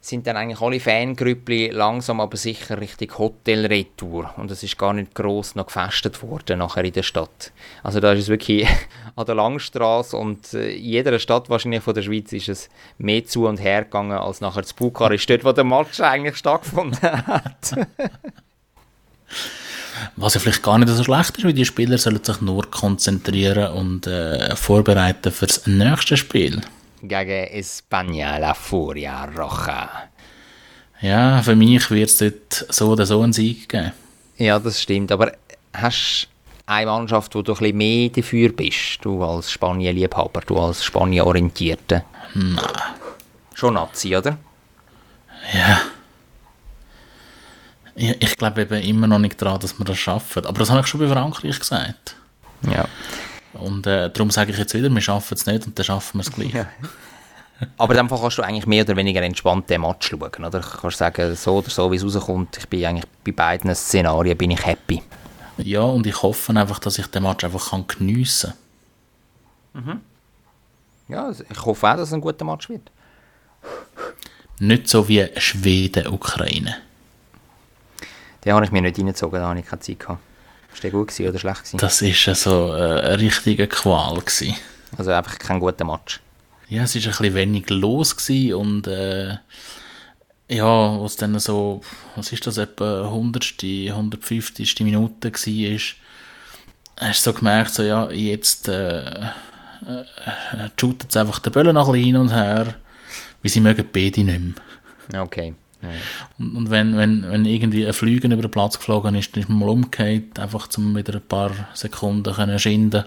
sind 0.00 0.26
dann 0.26 0.36
eigentlich 0.36 0.60
alle 0.60 0.80
Fangrüppli 0.80 1.68
langsam 1.68 2.20
aber 2.20 2.36
sicher 2.36 2.80
Richtung 2.80 3.18
Hotelretour. 3.18 4.32
Und 4.38 4.50
es 4.50 4.62
ist 4.62 4.78
gar 4.78 4.94
nicht 4.94 5.14
gross 5.14 5.54
noch 5.54 5.66
gefestet 5.66 6.22
worden 6.22 6.60
nachher 6.60 6.84
in 6.84 6.92
der 6.92 7.02
Stadt. 7.02 7.52
Also 7.82 8.00
da 8.00 8.12
ist 8.12 8.20
es 8.20 8.28
wirklich 8.28 8.66
an 9.16 9.26
der 9.26 9.34
Langstrasse 9.34 10.16
und 10.16 10.54
äh, 10.54 10.72
in 10.72 10.84
jeder 10.84 11.18
Stadt 11.18 11.50
wahrscheinlich 11.50 11.82
von 11.82 11.94
der 11.94 12.02
Schweiz 12.02 12.32
ist 12.32 12.48
es 12.48 12.70
mehr 12.98 13.24
zu 13.26 13.46
und 13.46 13.60
her 13.60 13.84
gegangen 13.84 14.12
als 14.18 14.40
nachher 14.40 14.62
zu 14.62 14.74
Bukarest, 14.74 15.28
dort 15.28 15.44
wo 15.44 15.52
der 15.52 15.64
Match 15.64 16.00
eigentlich 16.00 16.36
stattgefunden 16.36 17.00
hat. 17.02 17.74
Was 20.16 20.34
ja 20.34 20.40
vielleicht 20.40 20.62
gar 20.62 20.78
nicht 20.78 20.88
so 20.88 21.04
schlecht 21.04 21.36
ist, 21.36 21.44
weil 21.44 21.52
die 21.52 21.66
Spieler 21.66 21.98
sollen 21.98 22.24
sich 22.24 22.40
nur 22.40 22.70
konzentrieren 22.70 23.72
und 23.74 24.06
äh, 24.06 24.56
vorbereiten 24.56 25.30
fürs 25.30 25.66
nächste 25.66 26.16
Spiel. 26.16 26.62
Gegen 27.02 27.46
España, 27.54 28.38
La 28.38 28.54
Furia 28.54 29.24
Roja. 29.24 30.10
Ja, 31.00 31.42
für 31.42 31.56
mich 31.56 31.90
wird 31.90 32.10
es 32.10 32.18
dort 32.18 32.66
so 32.68 32.90
oder 32.90 33.06
so 33.06 33.22
einen 33.22 33.32
Sieg 33.32 33.68
geben. 33.68 33.92
Ja, 34.36 34.58
das 34.58 34.82
stimmt. 34.82 35.10
Aber 35.12 35.32
hast 35.72 36.28
du 36.66 36.72
eine 36.72 36.86
Mannschaft, 36.90 37.34
wo 37.34 37.42
du 37.42 37.52
ein 37.52 37.58
bisschen 37.58 37.76
mehr 37.76 38.08
dafür 38.10 38.50
bist? 38.50 38.98
Du 39.02 39.24
als 39.24 39.50
Spanien-Liebhaber, 39.50 40.42
du 40.46 40.58
als 40.58 40.84
Spanien-Orientierter? 40.84 42.04
Nein. 42.34 42.60
Schon 43.54 43.74
Nazi, 43.74 44.14
oder? 44.16 44.36
Ja. 45.52 45.80
Ich, 47.94 48.22
ich 48.22 48.36
glaube 48.36 48.62
eben 48.62 48.82
immer 48.82 49.06
noch 49.06 49.18
nicht 49.18 49.40
daran, 49.40 49.60
dass 49.60 49.78
wir 49.78 49.84
das 49.84 49.98
schaffen. 49.98 50.46
Aber 50.46 50.58
das 50.58 50.70
habe 50.70 50.80
ich 50.80 50.86
schon 50.86 51.00
bei 51.00 51.08
Frankreich 51.08 51.58
gesagt. 51.58 52.16
Ja. 52.70 52.86
Und 53.52 53.86
äh, 53.86 54.10
darum 54.10 54.30
sage 54.30 54.52
ich 54.52 54.58
jetzt 54.58 54.74
wieder, 54.74 54.88
wir 54.88 55.00
schaffen 55.00 55.34
es 55.34 55.46
nicht 55.46 55.66
und 55.66 55.78
dann 55.78 55.84
schaffen 55.84 56.18
wir 56.18 56.22
es 56.22 56.32
gleich. 56.32 56.52
Ja. 56.52 56.66
Aber 57.76 57.92
in 57.92 57.98
dem 57.98 58.08
Fall 58.08 58.20
kannst 58.20 58.38
du 58.38 58.42
eigentlich 58.42 58.66
mehr 58.66 58.84
oder 58.84 58.96
weniger 58.96 59.22
entspannt 59.22 59.68
den 59.68 59.82
Match 59.82 60.08
schauen, 60.08 60.44
oder? 60.44 60.60
Du 60.60 60.60
kannst 60.60 60.98
sagen, 60.98 61.34
so 61.34 61.58
oder 61.58 61.68
so, 61.68 61.92
wie 61.92 61.96
es 61.96 62.04
rauskommt. 62.04 62.56
Ich 62.56 62.68
bin 62.68 62.84
eigentlich 62.86 63.06
bei 63.24 63.32
beiden 63.32 63.74
Szenarien 63.74 64.36
bin 64.36 64.52
ich 64.52 64.64
happy. 64.64 65.02
Ja, 65.58 65.82
und 65.82 66.06
ich 66.06 66.22
hoffe 66.22 66.56
einfach, 66.56 66.78
dass 66.78 66.98
ich 66.98 67.06
den 67.08 67.22
Match 67.22 67.44
einfach 67.44 67.70
kann 67.70 67.86
geniessen 67.86 68.54
Ja, 71.08 71.26
also 71.26 71.44
ich 71.50 71.64
hoffe 71.64 71.86
auch, 71.86 71.96
dass 71.96 72.08
es 72.08 72.14
ein 72.14 72.20
guter 72.20 72.44
Match 72.44 72.68
wird. 72.70 72.90
Nicht 74.58 74.88
so 74.88 75.06
wie 75.08 75.28
Schweden-Ukraine. 75.36 76.76
Den 78.44 78.54
habe 78.54 78.64
ich 78.64 78.72
mir 78.72 78.80
nicht 78.80 78.98
reingezogen, 78.98 79.38
da 79.38 79.48
habe 79.48 79.60
ich 79.60 79.66
keine 79.66 79.80
Zeit 79.80 80.00
gehabt. 80.00 80.20
Ist 80.72 80.82
der 80.82 80.90
gut 80.90 81.08
gewesen 81.08 81.28
oder 81.28 81.38
schlecht 81.38 81.64
gewesen? 81.64 81.78
Das 81.78 82.02
war 82.02 82.34
so 82.34 82.74
äh, 82.74 83.00
eine 83.00 83.20
richtige 83.20 83.66
Qual. 83.66 84.18
Gewesen. 84.18 84.54
Also 84.96 85.10
einfach 85.12 85.38
kein 85.38 85.60
guter 85.60 85.84
Match. 85.84 86.20
Ja, 86.68 86.84
es 86.84 86.94
war 86.94 87.02
ein 87.02 87.08
bisschen 87.08 87.34
wenig 87.34 87.68
los 87.70 88.16
gewesen 88.16 88.54
und 88.54 88.86
äh, 88.86 89.36
ja, 90.48 91.00
was 91.00 91.16
dann 91.16 91.38
so, 91.38 91.80
was 92.16 92.32
ist 92.32 92.46
das, 92.46 92.58
etwa 92.58 93.04
100., 93.04 93.62
150. 93.62 94.80
Minute 94.80 95.30
war, 95.30 95.74
ist, 95.74 95.94
hast 96.96 97.26
du 97.26 97.30
so 97.30 97.38
gemerkt, 97.38 97.74
so, 97.74 97.82
ja, 97.82 98.10
jetzt 98.10 98.68
äh, 98.68 99.30
äh, 99.86 100.68
shootet 100.78 101.10
es 101.10 101.16
einfach 101.16 101.38
den 101.38 101.52
Böllen 101.52 101.74
noch 101.74 101.88
ein 101.88 101.92
bisschen 101.92 102.06
hin 102.06 102.16
und 102.16 102.32
her, 102.32 102.74
wie 103.42 103.48
sie 103.48 103.60
mögen 103.60 103.88
beide 103.92 104.24
nicht 104.24 104.40
mehr. 105.12 105.22
Okay. 105.22 105.54
Und, 106.38 106.56
und 106.56 106.70
wenn, 106.70 106.96
wenn, 106.96 107.30
wenn 107.30 107.44
irgendwie 107.44 107.86
ein 107.86 107.92
Flügen 107.92 108.32
über 108.32 108.42
den 108.42 108.50
Platz 108.50 108.78
geflogen 108.78 109.14
ist, 109.14 109.34
dann 109.34 109.42
ist 109.42 109.48
man 109.48 109.58
mal 109.58 109.68
umgekehrt, 109.68 110.38
einfach 110.38 110.68
zum 110.68 110.96
wieder 110.96 111.14
ein 111.14 111.22
paar 111.22 111.52
Sekunden 111.74 112.34
können 112.34 112.58
schinden. 112.58 113.04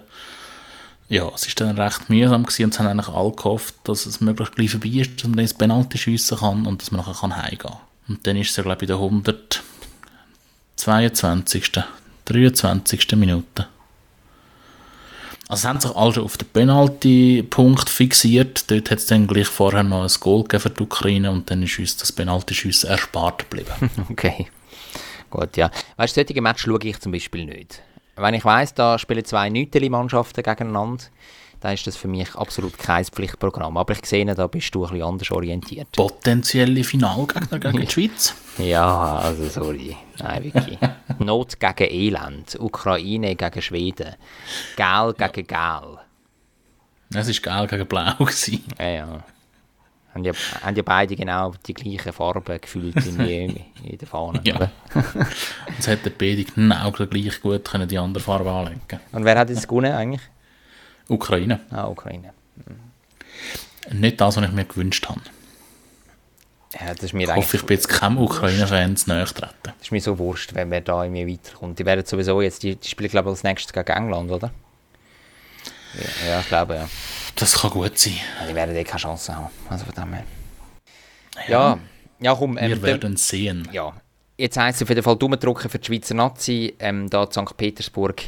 Ja, 1.10 1.30
es 1.36 1.46
ist 1.46 1.60
dann 1.60 1.78
recht 1.78 2.10
mühsam 2.10 2.44
gewesen 2.44 2.64
und 2.66 2.74
es 2.74 2.80
haben 2.80 2.88
eigentlich 2.88 3.10
alle 3.10 3.32
gehofft, 3.32 3.76
dass 3.84 4.06
es 4.06 4.22
möglichst 4.22 4.56
gleich 4.56 4.72
vorbei 4.72 4.90
ist, 4.90 5.24
dass 5.24 5.30
man 5.30 5.40
ins 5.40 5.54
Penalty 5.54 5.98
schiessen 5.98 6.38
kann 6.40 6.66
und 6.66 6.82
dass 6.82 6.92
man 6.92 7.02
nachher 7.02 7.20
kann 7.20 7.36
heimgehen 7.36 7.60
kann. 7.60 7.78
Und 8.08 8.26
dann 8.26 8.38
ist 8.38 8.50
es 8.52 8.56
ja, 8.56 8.64
glaube 8.64 8.86
ich, 8.86 8.90
in 8.90 8.96
der 8.96 8.98
122., 10.78 11.84
23. 12.26 13.12
Minute. 13.16 13.68
Also 15.50 15.68
haben 15.68 15.80
sich 15.80 15.96
alle 15.96 16.22
auf 16.22 16.38
den 16.38 16.48
Penalty-Punkt 16.48 17.89
fixiert. 17.89 18.70
Dort 18.72 18.89
hat 18.91 19.00
es 19.00 19.08
dann 19.08 19.28
gleich 19.28 19.48
vorher 19.48 19.84
noch 19.84 20.04
ein 20.04 20.20
Goal 20.20 20.44
gegeben 20.44 20.62
für 20.62 20.70
die 20.70 20.84
Ukraine 20.84 21.32
und 21.32 21.52
dann 21.52 21.62
ist 21.64 21.78
uns 21.80 21.98
das 21.98 22.12
Penalty-Schiessen 22.12 22.89
erspart 22.89 23.50
geblieben. 23.50 23.89
Okay. 24.10 24.48
Gut, 25.30 25.58
ja. 25.58 25.72
Weißt 25.98 26.16
du, 26.16 26.24
solche 26.24 26.41
Matches 26.41 26.66
schaue 26.66 26.80
ich 26.84 27.00
zum 27.00 27.12
Beispiel 27.12 27.46
nicht. 27.46 27.82
Wenn 28.16 28.36
ich 28.36 28.46
weiss, 28.46 28.74
da 28.74 29.00
spielen 29.00 29.26
zwei 29.26 29.50
Nüteli-Mannschaften 29.50 30.44
gegeneinander, 30.44 31.04
dann 31.64 31.76
ist 31.76 31.88
das 31.88 31.95
für 31.95 32.09
mich 32.09 32.36
absolut 32.36 32.78
kein 32.78 33.05
Pflichtprogramm. 33.05 33.78
Aber 33.78 33.93
ich 33.93 34.05
sehe, 34.05 34.26
da 34.26 34.47
bist 34.47 34.76
du 34.76 34.84
ein 34.84 34.91
bisschen 34.91 35.07
anders 35.07 35.32
orientiert. 35.32 35.88
Potenzielle 35.93 36.84
Finalgegner 36.84 37.57
gegen 37.57 37.80
die 37.80 37.88
Schweiz. 37.89 38.36
Ja, 38.57 39.16
also 39.20 39.47
sorry. 39.47 39.95
Nein, 40.20 40.43
wirklich. 40.43 40.78
Not 41.20 41.57
gegen 41.61 41.89
Elend. 41.89 42.57
Ukraine 42.59 43.38
gegen 43.38 43.61
Schweden. 43.61 44.16
Gel 44.76 45.14
gegen 45.18 45.47
Gel. 45.47 45.99
Es 47.16 47.28
war 47.45 47.55
geil 47.55 47.68
gegen 47.68 47.88
Blau. 47.88 48.14
Gewesen. 48.18 48.61
Ja, 48.78 48.89
ja. 48.89 49.24
Haben 50.14 50.24
ja, 50.26 50.34
haben 50.64 50.76
ja 50.76 50.84
beide 50.84 51.16
genau 51.16 51.53
die 51.66 51.74
gleichen 51.74 52.11
Farben 52.11 52.59
gefühlt 52.59 52.97
in, 53.05 53.18
die, 53.20 53.64
in 53.89 53.97
der 53.97 54.07
Fahne. 54.09 54.41
Ja. 54.43 54.55
oder? 54.57 54.72
Jetzt 55.78 55.88
hätte 55.88 56.09
beide 56.11 56.43
genau 56.43 56.91
gleich 56.91 57.41
gut 57.41 57.64
können 57.64 57.88
die 57.88 57.97
andere 57.97 58.22
Farbe 58.22 58.51
anlegen 58.51 58.82
Und 59.14 59.24
wer 59.24 59.39
hat 59.39 59.49
jetzt 59.49 59.66
gewonnen 59.66 59.93
eigentlich? 59.93 60.22
Ukraine. 61.08 61.60
Ah, 61.70 61.88
Ukraine. 61.88 62.34
Nicht 63.91 64.22
das, 64.22 64.38
was 64.38 64.43
ich 64.43 64.51
mir 64.51 64.66
gewünscht 64.66 65.08
habe. 65.08 65.22
Ja, 66.74 66.93
das 66.93 67.04
ist 67.04 67.14
mir 67.14 67.30
Ich 67.30 67.36
hoffe, 67.36 67.58
ich 67.58 67.66
bin 67.66 67.76
jetzt 67.76 67.88
keinem 67.88 68.18
Ukraine-Fan 68.18 68.95
zu 68.97 69.10
nahe 69.10 69.26
treten. 69.26 69.51
das 69.64 69.74
ist 69.82 69.91
mir 69.91 70.01
so 70.01 70.18
wurscht, 70.18 70.56
wenn 70.56 70.70
man 70.70 70.84
da 70.84 71.04
irgendwie 71.04 71.34
weiterkommt. 71.34 71.78
Die 71.78 71.86
werden 71.86 72.06
sowieso 72.06 72.41
jetzt, 72.41 72.64
die, 72.64 72.76
die 72.76 72.88
spielen 72.88 73.10
glaube 73.10 73.30
ich 73.30 73.34
als 73.34 73.43
nächstes 73.43 73.74
gegen 73.74 73.91
England, 73.91 74.32
oder? 74.32 74.51
Ja, 75.93 76.30
ja 76.30 76.39
ich 76.39 76.47
glaube 76.47 76.76
ja. 76.76 76.89
Das 77.36 77.60
kann 77.60 77.70
gut 77.72 77.97
sein. 77.97 78.14
Ja, 78.39 78.47
Die 78.47 78.56
werden 78.56 78.76
eh 78.76 78.84
keine 78.84 78.99
Chance 78.99 79.36
haben. 79.36 79.49
Also 79.70 79.86
von 79.86 79.93
dem 79.93 80.14
her. 80.14 80.24
Ja, 81.47 81.78
ja 82.20 82.36
komm. 82.36 82.58
ähm, 82.58 82.70
Wir 82.70 82.82
werden 82.82 83.18
sehen. 83.18 83.68
Ja, 83.72 83.93
jetzt 84.38 84.58
heisst 84.58 84.78
es 84.78 84.84
auf 84.84 84.89
jeden 84.89 85.04
Fall 85.04 85.18
Daumen 85.18 85.39
für 85.39 85.80
die 85.80 85.86
Schweizer 85.86 86.16
Nazi. 86.16 86.76
Ähm, 86.80 87.10
da 87.10 87.24
in 87.24 87.32
St. 87.32 87.58
Petersburg. 87.58 88.22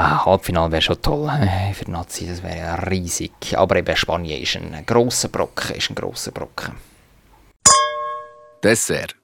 Ah, 0.00 0.24
Halbfinale 0.24 0.70
wäre 0.70 0.82
schon 0.82 1.02
toll 1.02 1.28
für 1.74 1.84
die 1.84 1.90
Nazi, 1.90 2.28
das 2.28 2.40
wäre 2.44 2.58
ja 2.58 2.74
riesig. 2.76 3.32
Aber 3.56 3.74
eben 3.74 3.96
Spanien 3.96 4.40
ist 4.40 4.54
ein 4.54 4.86
grosser 4.86 5.26
Brocken, 5.26 5.74
ist 5.74 5.90
ein 5.90 5.96
grosser 5.96 6.30
Brocken. 6.30 6.74
Dessert. 8.62 9.16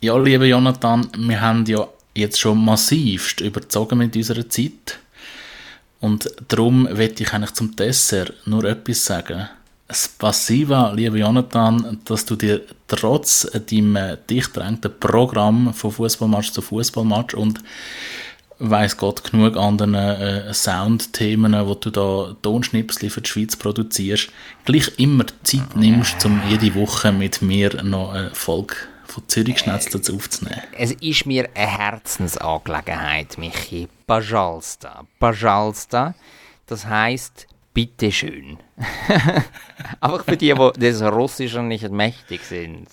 Ja, 0.00 0.16
lieber 0.16 0.46
Jonathan, 0.46 1.10
wir 1.14 1.38
haben 1.42 1.66
ja 1.66 1.86
jetzt 2.14 2.40
schon 2.40 2.64
massivst 2.64 3.42
überzogen 3.42 3.98
mit 3.98 4.16
unserer 4.16 4.48
Zeit. 4.48 4.98
Und 6.00 6.34
darum 6.48 6.84
möchte 6.84 7.22
ich 7.22 7.34
eigentlich 7.34 7.52
zum 7.52 7.76
Dessert 7.76 8.32
nur 8.46 8.64
etwas 8.64 9.04
sagen. 9.04 9.50
Spasiba, 9.90 10.92
lieber 10.92 11.18
Jonathan, 11.18 12.00
dass 12.06 12.24
du 12.24 12.36
dir 12.36 12.62
trotz 12.86 13.46
deinem 13.66 14.16
dicht 14.30 14.56
drängten 14.56 14.98
Programm 14.98 15.74
von 15.74 15.92
Fußballmatch 15.92 16.52
zu 16.52 16.62
Fußballmatch 16.62 17.34
und 17.34 17.60
weiß 18.70 18.96
Gott 18.96 19.30
genug 19.30 19.56
anderen 19.56 19.94
äh, 19.94 20.52
Soundthemen, 20.52 21.54
wo 21.66 21.74
du 21.74 21.90
da 21.90 22.36
Tonschnipsel 22.42 23.10
für 23.10 23.20
die 23.20 23.28
Schweiz 23.28 23.56
produzierst, 23.56 24.30
gleich 24.64 24.90
immer 24.98 25.26
Zeit 25.42 25.76
nimmst, 25.76 26.24
um 26.24 26.40
jede 26.48 26.74
Woche 26.74 27.12
mit 27.12 27.42
mir 27.42 27.82
noch 27.82 28.12
eine 28.12 28.30
Folge 28.34 28.74
von 29.06 29.28
Zürich 29.28 29.58
Schnetzlitz 29.58 30.10
aufzunehmen. 30.10 30.62
Es 30.76 30.92
ist 30.92 31.26
mir 31.26 31.48
eine 31.54 31.66
Herzensangelegenheit, 31.66 33.38
Michi. 33.38 33.88
Bajalsta. 34.06 35.04
Bajalsta, 35.18 36.14
das 36.66 36.86
heisst 36.86 37.46
bitteschön. 37.72 38.58
Einfach 40.00 40.24
für 40.24 40.36
die, 40.36 40.54
die 40.54 40.80
des 40.80 41.02
Russischen 41.02 41.68
nicht 41.68 41.90
mächtig 41.90 42.42
sind. 42.44 42.88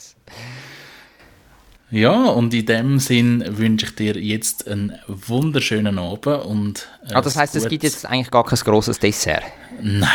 Ja, 1.92 2.14
und 2.26 2.54
in 2.54 2.66
dem 2.66 3.00
Sinn 3.00 3.44
wünsche 3.58 3.86
ich 3.88 3.96
dir 3.96 4.16
jetzt 4.18 4.68
einen 4.68 4.94
wunderschönen 5.08 6.00
Abend 6.00 6.46
und 6.46 6.88
äh, 7.10 7.14
Ah, 7.16 7.22
das 7.22 7.36
heisst, 7.36 7.56
es 7.56 7.68
gibt 7.68 7.82
gutes- 7.82 7.96
jetzt 8.04 8.06
eigentlich 8.06 8.32
gar 8.32 8.46
kein 8.46 8.60
grosses 8.60 8.98
Dessert. 8.98 9.44
Nein, 9.82 10.10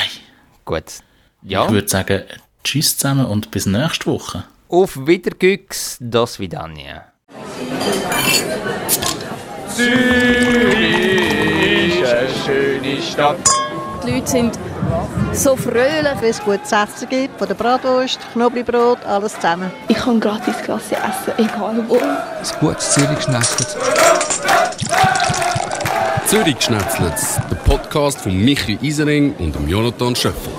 Gut. 0.65 0.85
Ja. 1.43 1.67
ich 1.67 1.71
würde 1.71 1.89
sagen, 1.89 2.23
tschüss 2.65 2.97
zusammen 2.97 3.27
und 3.27 3.51
bis 3.51 3.67
nächste 3.67 4.07
Woche. 4.07 4.45
Auf 4.69 5.07
Wiedergüchs, 5.07 5.99
das 6.01 6.41
Vidania. 6.41 7.05
Die 14.05 14.11
Leute 14.13 14.27
sind 14.27 14.59
so 15.33 15.57
fröhlich. 15.57 16.21
Wenn 16.21 16.31
es 16.31 16.43
gutes 16.43 16.73
Essen 16.73 17.09
gibt, 17.09 17.39
von 17.39 17.49
der 17.49 17.55
Bratwurst, 17.55 18.19
Knoblauchbrot, 18.33 19.05
alles 19.05 19.35
zusammen. 19.35 19.71
Ich 19.89 19.97
kann 19.97 20.21
gratis 20.21 20.57
Klasse 20.65 20.97
essen, 20.97 21.33
egal 21.39 21.85
wo. 21.89 21.97
Ein 21.97 22.61
gutes 22.61 22.93
Zürich 22.93 23.23
schnetzelt. 23.23 23.77
Zürich 26.27 26.57
der 27.51 27.57
Podcast 27.57 28.21
von 28.21 28.37
Michi 28.37 28.79
Isering 28.83 29.35
und 29.39 29.57
Jonathan 29.69 30.17
Schöffel. 30.17 30.53